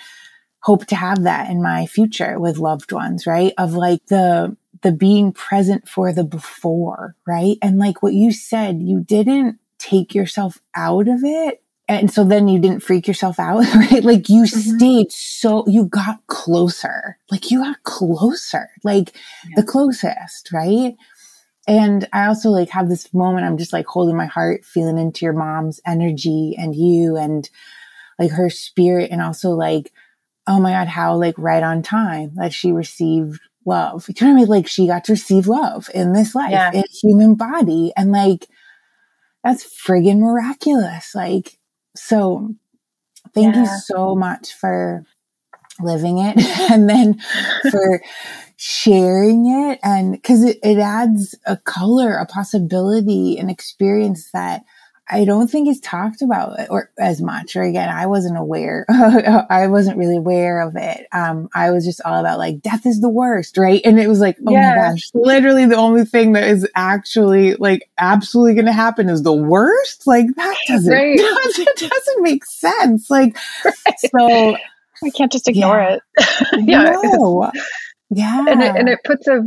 hope 0.61 0.87
to 0.87 0.95
have 0.95 1.25
that 1.25 1.51
in 1.51 1.61
my 1.61 1.87
future 1.87 2.39
with 2.39 2.59
loved 2.59 2.93
ones, 2.93 3.27
right? 3.27 3.53
Of 3.59 3.75
like 3.75 4.07
the 4.07 4.57
the 4.83 4.93
being 4.93 5.33
present 5.33 5.89
for 5.89 6.13
the 6.13 6.25
before, 6.25 7.17
right? 7.27 7.57
And 7.63 7.79
like 7.79 8.03
what 8.03 8.15
you 8.15 8.33
said, 8.33 8.83
you 8.83 9.01
didn't 9.01 9.59
take 9.79 10.15
yourself 10.15 10.61
out 10.75 11.09
of 11.09 11.21
it. 11.25 11.63
And 11.89 12.11
so 12.11 12.25
then 12.25 12.49
you 12.49 12.59
didn't 12.59 12.83
freak 12.83 13.07
yourself 13.07 13.39
out, 13.39 13.65
right? 13.75 14.05
Like 14.05 14.29
you 14.29 14.43
mm-hmm. 14.43 14.77
stayed 14.77 15.13
so, 15.13 15.65
you 15.67 15.87
got 15.87 16.27
closer. 16.27 17.19
Like 17.31 17.51
you 17.51 17.61
got 17.63 17.83
closer, 17.85 18.71
like 18.85 19.15
yeah. 19.49 19.55
the 19.57 19.63
closest, 19.63 20.53
right? 20.53 20.95
And 21.69 22.09
I 22.13 22.27
also 22.27 22.51
like 22.51 22.71
have 22.71 22.89
this 22.89 23.13
moment, 23.15 23.47
I'm 23.47 23.59
just 23.59 23.73
like 23.73 23.87
holding 23.87 24.17
my 24.17 24.27
heart, 24.27 24.65
feeling 24.65 24.99
into 24.99 25.25
your 25.25 25.35
mom's 25.35 25.81
energy 25.87 26.57
and 26.59 26.75
you 26.75 27.17
and 27.17 27.49
like 28.19 28.33
her 28.33 28.51
spirit 28.51 29.11
and 29.11 29.23
also 29.23 29.51
like, 29.51 29.93
oh 30.49 30.61
my 30.61 30.73
God, 30.73 30.89
how 30.89 31.17
like 31.17 31.37
right 31.39 31.63
on 31.63 31.83
time 31.83 32.33
that 32.35 32.53
she 32.53 32.73
received 32.73 33.41
love. 33.65 34.07
You 34.09 34.15
know 34.21 34.33
what 34.33 34.39
I 34.39 34.41
mean? 34.41 34.49
Like 34.49 34.67
she 34.67 34.87
got 34.87 35.05
to 35.05 35.13
receive 35.13 35.47
love 35.47 35.89
in 35.95 36.13
this 36.13 36.35
life, 36.35 36.51
yeah. 36.51 36.71
in 36.73 36.81
a 36.81 36.97
human 37.01 37.35
body. 37.35 37.93
And 37.97 38.13
like, 38.13 38.49
that's 39.45 39.65
friggin' 39.65 40.19
miraculous. 40.19 41.15
Like, 41.15 41.59
so 41.95 42.55
thank 43.35 43.55
yeah. 43.55 43.63
you 43.63 43.69
so 43.85 44.15
much 44.15 44.55
for 44.55 45.05
living 45.81 46.19
it 46.19 46.37
and 46.71 46.89
then 46.89 47.21
for 47.71 48.03
sharing 48.57 49.47
it. 49.47 49.79
And 49.83 50.23
cause 50.23 50.43
it, 50.43 50.59
it 50.63 50.79
adds 50.79 51.35
a 51.47 51.57
color, 51.57 52.15
a 52.15 52.27
possibility, 52.27 53.39
an 53.39 53.51
experience 53.51 54.31
that 54.33 54.63
I 55.13 55.27
don't 55.27 55.47
think 55.47 55.69
it's 55.69 55.81
talked 55.81 56.23
about 56.23 56.71
or 56.71 56.91
as 56.99 57.21
much. 57.21 57.55
Or 57.55 57.63
again, 57.63 57.91
I 57.91 58.07
wasn't 58.07 58.39
aware. 58.39 58.87
I 59.51 59.67
wasn't 59.67 59.99
really 59.99 60.17
aware 60.17 60.63
of 60.63 60.75
it. 60.75 61.07
Um, 61.13 61.51
I 61.55 61.71
was 61.71 61.85
just 61.85 62.01
all 62.03 62.19
about 62.19 62.39
like 62.39 62.63
death 62.63 62.87
is 62.87 63.03
the 63.03 63.11
worst, 63.11 63.59
right? 63.59 63.83
And 63.85 64.01
it 64.01 64.09
was 64.09 64.21
like, 64.21 64.39
oh 64.47 64.53
yeah. 64.53 64.71
my 64.71 64.89
gosh, 64.91 65.11
literally 65.13 65.67
the 65.67 65.77
only 65.77 66.07
thing 66.07 66.33
that 66.33 66.45
is 66.45 66.67
actually 66.75 67.55
like 67.57 67.91
absolutely 67.99 68.55
going 68.55 68.67
to 68.67 68.73
happen 68.73 69.11
is 69.11 69.23
the 69.23 69.35
worst. 69.35 70.07
Like 70.07 70.27
that 70.35 70.57
doesn't, 70.67 70.91
right. 70.91 71.19
it 71.19 71.91
doesn't 71.91 72.23
make 72.23 72.47
sense. 72.47 73.11
Like 73.11 73.37
right. 73.65 73.77
so, 73.99 74.57
we 75.03 75.11
can't 75.11 75.31
just 75.31 75.47
ignore 75.47 75.79
yeah. 75.79 75.95
it. 75.97 76.03
yeah, 76.67 76.97
no. 77.03 77.51
yeah, 78.09 78.45
and 78.49 78.63
it, 78.63 78.77
and 78.77 78.89
it 78.89 79.01
puts 79.05 79.27
a 79.27 79.43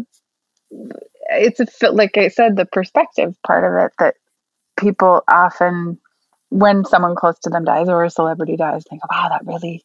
it's 1.30 1.60
a 1.60 1.92
like 1.92 2.18
I 2.18 2.28
said, 2.28 2.56
the 2.56 2.66
perspective 2.66 3.36
part 3.46 3.64
of 3.64 3.86
it 3.86 3.94
that 3.98 4.16
people 4.78 5.24
often, 5.28 6.00
when 6.50 6.86
someone 6.86 7.16
close 7.16 7.40
to 7.40 7.50
them 7.50 7.66
dies 7.66 7.90
or 7.90 8.04
a 8.04 8.10
celebrity 8.10 8.56
dies, 8.56 8.84
think, 8.90 9.02
wow, 9.12 9.30
that 9.30 9.46
really 9.46 9.84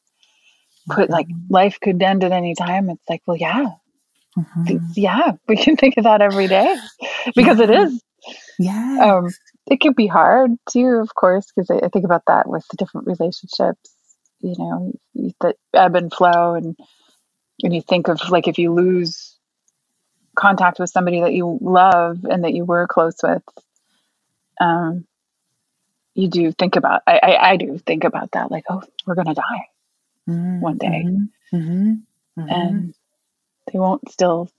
put 0.88 1.10
like 1.10 1.26
mm-hmm. 1.26 1.52
life 1.52 1.78
could 1.80 2.02
end 2.02 2.24
at 2.24 2.32
any 2.32 2.54
time. 2.54 2.90
It's 2.90 3.08
like, 3.08 3.22
well, 3.26 3.36
yeah. 3.36 3.66
Mm-hmm. 4.38 4.76
Yeah, 4.94 5.32
we 5.48 5.56
can 5.56 5.76
think 5.76 5.96
of 5.96 6.04
that 6.04 6.22
every 6.22 6.48
day 6.48 6.76
because 7.34 7.58
yeah. 7.58 7.64
it 7.64 7.70
is. 7.70 8.02
Yeah. 8.58 8.98
Um, 9.02 9.30
it 9.66 9.80
can 9.80 9.92
be 9.92 10.06
hard 10.06 10.52
too, 10.70 11.00
of 11.02 11.14
course, 11.14 11.46
because 11.54 11.70
I, 11.70 11.86
I, 11.86 11.88
think 11.88 12.04
about 12.04 12.24
that 12.26 12.48
with 12.48 12.66
the 12.70 12.76
different 12.76 13.06
relationships, 13.06 13.94
you 14.40 14.54
know, 14.58 14.92
that 15.40 15.56
ebb 15.72 15.96
and 15.96 16.12
flow. 16.12 16.54
And 16.54 16.76
when 17.62 17.72
you 17.72 17.80
think 17.80 18.08
of 18.08 18.20
like 18.30 18.48
if 18.48 18.58
you 18.58 18.74
lose 18.74 19.38
contact 20.36 20.78
with 20.78 20.90
somebody 20.90 21.20
that 21.20 21.32
you 21.32 21.58
love 21.60 22.24
and 22.24 22.44
that 22.44 22.52
you 22.52 22.64
were 22.64 22.86
close 22.86 23.16
with, 23.22 23.42
um, 24.60 25.06
you 26.14 26.28
do 26.28 26.52
think 26.52 26.76
about 26.76 27.02
I, 27.06 27.18
I, 27.22 27.50
I 27.50 27.56
do 27.56 27.78
think 27.78 28.04
about 28.04 28.32
that 28.32 28.50
like 28.50 28.64
oh 28.68 28.82
we're 29.06 29.14
gonna 29.14 29.34
die 29.34 29.68
mm-hmm. 30.28 30.60
one 30.60 30.78
day 30.78 31.04
mm-hmm. 31.06 31.56
mm-hmm. 31.56 32.40
mm-hmm. 32.40 32.48
and 32.48 32.94
they 33.72 33.78
won't 33.78 34.10
still 34.10 34.50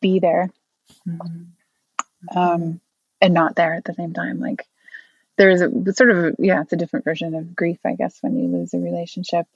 be 0.00 0.18
there 0.18 0.50
mm-hmm. 1.06 2.38
um, 2.38 2.80
and 3.20 3.34
not 3.34 3.56
there 3.56 3.74
at 3.74 3.84
the 3.84 3.94
same 3.94 4.12
time 4.12 4.40
like 4.40 4.66
there's 5.36 5.60
a 5.60 5.70
sort 5.92 6.10
of 6.10 6.36
yeah 6.38 6.62
it's 6.62 6.72
a 6.72 6.76
different 6.76 7.04
version 7.04 7.34
of 7.34 7.54
grief 7.54 7.78
i 7.84 7.94
guess 7.94 8.18
when 8.22 8.36
you 8.36 8.48
lose 8.48 8.72
a 8.74 8.78
relationship 8.78 9.46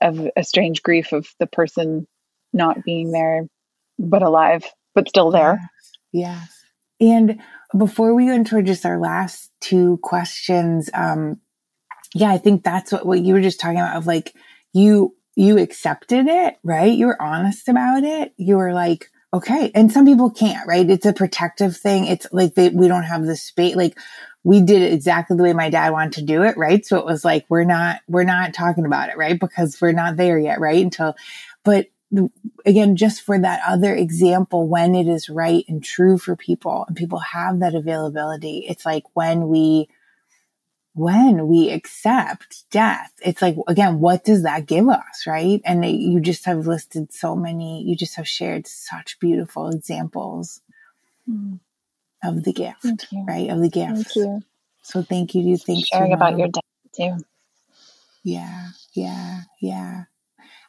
of 0.00 0.28
a 0.36 0.44
strange 0.44 0.82
grief 0.82 1.12
of 1.12 1.26
the 1.40 1.46
person 1.46 2.06
not 2.52 2.84
being 2.84 3.10
there 3.10 3.48
but 3.98 4.22
alive 4.22 4.64
but 4.94 5.08
still 5.08 5.30
there 5.30 5.70
yeah, 6.12 6.40
yeah. 6.98 7.16
and 7.16 7.40
before 7.76 8.14
we 8.14 8.26
go 8.26 8.32
into 8.32 8.62
just 8.62 8.86
our 8.86 8.98
last 8.98 9.50
two 9.60 9.98
questions, 10.02 10.88
um, 10.94 11.40
yeah, 12.14 12.30
I 12.30 12.38
think 12.38 12.64
that's 12.64 12.92
what, 12.92 13.04
what 13.04 13.20
you 13.20 13.34
were 13.34 13.40
just 13.40 13.60
talking 13.60 13.78
about 13.78 13.96
of 13.96 14.06
like, 14.06 14.34
you, 14.72 15.14
you 15.36 15.58
accepted 15.58 16.26
it, 16.26 16.56
right? 16.64 16.92
You 16.92 17.06
were 17.06 17.22
honest 17.22 17.68
about 17.68 18.04
it. 18.04 18.32
You 18.36 18.56
were 18.56 18.72
like, 18.72 19.10
okay. 19.32 19.70
And 19.74 19.92
some 19.92 20.06
people 20.06 20.30
can't, 20.30 20.66
right? 20.66 20.88
It's 20.88 21.06
a 21.06 21.12
protective 21.12 21.76
thing. 21.76 22.06
It's 22.06 22.26
like 22.32 22.54
they, 22.54 22.70
we 22.70 22.88
don't 22.88 23.02
have 23.02 23.26
the 23.26 23.36
space. 23.36 23.76
Like 23.76 23.98
we 24.42 24.62
did 24.62 24.80
it 24.80 24.92
exactly 24.92 25.36
the 25.36 25.42
way 25.42 25.52
my 25.52 25.68
dad 25.68 25.92
wanted 25.92 26.14
to 26.14 26.22
do 26.22 26.42
it, 26.44 26.56
right? 26.56 26.84
So 26.86 26.96
it 26.96 27.04
was 27.04 27.24
like, 27.24 27.44
we're 27.50 27.64
not, 27.64 28.00
we're 28.08 28.24
not 28.24 28.54
talking 28.54 28.86
about 28.86 29.10
it, 29.10 29.18
right? 29.18 29.38
Because 29.38 29.78
we're 29.80 29.92
not 29.92 30.16
there 30.16 30.38
yet, 30.38 30.60
right? 30.60 30.82
Until, 30.82 31.14
but 31.64 31.88
again, 32.64 32.96
just 32.96 33.22
for 33.22 33.38
that 33.38 33.60
other 33.66 33.94
example, 33.94 34.66
when 34.68 34.94
it 34.94 35.06
is 35.06 35.28
right 35.28 35.64
and 35.68 35.82
true 35.82 36.18
for 36.18 36.36
people 36.36 36.84
and 36.86 36.96
people 36.96 37.18
have 37.18 37.60
that 37.60 37.74
availability, 37.74 38.64
it's 38.68 38.86
like 38.86 39.04
when 39.14 39.48
we, 39.48 39.88
when 40.94 41.46
we 41.46 41.70
accept 41.70 42.64
death, 42.70 43.12
it's 43.24 43.40
like, 43.42 43.56
again, 43.68 44.00
what 44.00 44.24
does 44.24 44.42
that 44.42 44.66
give 44.66 44.88
us? 44.88 45.26
Right. 45.26 45.60
And 45.64 45.84
it, 45.84 45.90
you 45.90 46.18
just 46.18 46.44
have 46.46 46.66
listed 46.66 47.12
so 47.12 47.36
many, 47.36 47.82
you 47.82 47.94
just 47.94 48.16
have 48.16 48.26
shared 48.26 48.66
such 48.66 49.20
beautiful 49.20 49.68
examples 49.68 50.60
mm. 51.28 51.60
of 52.24 52.42
the 52.42 52.52
gift, 52.52 53.06
right? 53.26 53.50
Of 53.50 53.60
the 53.60 53.68
gift. 53.68 53.94
Thank 53.94 54.16
you. 54.16 54.42
So 54.82 55.02
thank 55.02 55.34
you. 55.34 55.42
You 55.42 55.56
think 55.58 55.86
sharing 55.86 56.14
about 56.14 56.38
your 56.38 56.48
death 56.48 56.64
too. 56.96 57.18
Yeah. 58.24 58.68
Yeah. 58.94 59.42
Yeah. 59.60 60.04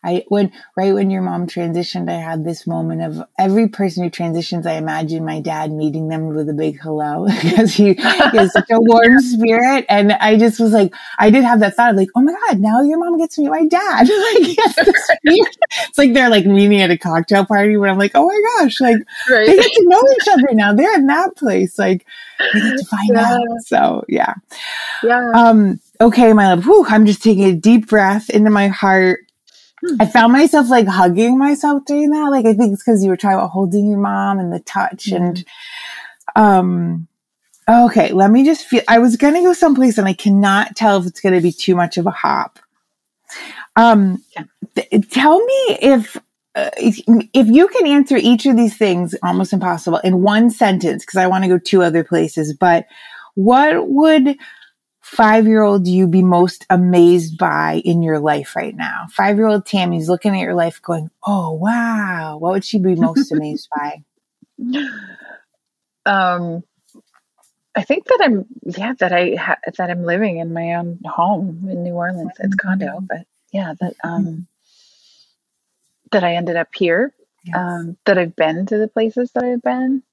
I 0.01 0.23
when 0.29 0.53
right 0.77 0.93
when 0.93 1.09
your 1.09 1.21
mom 1.21 1.45
transitioned, 1.45 2.09
I 2.09 2.21
had 2.21 2.45
this 2.45 2.65
moment 2.65 3.01
of 3.01 3.27
every 3.37 3.67
person 3.67 4.03
who 4.03 4.09
transitions, 4.09 4.65
I 4.65 4.73
imagine 4.73 5.25
my 5.25 5.41
dad 5.41 5.73
meeting 5.73 6.07
them 6.07 6.27
with 6.27 6.47
a 6.47 6.53
big 6.53 6.79
hello 6.79 7.25
because 7.41 7.73
he, 7.73 7.95
he 7.95 8.01
has 8.01 8.53
such 8.53 8.69
a 8.69 8.79
warm 8.79 9.19
spirit. 9.19 9.85
And 9.89 10.13
I 10.13 10.37
just 10.37 10.57
was 10.57 10.71
like, 10.71 10.93
I 11.17 11.29
did 11.29 11.43
have 11.43 11.59
that 11.59 11.75
thought 11.75 11.91
of 11.91 11.97
like, 11.97 12.07
oh 12.15 12.21
my 12.21 12.31
God, 12.31 12.59
now 12.59 12.81
your 12.81 12.97
mom 12.97 13.17
gets 13.17 13.35
to 13.35 13.41
meet 13.41 13.49
my 13.49 13.65
dad. 13.65 13.99
like, 14.07 14.55
it's 15.25 15.97
like 15.97 16.13
they're 16.13 16.29
like 16.29 16.45
meeting 16.45 16.79
at 16.79 16.91
a 16.91 16.97
cocktail 16.97 17.45
party 17.45 17.75
where 17.75 17.89
I'm 17.89 17.97
like, 17.97 18.11
oh 18.15 18.25
my 18.25 18.41
gosh, 18.63 18.79
like 18.79 18.97
right. 19.29 19.47
they 19.47 19.55
get 19.57 19.71
to 19.71 19.85
know 19.85 20.03
each 20.21 20.27
other 20.29 20.53
now. 20.53 20.73
They're 20.73 20.95
in 20.95 21.07
that 21.07 21.35
place. 21.35 21.77
Like 21.77 22.05
they 22.53 22.61
get 22.61 22.79
to 22.79 22.85
find 22.85 23.09
yeah. 23.11 23.33
out. 23.33 23.61
So 23.65 24.05
yeah. 24.07 24.33
Yeah. 25.03 25.31
Um, 25.35 25.81
okay, 25.99 26.31
my 26.31 26.47
love. 26.47 26.63
Whew, 26.63 26.85
I'm 26.87 27.05
just 27.05 27.21
taking 27.21 27.43
a 27.43 27.53
deep 27.53 27.89
breath 27.89 28.29
into 28.29 28.49
my 28.49 28.69
heart 28.69 29.25
I 29.99 30.05
found 30.05 30.33
myself 30.33 30.69
like 30.69 30.87
hugging 30.87 31.37
myself 31.37 31.85
doing 31.85 32.09
that. 32.11 32.29
Like 32.29 32.45
I 32.45 32.53
think 32.53 32.73
it's 32.73 32.83
because 32.83 33.03
you 33.03 33.09
were 33.09 33.17
talking 33.17 33.37
about 33.37 33.51
holding 33.51 33.87
your 33.87 33.99
mom 33.99 34.39
and 34.39 34.51
the 34.51 34.59
touch 34.59 35.05
mm-hmm. 35.05 35.23
and 35.23 35.45
um 36.35 37.07
okay, 37.67 38.11
let 38.11 38.31
me 38.31 38.43
just 38.43 38.65
feel 38.65 38.81
I 38.87 38.99
was 38.99 39.15
gonna 39.15 39.41
go 39.41 39.53
someplace 39.53 39.97
and 39.97 40.07
I 40.07 40.13
cannot 40.13 40.75
tell 40.75 40.97
if 40.97 41.05
it's 41.05 41.21
gonna 41.21 41.41
be 41.41 41.51
too 41.51 41.75
much 41.75 41.97
of 41.97 42.05
a 42.05 42.11
hop. 42.11 42.59
Um 43.75 44.23
yeah. 44.35 44.43
th- 44.75 45.09
tell 45.09 45.39
me 45.39 45.77
if 45.81 46.17
uh, 46.55 46.71
if, 46.77 46.99
if 47.33 47.47
you 47.47 47.67
can 47.67 47.85
answer 47.85 48.17
each 48.17 48.45
of 48.45 48.57
these 48.57 48.75
things 48.75 49.15
almost 49.23 49.53
impossible 49.53 49.99
in 49.99 50.23
one 50.23 50.49
sentence 50.49 51.05
because 51.05 51.17
I 51.17 51.27
want 51.27 51.43
to 51.43 51.47
go 51.47 51.59
two 51.59 51.83
other 51.83 52.03
places, 52.03 52.53
but 52.53 52.87
what 53.35 53.87
would 53.87 54.35
five 55.09 55.47
year 55.47 55.63
old 55.63 55.87
you 55.87 56.07
be 56.07 56.21
most 56.21 56.67
amazed 56.69 57.37
by 57.37 57.81
in 57.83 58.03
your 58.03 58.19
life 58.19 58.55
right 58.55 58.75
now? 58.75 59.07
Five 59.09 59.37
year 59.37 59.47
old 59.47 59.65
Tami's 59.65 60.07
looking 60.07 60.35
at 60.35 60.41
your 60.41 60.53
life 60.53 60.81
going, 60.81 61.09
Oh, 61.25 61.53
wow. 61.53 62.37
What 62.37 62.51
would 62.51 62.65
she 62.65 62.77
be 62.77 62.95
most 62.95 63.31
amazed 63.31 63.67
by? 63.75 64.03
Um, 66.05 66.63
I 67.75 67.81
think 67.83 68.05
that 68.05 68.19
I'm, 68.21 68.45
yeah, 68.63 68.93
that 68.99 69.11
I, 69.11 69.35
ha- 69.35 69.71
that 69.77 69.89
I'm 69.89 70.03
living 70.03 70.37
in 70.37 70.53
my 70.53 70.75
own 70.75 70.99
home 71.05 71.67
in 71.69 71.83
New 71.83 71.93
Orleans. 71.93 72.33
It's 72.39 72.55
condo, 72.55 72.85
mm-hmm. 72.85 73.05
but 73.05 73.25
yeah, 73.51 73.73
that, 73.79 73.93
um, 74.03 74.25
mm-hmm. 74.25 74.39
that 76.11 76.23
I 76.23 76.35
ended 76.35 76.55
up 76.55 76.69
here, 76.75 77.13
yes. 77.43 77.55
um, 77.57 77.97
that 78.05 78.19
I've 78.19 78.35
been 78.35 78.67
to 78.67 78.77
the 78.77 78.87
places 78.87 79.31
that 79.31 79.43
I've 79.43 79.63
been. 79.63 80.03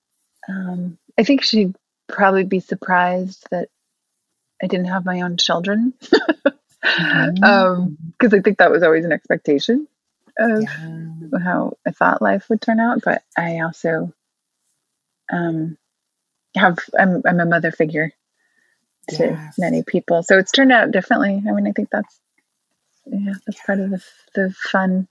Um, 0.48 0.96
I 1.18 1.22
think 1.22 1.42
she'd 1.42 1.74
probably 2.08 2.44
be 2.44 2.60
surprised 2.60 3.46
that 3.50 3.68
I 4.62 4.66
didn't 4.66 4.86
have 4.86 5.04
my 5.04 5.20
own 5.20 5.36
children 5.36 5.92
because 6.00 6.52
mm-hmm. 6.84 7.44
um, 7.44 7.96
I 8.22 8.40
think 8.40 8.58
that 8.58 8.70
was 8.70 8.82
always 8.82 9.04
an 9.04 9.12
expectation. 9.12 9.86
of 10.38 10.62
yeah. 10.62 11.38
how 11.42 11.76
I 11.86 11.90
thought 11.90 12.22
life 12.22 12.48
would 12.48 12.60
turn 12.60 12.80
out, 12.80 13.00
but 13.04 13.22
I 13.36 13.60
also 13.60 14.12
um, 15.32 15.76
have 16.56 16.78
I'm 16.98 17.22
I'm 17.26 17.40
a 17.40 17.46
mother 17.46 17.72
figure 17.72 18.12
to 19.10 19.24
yes. 19.24 19.54
many 19.58 19.82
people, 19.82 20.22
so 20.22 20.38
it's 20.38 20.52
turned 20.52 20.72
out 20.72 20.90
differently. 20.90 21.42
I 21.46 21.52
mean, 21.52 21.66
I 21.66 21.72
think 21.72 21.90
that's 21.90 22.20
yeah, 23.06 23.34
that's 23.46 23.62
part 23.64 23.80
of 23.80 23.90
the 23.90 24.02
the 24.34 24.54
fun 24.72 25.08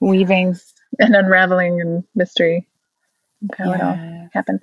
weaving 0.00 0.56
and 0.98 1.16
unraveling 1.16 1.80
and 1.80 2.04
mystery 2.14 2.66
of 3.42 3.58
how 3.58 3.70
yeah. 3.70 3.74
it 3.74 3.82
all 3.82 4.28
happens. 4.32 4.60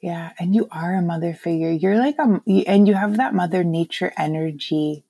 Yeah, 0.00 0.32
and 0.38 0.54
you 0.54 0.68
are 0.70 0.94
a 0.94 1.02
mother 1.02 1.34
figure. 1.34 1.70
You're 1.70 1.98
like 1.98 2.16
a, 2.18 2.40
and 2.66 2.86
you 2.86 2.94
have 2.94 3.16
that 3.16 3.34
mother 3.34 3.64
nature 3.64 4.12
energy. 4.18 5.04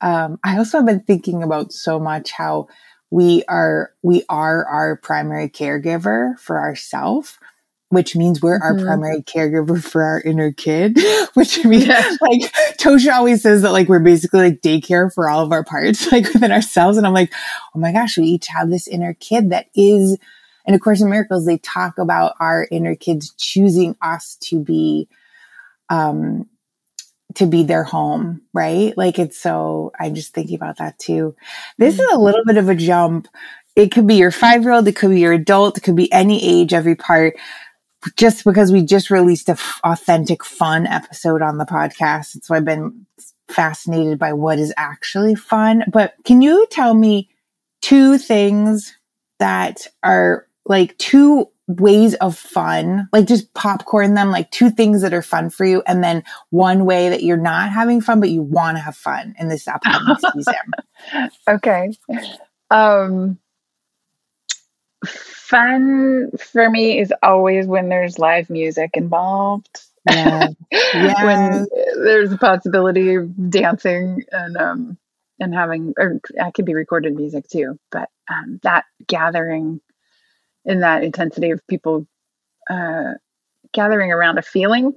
Um, 0.00 0.38
I 0.42 0.56
also 0.56 0.78
have 0.78 0.86
been 0.86 1.00
thinking 1.00 1.42
about 1.42 1.72
so 1.72 2.00
much 2.00 2.30
how 2.30 2.68
we 3.10 3.44
are 3.48 3.92
we 4.02 4.24
are 4.28 4.64
our 4.64 4.96
primary 4.96 5.50
caregiver 5.50 6.38
for 6.38 6.58
ourselves 6.58 7.38
which 7.90 8.14
means 8.14 8.40
we're 8.40 8.58
mm-hmm. 8.58 8.78
our 8.78 8.84
primary 8.84 9.22
caregiver 9.22 9.82
for 9.82 10.02
our 10.02 10.20
inner 10.20 10.52
kid, 10.52 10.96
which 11.34 11.62
means 11.64 11.86
yeah. 11.86 12.16
like 12.20 12.40
Tosha 12.78 13.12
always 13.12 13.42
says 13.42 13.62
that 13.62 13.72
like 13.72 13.88
we're 13.88 13.98
basically 13.98 14.40
like 14.40 14.60
daycare 14.60 15.12
for 15.12 15.28
all 15.28 15.42
of 15.42 15.52
our 15.52 15.64
parts, 15.64 16.10
like 16.12 16.32
within 16.32 16.52
ourselves. 16.52 16.96
And 16.96 17.06
I'm 17.06 17.12
like, 17.12 17.32
oh 17.74 17.78
my 17.78 17.92
gosh, 17.92 18.16
we 18.16 18.24
each 18.24 18.46
have 18.46 18.70
this 18.70 18.88
inner 18.88 19.14
kid 19.14 19.50
that 19.50 19.66
is, 19.74 20.16
and 20.70 20.76
of 20.76 20.80
course 20.80 21.00
in 21.00 21.10
miracles, 21.10 21.46
they 21.46 21.58
talk 21.58 21.98
about 21.98 22.36
our 22.38 22.68
inner 22.70 22.94
kids 22.94 23.32
choosing 23.32 23.96
us 24.00 24.36
to 24.42 24.62
be, 24.62 25.08
um, 25.88 26.48
to 27.34 27.44
be 27.44 27.64
their 27.64 27.82
home, 27.82 28.42
right? 28.54 28.96
Like 28.96 29.18
it's 29.18 29.36
so, 29.36 29.90
I'm 29.98 30.14
just 30.14 30.32
thinking 30.32 30.54
about 30.54 30.76
that 30.76 30.96
too. 31.00 31.34
This 31.76 31.94
mm-hmm. 31.94 32.04
is 32.04 32.12
a 32.12 32.18
little 32.20 32.44
bit 32.44 32.56
of 32.56 32.68
a 32.68 32.76
jump. 32.76 33.26
It 33.74 33.90
could 33.90 34.06
be 34.06 34.14
your 34.14 34.30
five 34.30 34.62
year 34.62 34.70
old, 34.70 34.86
it 34.86 34.94
could 34.94 35.10
be 35.10 35.18
your 35.18 35.32
adult, 35.32 35.76
it 35.76 35.80
could 35.80 35.96
be 35.96 36.12
any 36.12 36.40
age, 36.40 36.72
every 36.72 36.94
part 36.94 37.34
just 38.14 38.44
because 38.44 38.70
we 38.70 38.84
just 38.84 39.10
released 39.10 39.48
a 39.48 39.58
f- 39.58 39.80
authentic 39.82 40.44
fun 40.44 40.86
episode 40.86 41.42
on 41.42 41.58
the 41.58 41.66
podcast. 41.66 42.44
So 42.44 42.54
I've 42.54 42.64
been 42.64 43.06
fascinated 43.48 44.20
by 44.20 44.34
what 44.34 44.60
is 44.60 44.72
actually 44.76 45.34
fun. 45.34 45.82
But 45.92 46.14
can 46.24 46.42
you 46.42 46.64
tell 46.70 46.94
me 46.94 47.28
two 47.82 48.18
things 48.18 48.94
that 49.40 49.88
are 50.02 50.46
like 50.66 50.96
two 50.98 51.48
ways 51.66 52.14
of 52.16 52.36
fun, 52.36 53.08
like 53.12 53.26
just 53.26 53.52
popcorn 53.54 54.14
them, 54.14 54.30
like 54.30 54.50
two 54.50 54.70
things 54.70 55.02
that 55.02 55.14
are 55.14 55.22
fun 55.22 55.50
for 55.50 55.64
you, 55.64 55.82
and 55.86 56.02
then 56.02 56.22
one 56.50 56.84
way 56.84 57.08
that 57.08 57.22
you're 57.22 57.36
not 57.36 57.70
having 57.70 58.00
fun, 58.00 58.20
but 58.20 58.30
you 58.30 58.42
want 58.42 58.76
to 58.76 58.82
have 58.82 58.96
fun 58.96 59.34
in 59.38 59.48
this 59.48 59.68
upcoming 59.68 60.16
season. 60.34 61.30
Okay. 61.48 61.90
Um, 62.70 63.38
fun 65.06 66.30
for 66.38 66.70
me 66.70 66.98
is 67.00 67.12
always 67.22 67.66
when 67.66 67.88
there's 67.88 68.18
live 68.18 68.50
music 68.50 68.90
involved. 68.94 69.80
Yeah. 70.08 70.48
yeah. 70.72 71.24
when 71.24 71.66
there's 71.96 72.32
a 72.32 72.38
possibility 72.38 73.14
of 73.16 73.50
dancing 73.50 74.24
and 74.32 74.56
um 74.56 74.98
and 75.38 75.54
having 75.54 75.92
or 75.98 76.20
I 76.42 76.50
could 76.50 76.64
be 76.64 76.74
recorded 76.74 77.14
music 77.14 77.48
too, 77.48 77.78
but 77.90 78.08
um 78.30 78.60
that 78.62 78.84
gathering 79.06 79.80
in 80.64 80.80
that 80.80 81.02
intensity 81.02 81.50
of 81.50 81.66
people 81.66 82.06
uh 82.68 83.14
gathering 83.72 84.12
around 84.12 84.38
a 84.38 84.42
feeling, 84.42 84.92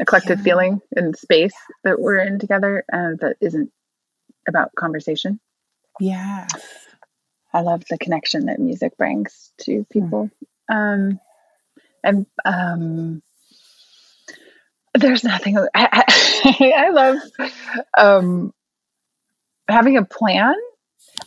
a 0.00 0.04
collective 0.04 0.38
yeah. 0.38 0.44
feeling 0.44 0.80
in 0.96 1.14
space 1.14 1.54
that 1.84 2.00
we're 2.00 2.18
in 2.18 2.38
together 2.38 2.84
uh, 2.92 3.12
that 3.20 3.36
isn't 3.40 3.70
about 4.46 4.74
conversation. 4.76 5.40
Yeah. 6.00 6.46
I 7.52 7.62
love 7.62 7.84
the 7.88 7.98
connection 7.98 8.46
that 8.46 8.58
music 8.58 8.96
brings 8.96 9.52
to 9.62 9.86
people. 9.90 10.30
Mm. 10.70 10.74
Um, 10.74 11.20
and 12.04 12.26
um, 12.44 13.22
there's 14.94 15.24
nothing. 15.24 15.58
I, 15.58 15.66
I, 15.74 16.72
I 16.76 16.88
love 16.90 17.18
um, 17.96 18.52
having 19.68 19.96
a 19.96 20.04
plan. 20.04 20.54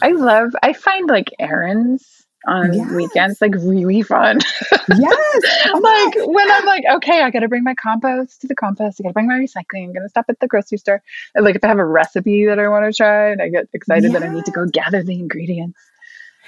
I 0.02 0.12
love. 0.12 0.56
I 0.62 0.74
find 0.74 1.10
like 1.10 1.32
errands 1.40 2.21
on 2.48 2.74
yes. 2.74 2.92
weekends 2.92 3.42
like 3.42 3.54
really 3.56 4.02
fun. 4.02 4.40
yes. 4.72 5.66
like 5.74 6.16
when 6.28 6.52
I'm 6.52 6.66
like, 6.66 6.84
okay, 6.94 7.22
I 7.22 7.30
gotta 7.30 7.48
bring 7.48 7.64
my 7.64 7.76
compost 7.76 8.42
to 8.42 8.48
the 8.48 8.56
compost, 8.56 9.00
I 9.00 9.04
gotta 9.04 9.14
bring 9.14 9.28
my 9.28 9.36
recycling, 9.36 9.86
I'm 9.86 9.94
gonna 9.94 10.10
stop 10.10 10.26
at 10.30 10.40
the 10.40 10.48
grocery 10.48 10.78
store. 10.78 11.02
And 11.36 11.46
like 11.46 11.56
if 11.56 11.64
I 11.64 11.68
have 11.68 11.80
a 11.80 11.86
recipe 11.86 12.46
that 12.46 12.60
I 12.60 12.68
want 12.68 12.86
to 12.86 12.96
try 12.96 13.32
and 13.32 13.42
I 13.42 13.50
get 13.50 13.68
excited 13.74 14.12
that 14.14 14.24
I 14.24 14.30
need 14.30 14.46
to 14.46 14.52
go 14.52 14.66
gather 14.66 15.04
the 15.04 15.14
ingredients. 15.14 15.80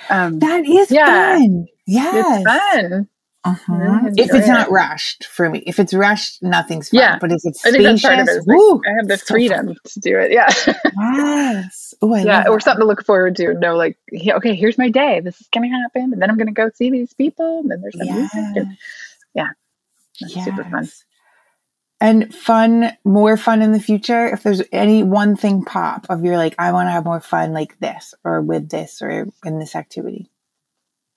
Um, 0.09 0.39
that 0.39 0.65
is 0.65 0.91
yeah, 0.91 1.37
fun. 1.37 1.67
Yeah, 1.85 2.11
it's 2.15 2.43
fun. 2.43 3.07
Uh-huh. 3.45 3.99
If 4.15 4.33
it's 4.33 4.47
not 4.47 4.71
rushed 4.71 5.25
for 5.25 5.49
me, 5.49 5.59
if 5.67 5.77
it's 5.77 5.93
rushed, 5.93 6.41
nothing's 6.41 6.89
fun. 6.89 6.99
Yeah. 6.99 7.17
But 7.19 7.33
if 7.33 7.41
it's 7.43 7.59
spacious, 7.59 8.05
I, 8.05 8.21
it. 8.21 8.43
woo, 8.45 8.75
like, 8.75 8.81
I 8.87 8.91
have 8.95 9.07
the 9.09 9.17
so 9.17 9.33
freedom 9.33 9.67
fun. 9.67 9.77
to 9.85 9.99
do 9.99 10.17
it. 10.17 10.31
Yeah. 10.31 10.47
yes. 10.97 11.93
Oh, 12.01 12.15
yeah. 12.15 12.45
Or 12.47 12.61
something 12.61 12.81
to 12.81 12.87
look 12.87 13.05
forward 13.05 13.35
to. 13.37 13.53
Know 13.55 13.75
like, 13.75 13.97
okay, 14.13 14.55
here's 14.55 14.77
my 14.77 14.89
day. 14.89 15.19
This 15.19 15.41
is 15.41 15.47
going 15.47 15.69
to 15.69 15.77
happen, 15.77 16.13
and 16.13 16.21
then 16.21 16.29
I'm 16.29 16.37
going 16.37 16.47
to 16.47 16.53
go 16.53 16.69
see 16.73 16.89
these 16.89 17.13
people. 17.13 17.59
And 17.59 17.71
then 17.71 17.81
there's 17.81 17.97
some 17.97 18.07
yes. 18.07 18.33
music. 18.33 18.63
And, 18.63 18.77
yeah. 19.33 19.49
Yes. 20.21 20.45
Super 20.45 20.63
fun 20.63 20.89
and 22.03 22.35
fun, 22.35 22.91
more 23.05 23.37
fun 23.37 23.61
in 23.61 23.71
the 23.71 23.79
future. 23.79 24.27
If 24.27 24.43
there's 24.43 24.61
any 24.73 25.03
one 25.03 25.37
thing 25.37 25.63
pop 25.63 26.05
of 26.09 26.25
you're 26.25 26.35
like, 26.35 26.53
I 26.59 26.73
want 26.73 26.87
to 26.87 26.91
have 26.91 27.05
more 27.05 27.21
fun 27.21 27.53
like 27.53 27.79
this 27.79 28.13
or 28.25 28.41
with 28.41 28.67
this 28.67 29.01
or 29.01 29.27
in 29.45 29.57
this 29.57 29.73
activity. 29.73 30.29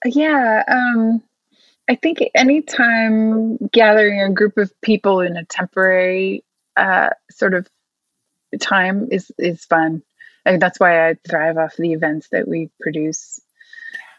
Yeah. 0.04 0.62
Um, 0.68 1.24
I 1.88 1.94
think 1.94 2.18
anytime 2.34 3.58
gathering 3.72 4.20
a 4.20 4.32
group 4.32 4.58
of 4.58 4.72
people 4.80 5.20
in 5.20 5.36
a 5.36 5.44
temporary 5.44 6.44
uh, 6.76 7.10
sort 7.30 7.54
of 7.54 7.68
time 8.60 9.08
is, 9.10 9.30
is 9.38 9.64
fun. 9.64 10.02
And 10.44 10.60
that's 10.60 10.80
why 10.80 11.08
I 11.08 11.14
thrive 11.28 11.58
off 11.58 11.76
the 11.76 11.92
events 11.92 12.28
that 12.32 12.48
we 12.48 12.70
produce 12.80 13.40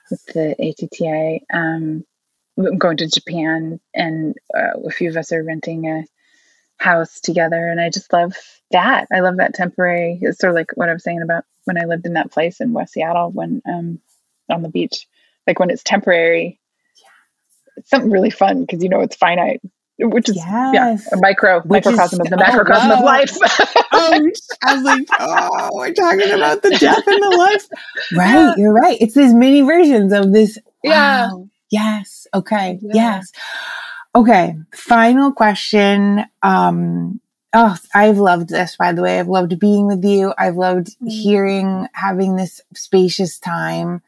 with 0.09 0.25
the 0.27 0.55
ATTA. 0.59 1.39
Um, 1.53 2.05
I'm 2.57 2.77
going 2.77 2.97
to 2.97 3.07
Japan, 3.07 3.79
and 3.93 4.35
uh, 4.55 4.79
a 4.85 4.89
few 4.89 5.09
of 5.09 5.17
us 5.17 5.31
are 5.31 5.43
renting 5.43 5.87
a 5.87 6.05
house 6.77 7.19
together. 7.19 7.67
And 7.67 7.79
I 7.79 7.89
just 7.89 8.11
love 8.11 8.35
that. 8.71 9.07
I 9.11 9.19
love 9.19 9.37
that 9.37 9.53
temporary. 9.53 10.19
It's 10.21 10.39
sort 10.39 10.51
of 10.51 10.55
like 10.55 10.71
what 10.75 10.89
I 10.89 10.93
was 10.93 11.03
saying 11.03 11.21
about 11.21 11.45
when 11.65 11.77
I 11.77 11.85
lived 11.85 12.05
in 12.05 12.13
that 12.13 12.31
place 12.31 12.61
in 12.61 12.73
West 12.73 12.93
Seattle 12.93 13.31
when 13.31 13.61
um 13.67 13.99
on 14.49 14.61
the 14.63 14.69
beach. 14.69 15.07
Like 15.45 15.59
when 15.59 15.69
it's 15.69 15.83
temporary, 15.83 16.59
something 17.85 18.11
really 18.11 18.29
fun 18.29 18.61
because 18.61 18.83
you 18.83 18.89
know 18.89 19.01
it's 19.01 19.15
finite. 19.15 19.61
Which 19.99 20.29
is 20.29 20.35
yes. 20.35 20.73
yeah, 20.75 20.97
a 21.11 21.19
micro 21.19 21.59
which 21.61 21.83
microcosm 21.83 22.21
is, 22.21 22.27
of 22.27 22.29
the 22.29 22.37
macrocosm 22.37 22.91
oh, 22.91 22.97
of 22.97 23.03
life. 23.03 23.31
oh, 23.93 24.29
I 24.63 24.75
was 24.75 24.83
like, 24.83 25.07
oh, 25.19 25.69
we're 25.73 25.91
talking 25.91 26.29
about 26.29 26.61
the 26.61 26.69
death 26.69 27.07
and 27.07 27.23
the 27.23 27.35
life. 27.37 27.67
Right, 28.15 28.31
yeah. 28.31 28.53
you're 28.57 28.73
right. 28.73 28.97
It's 29.01 29.15
these 29.15 29.33
mini 29.33 29.61
versions 29.63 30.13
of 30.13 30.31
this. 30.31 30.59
Yeah. 30.83 31.31
Yes. 31.71 32.27
Okay. 32.33 32.77
Yeah. 32.81 32.91
Yes. 32.93 33.31
Okay, 34.17 34.55
final 34.73 35.31
question. 35.31 36.25
Um, 36.41 37.21
oh, 37.53 37.77
I've 37.93 38.17
loved 38.17 38.49
this, 38.49 38.75
by 38.75 38.91
the 38.91 39.03
way. 39.03 39.19
I've 39.19 39.27
loved 39.27 39.59
being 39.59 39.85
with 39.85 40.03
you. 40.03 40.33
I've 40.39 40.55
loved 40.55 40.87
mm-hmm. 40.87 41.07
hearing, 41.07 41.87
having 41.93 42.35
this 42.35 42.59
spacious 42.73 43.37
time. 43.37 44.01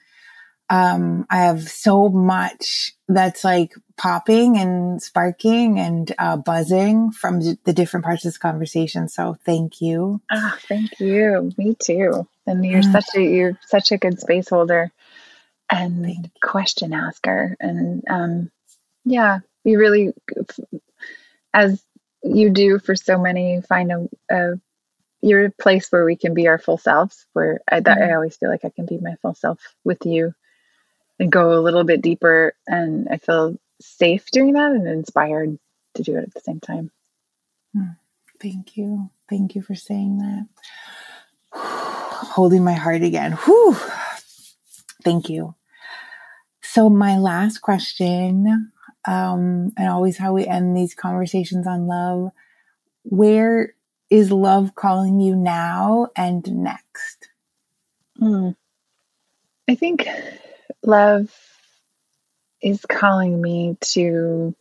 Um, 0.69 1.25
I 1.29 1.37
have 1.37 1.67
so 1.67 2.09
much 2.09 2.93
that's 3.07 3.43
like 3.43 3.73
popping 3.97 4.57
and 4.57 5.01
sparking 5.01 5.79
and 5.79 6.13
uh, 6.19 6.37
buzzing 6.37 7.11
from 7.11 7.41
the 7.41 7.73
different 7.73 8.05
parts 8.05 8.23
of 8.23 8.29
this 8.29 8.37
conversation. 8.37 9.09
So 9.09 9.37
thank 9.45 9.81
you. 9.81 10.21
Ah, 10.31 10.53
oh, 10.53 10.59
thank 10.67 10.99
you. 10.99 11.51
Me 11.57 11.75
too. 11.75 12.27
And 12.45 12.63
you're 12.63 12.81
mm. 12.81 12.91
such 12.91 13.15
a 13.15 13.21
you're 13.21 13.59
such 13.67 13.91
a 13.91 13.97
good 13.97 14.19
space 14.19 14.49
holder 14.49 14.91
and 15.69 16.29
question 16.41 16.93
asker. 16.93 17.55
And 17.59 18.03
um, 18.09 18.51
yeah, 19.05 19.39
we 19.63 19.75
really, 19.75 20.13
as 21.53 21.83
you 22.23 22.49
do 22.49 22.79
for 22.79 22.95
so 22.95 23.17
many, 23.17 23.61
find 23.61 23.91
a, 23.91 24.09
a 24.29 24.59
you're 25.21 25.45
a 25.45 25.51
place 25.51 25.91
where 25.91 26.05
we 26.05 26.15
can 26.15 26.33
be 26.33 26.47
our 26.47 26.57
full 26.57 26.77
selves. 26.77 27.25
Where 27.33 27.59
I, 27.69 27.79
that, 27.79 27.97
mm-hmm. 27.97 28.11
I 28.11 28.15
always 28.15 28.37
feel 28.37 28.49
like 28.49 28.65
I 28.65 28.69
can 28.69 28.85
be 28.85 28.97
my 28.97 29.15
full 29.21 29.35
self 29.35 29.59
with 29.83 30.05
you, 30.05 30.33
and 31.19 31.31
go 31.31 31.53
a 31.53 31.61
little 31.61 31.83
bit 31.83 32.01
deeper. 32.01 32.53
And 32.67 33.07
I 33.09 33.17
feel 33.17 33.57
safe 33.81 34.29
doing 34.31 34.53
that 34.53 34.71
and 34.71 34.87
inspired 34.87 35.57
to 35.95 36.03
do 36.03 36.17
it 36.17 36.23
at 36.23 36.33
the 36.33 36.41
same 36.41 36.59
time. 36.59 36.91
Hmm. 37.73 37.91
Thank 38.41 38.77
you. 38.77 39.09
Thank 39.29 39.55
you 39.55 39.61
for 39.61 39.75
saying 39.75 40.19
that. 40.19 40.47
Holding 41.59 42.63
my 42.63 42.73
heart 42.73 43.03
again. 43.03 43.33
Whew. 43.33 43.75
Thank 45.03 45.29
you. 45.29 45.55
So, 46.61 46.89
my 46.89 47.17
last 47.17 47.59
question 47.59 48.71
um, 49.05 49.71
and 49.77 49.89
always 49.89 50.17
how 50.17 50.33
we 50.33 50.45
end 50.45 50.75
these 50.75 50.93
conversations 50.93 51.65
on 51.67 51.87
love. 51.87 52.31
Where 53.03 53.73
is 54.09 54.31
love 54.31 54.75
calling 54.75 55.19
you 55.19 55.35
now 55.35 56.07
and 56.15 56.45
next? 56.51 57.29
Mm. 58.21 58.55
I 59.67 59.75
think 59.75 60.07
love 60.83 61.31
is 62.61 62.85
calling 62.85 63.41
me 63.41 63.77
to 63.81 64.55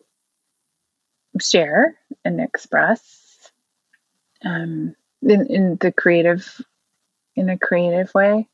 share 1.41 1.97
and 2.25 2.41
express 2.41 3.51
um, 4.45 4.95
in, 5.23 5.47
in 5.47 5.77
the 5.81 5.93
creative 5.93 6.61
in 7.37 7.49
a 7.49 7.59
creative 7.59 8.13
way 8.15 8.49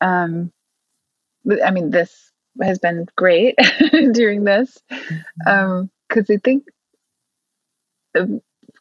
um, 0.00 0.52
i 1.64 1.70
mean 1.70 1.90
this 1.90 2.32
has 2.62 2.78
been 2.78 3.06
great 3.16 3.56
doing 4.12 4.44
this 4.44 4.78
because 4.88 5.08
mm-hmm. 5.46 5.50
um, 5.50 5.90
i 6.12 6.36
think 6.42 6.64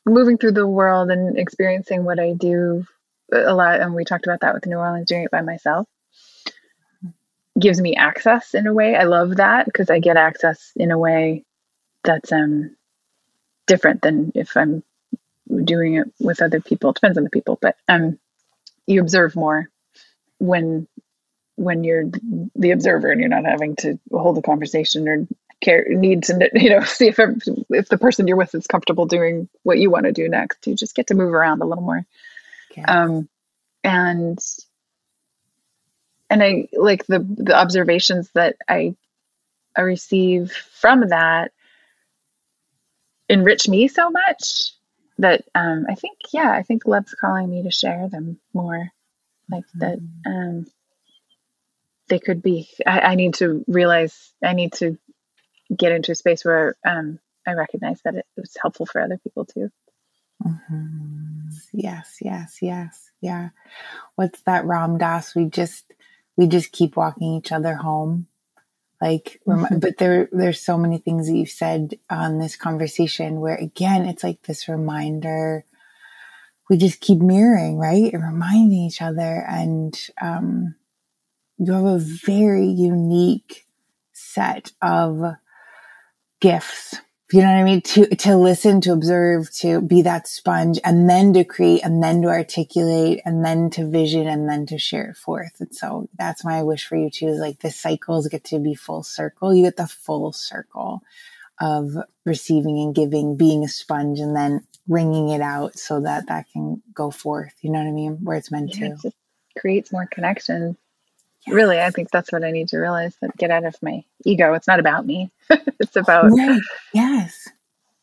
moving 0.06 0.38
through 0.38 0.52
the 0.52 0.68
world 0.68 1.10
and 1.12 1.38
experiencing 1.38 2.04
what 2.04 2.20
i 2.20 2.34
do 2.34 2.86
a 3.34 3.54
lot 3.54 3.82
and 3.82 3.94
we 3.94 4.06
talked 4.06 4.26
about 4.26 4.42
that 4.42 4.54
with 4.54 4.66
new 4.66 4.78
orleans 4.78 5.08
doing 5.08 5.24
it 5.24 5.32
by 5.32 5.42
myself 5.42 5.88
gives 7.60 7.80
me 7.80 7.96
access 7.96 8.54
in 8.54 8.68
a 8.68 8.74
way 8.74 8.96
i 8.96 9.04
love 9.04 9.38
that 9.38 9.66
because 9.66 9.90
i 9.90 10.00
get 10.00 10.18
access 10.18 10.72
in 10.76 10.92
a 10.92 10.98
way 10.98 11.44
that's 12.04 12.32
um 12.32 12.76
different 13.68 14.02
than 14.02 14.32
if 14.36 14.56
I'm 14.56 14.84
doing 15.64 15.96
it 15.96 16.08
with 16.20 16.42
other 16.42 16.62
people. 16.62 16.92
It 16.92 16.96
depends 16.96 17.18
on 17.18 17.24
the 17.24 17.30
people, 17.30 17.58
but 17.62 17.76
um, 17.88 18.20
you 18.88 19.02
observe 19.02 19.36
more 19.36 19.70
when 20.40 20.88
when 21.58 21.84
you're 21.86 22.04
the 22.56 22.72
observer 22.72 23.10
and 23.10 23.22
you're 23.22 23.30
not 23.30 23.46
having 23.46 23.78
to 23.78 23.98
hold 24.12 24.38
a 24.38 24.42
conversation 24.42 25.08
or 25.08 25.26
care 25.62 25.86
need 25.88 26.24
to 26.24 26.50
you 26.54 26.70
know 26.70 26.82
see 26.82 27.08
if 27.08 27.20
if 27.70 27.88
the 27.88 27.98
person 27.98 28.28
you're 28.28 28.38
with 28.38 28.54
is 28.54 28.68
comfortable 28.68 29.06
doing 29.06 29.48
what 29.64 29.80
you 29.80 29.90
want 29.90 30.06
to 30.06 30.12
do 30.12 30.28
next. 30.28 30.68
You 30.68 30.76
just 30.76 30.96
get 30.96 31.08
to 31.08 31.16
move 31.16 31.34
around 31.34 31.62
a 31.62 31.66
little 31.66 31.84
more. 31.84 32.06
Okay. 32.72 32.84
Um, 32.84 33.30
and 33.84 34.40
and 36.30 36.44
I 36.44 36.68
like 36.74 37.06
the 37.06 37.20
the 37.20 37.56
observations 37.56 38.30
that 38.34 38.56
I 38.68 38.96
I 39.76 39.82
receive 39.82 40.52
from 40.52 41.10
that 41.10 41.52
enrich 43.28 43.68
me 43.68 43.88
so 43.88 44.10
much 44.10 44.72
that 45.18 45.46
um, 45.56 45.86
I 45.90 45.96
think, 45.96 46.18
yeah, 46.34 46.52
I 46.52 46.64
think 46.64 46.86
love's 46.86 47.14
calling 47.14 47.50
me 47.50 47.64
to 47.64 47.72
share 47.72 48.08
them 48.10 48.40
more. 48.54 48.90
Like 49.50 49.64
mm-hmm. 49.78 49.80
that, 49.80 50.00
um, 50.26 50.66
they 52.08 52.20
could 52.20 52.42
be. 52.42 52.70
I, 52.86 53.00
I, 53.00 53.16
need 53.16 53.36
to 53.36 53.64
realize. 53.68 54.32
I 54.44 54.54
need 54.54 54.74
to 54.74 54.98
get 55.76 55.92
into 55.92 56.12
a 56.12 56.16
space 56.16 56.46
where 56.46 56.76
um, 56.86 57.20
I 57.48 57.54
recognize 57.54 58.00
that 58.04 58.16
it 58.16 58.26
was 58.38 58.56
helpful 58.62 58.86
for 58.86 59.02
other 59.02 59.18
people 59.18 59.46
too. 59.46 59.72
Mm-hmm. 60.46 61.50
Yes, 61.74 62.18
yes, 62.22 62.58
yes, 62.62 63.10
yeah. 63.22 63.50
What's 64.16 64.42
that 64.42 64.66
Ram 64.66 64.98
Dass? 64.98 65.34
We 65.34 65.46
just 65.46 65.86
we 66.38 66.48
just 66.48 66.72
keep 66.72 66.96
walking 66.96 67.34
each 67.36 67.52
other 67.52 67.76
home. 67.76 68.28
Like 69.02 69.42
mm-hmm. 69.48 69.80
but 69.80 69.98
there 69.98 70.30
there's 70.32 70.62
so 70.62 70.78
many 70.78 70.98
things 70.98 71.28
that 71.28 71.36
you've 71.36 71.50
said 71.50 72.00
on 72.10 72.40
this 72.40 72.56
conversation 72.56 73.42
where 73.42 73.56
again 73.56 74.06
it's 74.06 74.24
like 74.24 74.42
this 74.44 74.68
reminder. 74.68 75.66
We 76.70 76.78
just 76.78 77.02
keep 77.02 77.20
mirroring 77.20 77.78
right? 77.78 78.12
And 78.12 78.24
reminding 78.24 78.80
each 78.80 79.02
other. 79.02 79.46
And 79.48 79.96
um, 80.22 80.76
you 81.58 81.72
have 81.74 81.86
a 81.86 82.00
very 82.00 82.66
unique 82.66 83.68
set 84.14 84.72
of 84.82 85.36
gifts 86.40 86.96
you 87.32 87.42
know 87.42 87.48
what 87.48 87.60
I 87.60 87.64
mean? 87.64 87.82
To, 87.82 88.16
to 88.16 88.38
listen, 88.38 88.82
to 88.82 88.94
observe, 88.94 89.52
to 89.56 89.82
be 89.82 90.04
that 90.04 90.28
sponge 90.28 90.80
and 90.84 91.10
then 91.10 91.34
to 91.34 91.44
create 91.44 91.84
and 91.84 92.04
then 92.04 92.22
to 92.22 92.28
articulate 92.28 93.22
and 93.26 93.44
then 93.44 93.72
to 93.72 93.90
vision 93.90 94.28
and 94.28 94.48
then 94.48 94.68
to 94.68 94.78
share 94.78 95.10
it 95.10 95.18
forth. 95.18 95.60
And 95.60 95.74
so 95.74 96.08
that's 96.18 96.46
my 96.46 96.62
wish 96.62 96.86
for 96.86 96.96
you 96.96 97.10
too, 97.10 97.28
is 97.28 97.40
like 97.40 97.60
the 97.60 97.72
cycles 97.72 98.28
get 98.28 98.44
to 98.46 98.60
be 98.60 98.76
full 98.76 99.02
circle. 99.02 99.56
You 99.56 99.64
get 99.64 99.78
the 99.78 99.88
full 99.88 100.34
circle 100.34 101.02
of 101.60 101.98
receiving 102.26 102.80
and 102.80 102.94
giving, 102.94 103.38
being 103.38 103.64
a 103.64 103.70
sponge 103.70 104.20
and 104.20 104.36
then 104.36 104.66
wringing 104.88 105.30
it 105.30 105.42
out 105.42 105.80
so 105.80 106.02
that 106.02 106.28
that 106.28 106.46
can 106.54 106.84
go 106.94 107.10
forth. 107.10 107.54
You 107.62 107.72
know 107.72 107.80
what 107.80 107.88
I 107.88 107.92
mean? 107.92 108.20
Where 108.24 108.38
it's 108.38 108.52
meant 108.52 108.78
yeah, 108.78 108.90
to. 108.90 109.08
It 109.08 109.16
creates 109.58 109.92
more 109.92 110.06
connection 110.06 110.78
really 111.48 111.80
i 111.80 111.90
think 111.92 112.10
that's 112.12 112.32
what 112.32 112.44
i 112.44 112.52
need 112.52 112.68
to 112.68 112.78
realize 112.78 113.16
that 113.22 113.36
get 113.38 113.52
out 113.52 113.66
of 113.66 113.76
my 113.82 114.04
ego. 114.26 114.54
It's 114.54 114.68
not 114.68 114.80
about 114.80 115.06
me. 115.06 115.32
It's 115.80 115.96
about 115.96 116.32
right. 116.32 116.62
yes. 116.94 117.50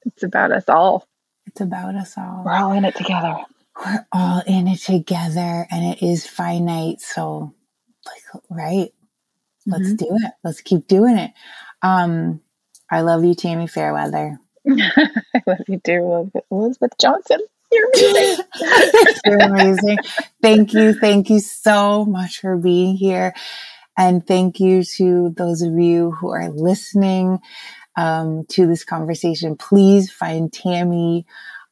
it's 0.05 0.23
about 0.23 0.53
us 0.53 0.69
all. 0.69 1.09
It's 1.47 1.61
about 1.61 1.95
us 1.95 2.15
all. 2.19 2.43
We're 2.45 2.53
all 2.53 2.73
in 2.73 2.85
it 2.85 2.95
together. 2.95 3.35
We're 3.85 4.07
all 4.13 4.43
in 4.47 4.69
it 4.69 4.81
together 4.81 5.67
and 5.71 5.85
it 5.95 6.03
is 6.03 6.27
finite 6.27 7.01
so 7.01 7.55
like 8.07 8.43
right? 8.51 8.93
Let's 9.67 9.89
mm-hmm. 9.89 9.97
do 9.97 10.07
it. 10.11 10.33
Let's 10.45 10.61
keep 10.61 10.87
doing 10.87 11.19
it. 11.19 11.33
Um 11.83 12.41
i 12.91 13.01
love 13.01 13.25
you 13.25 13.35
tami 13.35 13.69
fairweather. 13.69 14.39
I 14.69 15.43
love 15.47 15.59
you 15.67 15.81
too 15.85 16.31
elizabeth 16.51 16.93
johnson 17.01 17.41
you're 17.73 17.91
amazing. 17.95 18.45
You're 19.25 19.41
amazing. 19.41 19.99
Thank 20.43 20.73
you. 20.73 20.95
Thank 20.95 21.31
you 21.31 21.41
so 21.41 22.05
much 22.05 22.41
for 22.41 22.57
being 22.57 22.97
here. 22.97 23.35
And 23.97 24.27
thank 24.27 24.61
you 24.61 24.85
to 24.97 25.31
those 25.31 25.63
of 25.63 25.79
you 25.79 26.13
who 26.13 26.31
are 26.31 26.51
listening 26.51 27.39
um, 27.97 28.45
to 28.51 28.67
this 28.67 28.85
conversation. 28.85 29.57
Please 29.57 30.11
find 30.11 30.51
Tami 30.51 31.25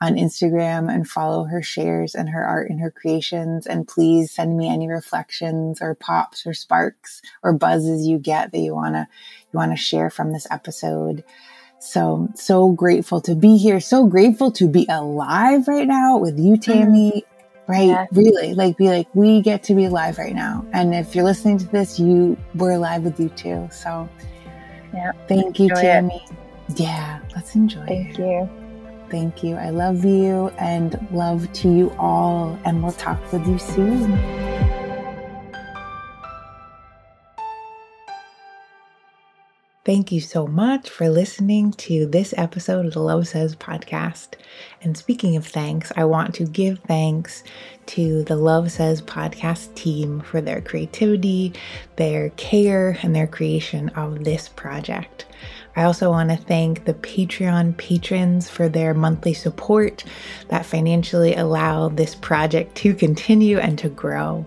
on 0.02 0.14
Instagram 0.14 0.92
and 0.92 1.08
follow 1.08 1.44
her 1.44 1.62
shares 1.62 2.14
and 2.14 2.28
her 2.30 2.44
art 2.44 2.70
and 2.70 2.80
her 2.80 2.90
creations. 2.90 3.66
And 3.66 3.86
please 3.86 4.30
send 4.30 4.56
me 4.56 4.68
any 4.68 4.88
reflections 4.88 5.82
or 5.82 5.94
pops 5.94 6.46
or 6.46 6.54
sparks 6.54 7.20
or 7.42 7.52
buzzes 7.52 8.06
you 8.06 8.18
get 8.18 8.52
that 8.52 8.58
you 8.58 8.74
wanna 8.74 9.08
you 9.52 9.56
wanna 9.58 9.76
share 9.76 10.10
from 10.10 10.32
this 10.32 10.46
episode. 10.50 11.24
So, 11.80 12.28
so 12.34 12.70
grateful 12.72 13.20
to 13.22 13.34
be 13.34 13.56
here. 13.56 13.80
So 13.80 14.06
grateful 14.06 14.52
to 14.52 14.68
be 14.68 14.86
alive 14.88 15.66
right 15.66 15.88
now 15.88 16.18
with 16.18 16.38
you, 16.38 16.54
mm-hmm. 16.54 16.92
Tami. 16.92 17.22
Right? 17.66 18.06
Really, 18.10 18.54
like, 18.54 18.76
be 18.76 18.88
like, 18.88 19.06
we 19.14 19.40
get 19.40 19.62
to 19.64 19.74
be 19.74 19.84
alive 19.84 20.18
right 20.18 20.34
now. 20.34 20.66
And 20.72 20.94
if 20.94 21.14
you're 21.14 21.24
listening 21.24 21.58
to 21.58 21.66
this, 21.68 22.00
you 22.00 22.36
we're 22.54 22.72
alive 22.72 23.02
with 23.02 23.18
you 23.18 23.28
too. 23.30 23.68
So, 23.72 24.08
yeah. 24.92 25.12
Thank 25.28 25.58
you, 25.60 25.70
Tami. 25.70 26.20
It. 26.30 26.80
Yeah. 26.80 27.20
Let's 27.34 27.54
enjoy 27.54 27.86
Thank 27.86 28.18
it. 28.18 28.18
you. 28.18 28.50
Thank 29.08 29.42
you. 29.42 29.56
I 29.56 29.70
love 29.70 30.04
you 30.04 30.48
and 30.58 30.98
love 31.12 31.52
to 31.54 31.68
you 31.72 31.94
all. 31.98 32.58
And 32.64 32.82
we'll 32.82 32.92
talk 32.92 33.32
with 33.32 33.46
you 33.46 33.58
soon. 33.58 34.12
Thank 39.90 40.12
you 40.12 40.20
so 40.20 40.46
much 40.46 40.88
for 40.88 41.08
listening 41.08 41.72
to 41.72 42.06
this 42.06 42.32
episode 42.36 42.86
of 42.86 42.92
the 42.92 43.00
Love 43.00 43.26
Says 43.26 43.56
podcast. 43.56 44.34
And 44.82 44.96
speaking 44.96 45.34
of 45.34 45.44
thanks, 45.44 45.90
I 45.96 46.04
want 46.04 46.32
to 46.36 46.44
give 46.44 46.78
thanks 46.86 47.42
to 47.86 48.22
the 48.22 48.36
Love 48.36 48.70
Says 48.70 49.02
podcast 49.02 49.74
team 49.74 50.20
for 50.20 50.40
their 50.40 50.60
creativity, 50.60 51.54
their 51.96 52.30
care, 52.36 53.00
and 53.02 53.16
their 53.16 53.26
creation 53.26 53.88
of 53.88 54.22
this 54.22 54.48
project. 54.48 55.26
I 55.74 55.82
also 55.82 56.10
want 56.10 56.30
to 56.30 56.36
thank 56.36 56.84
the 56.84 56.94
Patreon 56.94 57.76
patrons 57.76 58.48
for 58.48 58.68
their 58.68 58.94
monthly 58.94 59.34
support 59.34 60.04
that 60.50 60.66
financially 60.66 61.34
allow 61.34 61.88
this 61.88 62.14
project 62.14 62.76
to 62.76 62.94
continue 62.94 63.58
and 63.58 63.76
to 63.80 63.88
grow. 63.88 64.46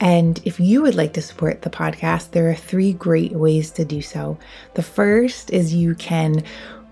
And 0.00 0.40
if 0.46 0.58
you 0.58 0.80
would 0.82 0.94
like 0.94 1.12
to 1.12 1.22
support 1.22 1.60
the 1.60 1.70
podcast, 1.70 2.30
there 2.30 2.48
are 2.48 2.54
three 2.54 2.94
great 2.94 3.32
ways 3.32 3.70
to 3.72 3.84
do 3.84 4.00
so. 4.00 4.38
The 4.74 4.82
first 4.82 5.50
is 5.52 5.74
you 5.74 5.94
can 5.94 6.42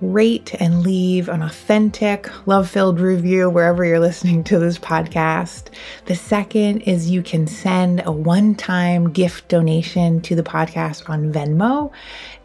rate 0.00 0.54
and 0.60 0.82
leave 0.82 1.28
an 1.28 1.42
authentic, 1.42 2.28
love 2.46 2.68
filled 2.68 3.00
review 3.00 3.50
wherever 3.50 3.84
you're 3.84 4.00
listening 4.00 4.44
to 4.44 4.58
this 4.58 4.78
podcast. 4.78 5.68
The 6.06 6.14
second 6.14 6.82
is 6.82 7.10
you 7.10 7.22
can 7.22 7.46
send 7.46 8.02
a 8.04 8.12
one 8.12 8.54
time 8.54 9.10
gift 9.10 9.48
donation 9.48 10.20
to 10.22 10.34
the 10.34 10.42
podcast 10.42 11.08
on 11.08 11.32
Venmo 11.32 11.92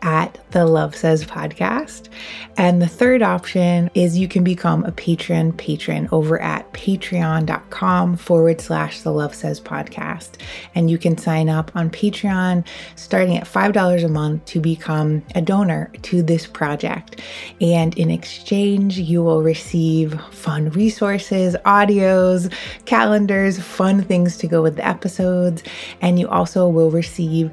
at 0.04 0.38
the 0.52 0.66
Love 0.66 0.96
Says 0.96 1.24
podcast. 1.24 2.10
And 2.58 2.82
the 2.82 2.88
third 2.88 3.22
option 3.22 3.90
is 3.94 4.18
you 4.18 4.28
can 4.28 4.44
become 4.44 4.84
a 4.84 4.92
Patreon 4.92 5.58
patron 5.58 6.10
over 6.12 6.40
at 6.42 6.72
patreon.com 6.74 8.18
forward 8.18 8.62
slash 8.62 9.02
the 9.02 9.12
Love 9.12 9.34
Says 9.34 9.62
podcast. 9.62 10.42
And 10.76 10.92
you 10.92 10.98
can 10.98 11.18
sign 11.18 11.50
up 11.50 11.72
on 11.76 11.90
Patreon 11.90 12.68
starting 12.96 13.38
at 13.38 13.46
$5 13.46 14.04
a 14.04 14.10
month 14.10 14.46
to 14.46 14.60
become 14.60 15.24
a 15.36 15.42
donor 15.42 15.92
to 16.04 16.22
this 16.22 16.46
project. 16.46 17.22
And 17.62 17.98
in 17.98 18.10
exchange, 18.10 18.98
you 18.98 19.24
will 19.24 19.42
receive 19.42 20.20
fun 20.32 20.70
resources, 20.72 21.56
audios, 21.66 22.52
calendars, 22.86 23.60
fun 23.60 24.04
things 24.04 24.38
to 24.38 24.48
go 24.48 24.62
with 24.62 24.76
the 24.76 24.88
episodes. 24.88 25.64
And 26.02 26.20
you 26.20 26.28
also 26.28 26.68
will 26.68 26.92
receive 26.92 27.52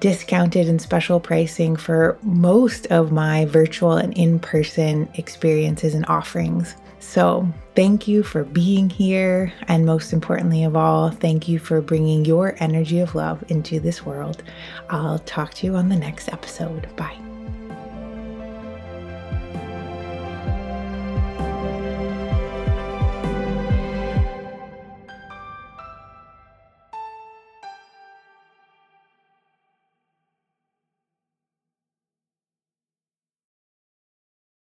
discounted 0.00 0.68
and 0.68 0.80
special 0.80 1.20
pricing 1.20 1.76
for 1.76 2.18
most 2.22 2.86
of 2.86 3.12
my 3.12 3.44
virtual 3.44 3.92
and 3.92 4.16
in 4.16 4.38
person 4.38 5.08
experiences 5.14 5.94
and 5.94 6.06
offerings. 6.06 6.74
So, 7.00 7.48
thank 7.74 8.06
you 8.06 8.22
for 8.22 8.44
being 8.44 8.90
here. 8.90 9.52
And 9.68 9.86
most 9.86 10.12
importantly 10.12 10.64
of 10.64 10.76
all, 10.76 11.10
thank 11.10 11.48
you 11.48 11.58
for 11.58 11.80
bringing 11.80 12.24
your 12.24 12.56
energy 12.60 13.00
of 13.00 13.14
love 13.14 13.42
into 13.48 13.80
this 13.80 14.04
world. 14.04 14.42
I'll 14.90 15.18
talk 15.20 15.54
to 15.54 15.66
you 15.66 15.76
on 15.76 15.88
the 15.88 15.96
next 15.96 16.28
episode. 16.28 16.94
Bye. 16.96 17.29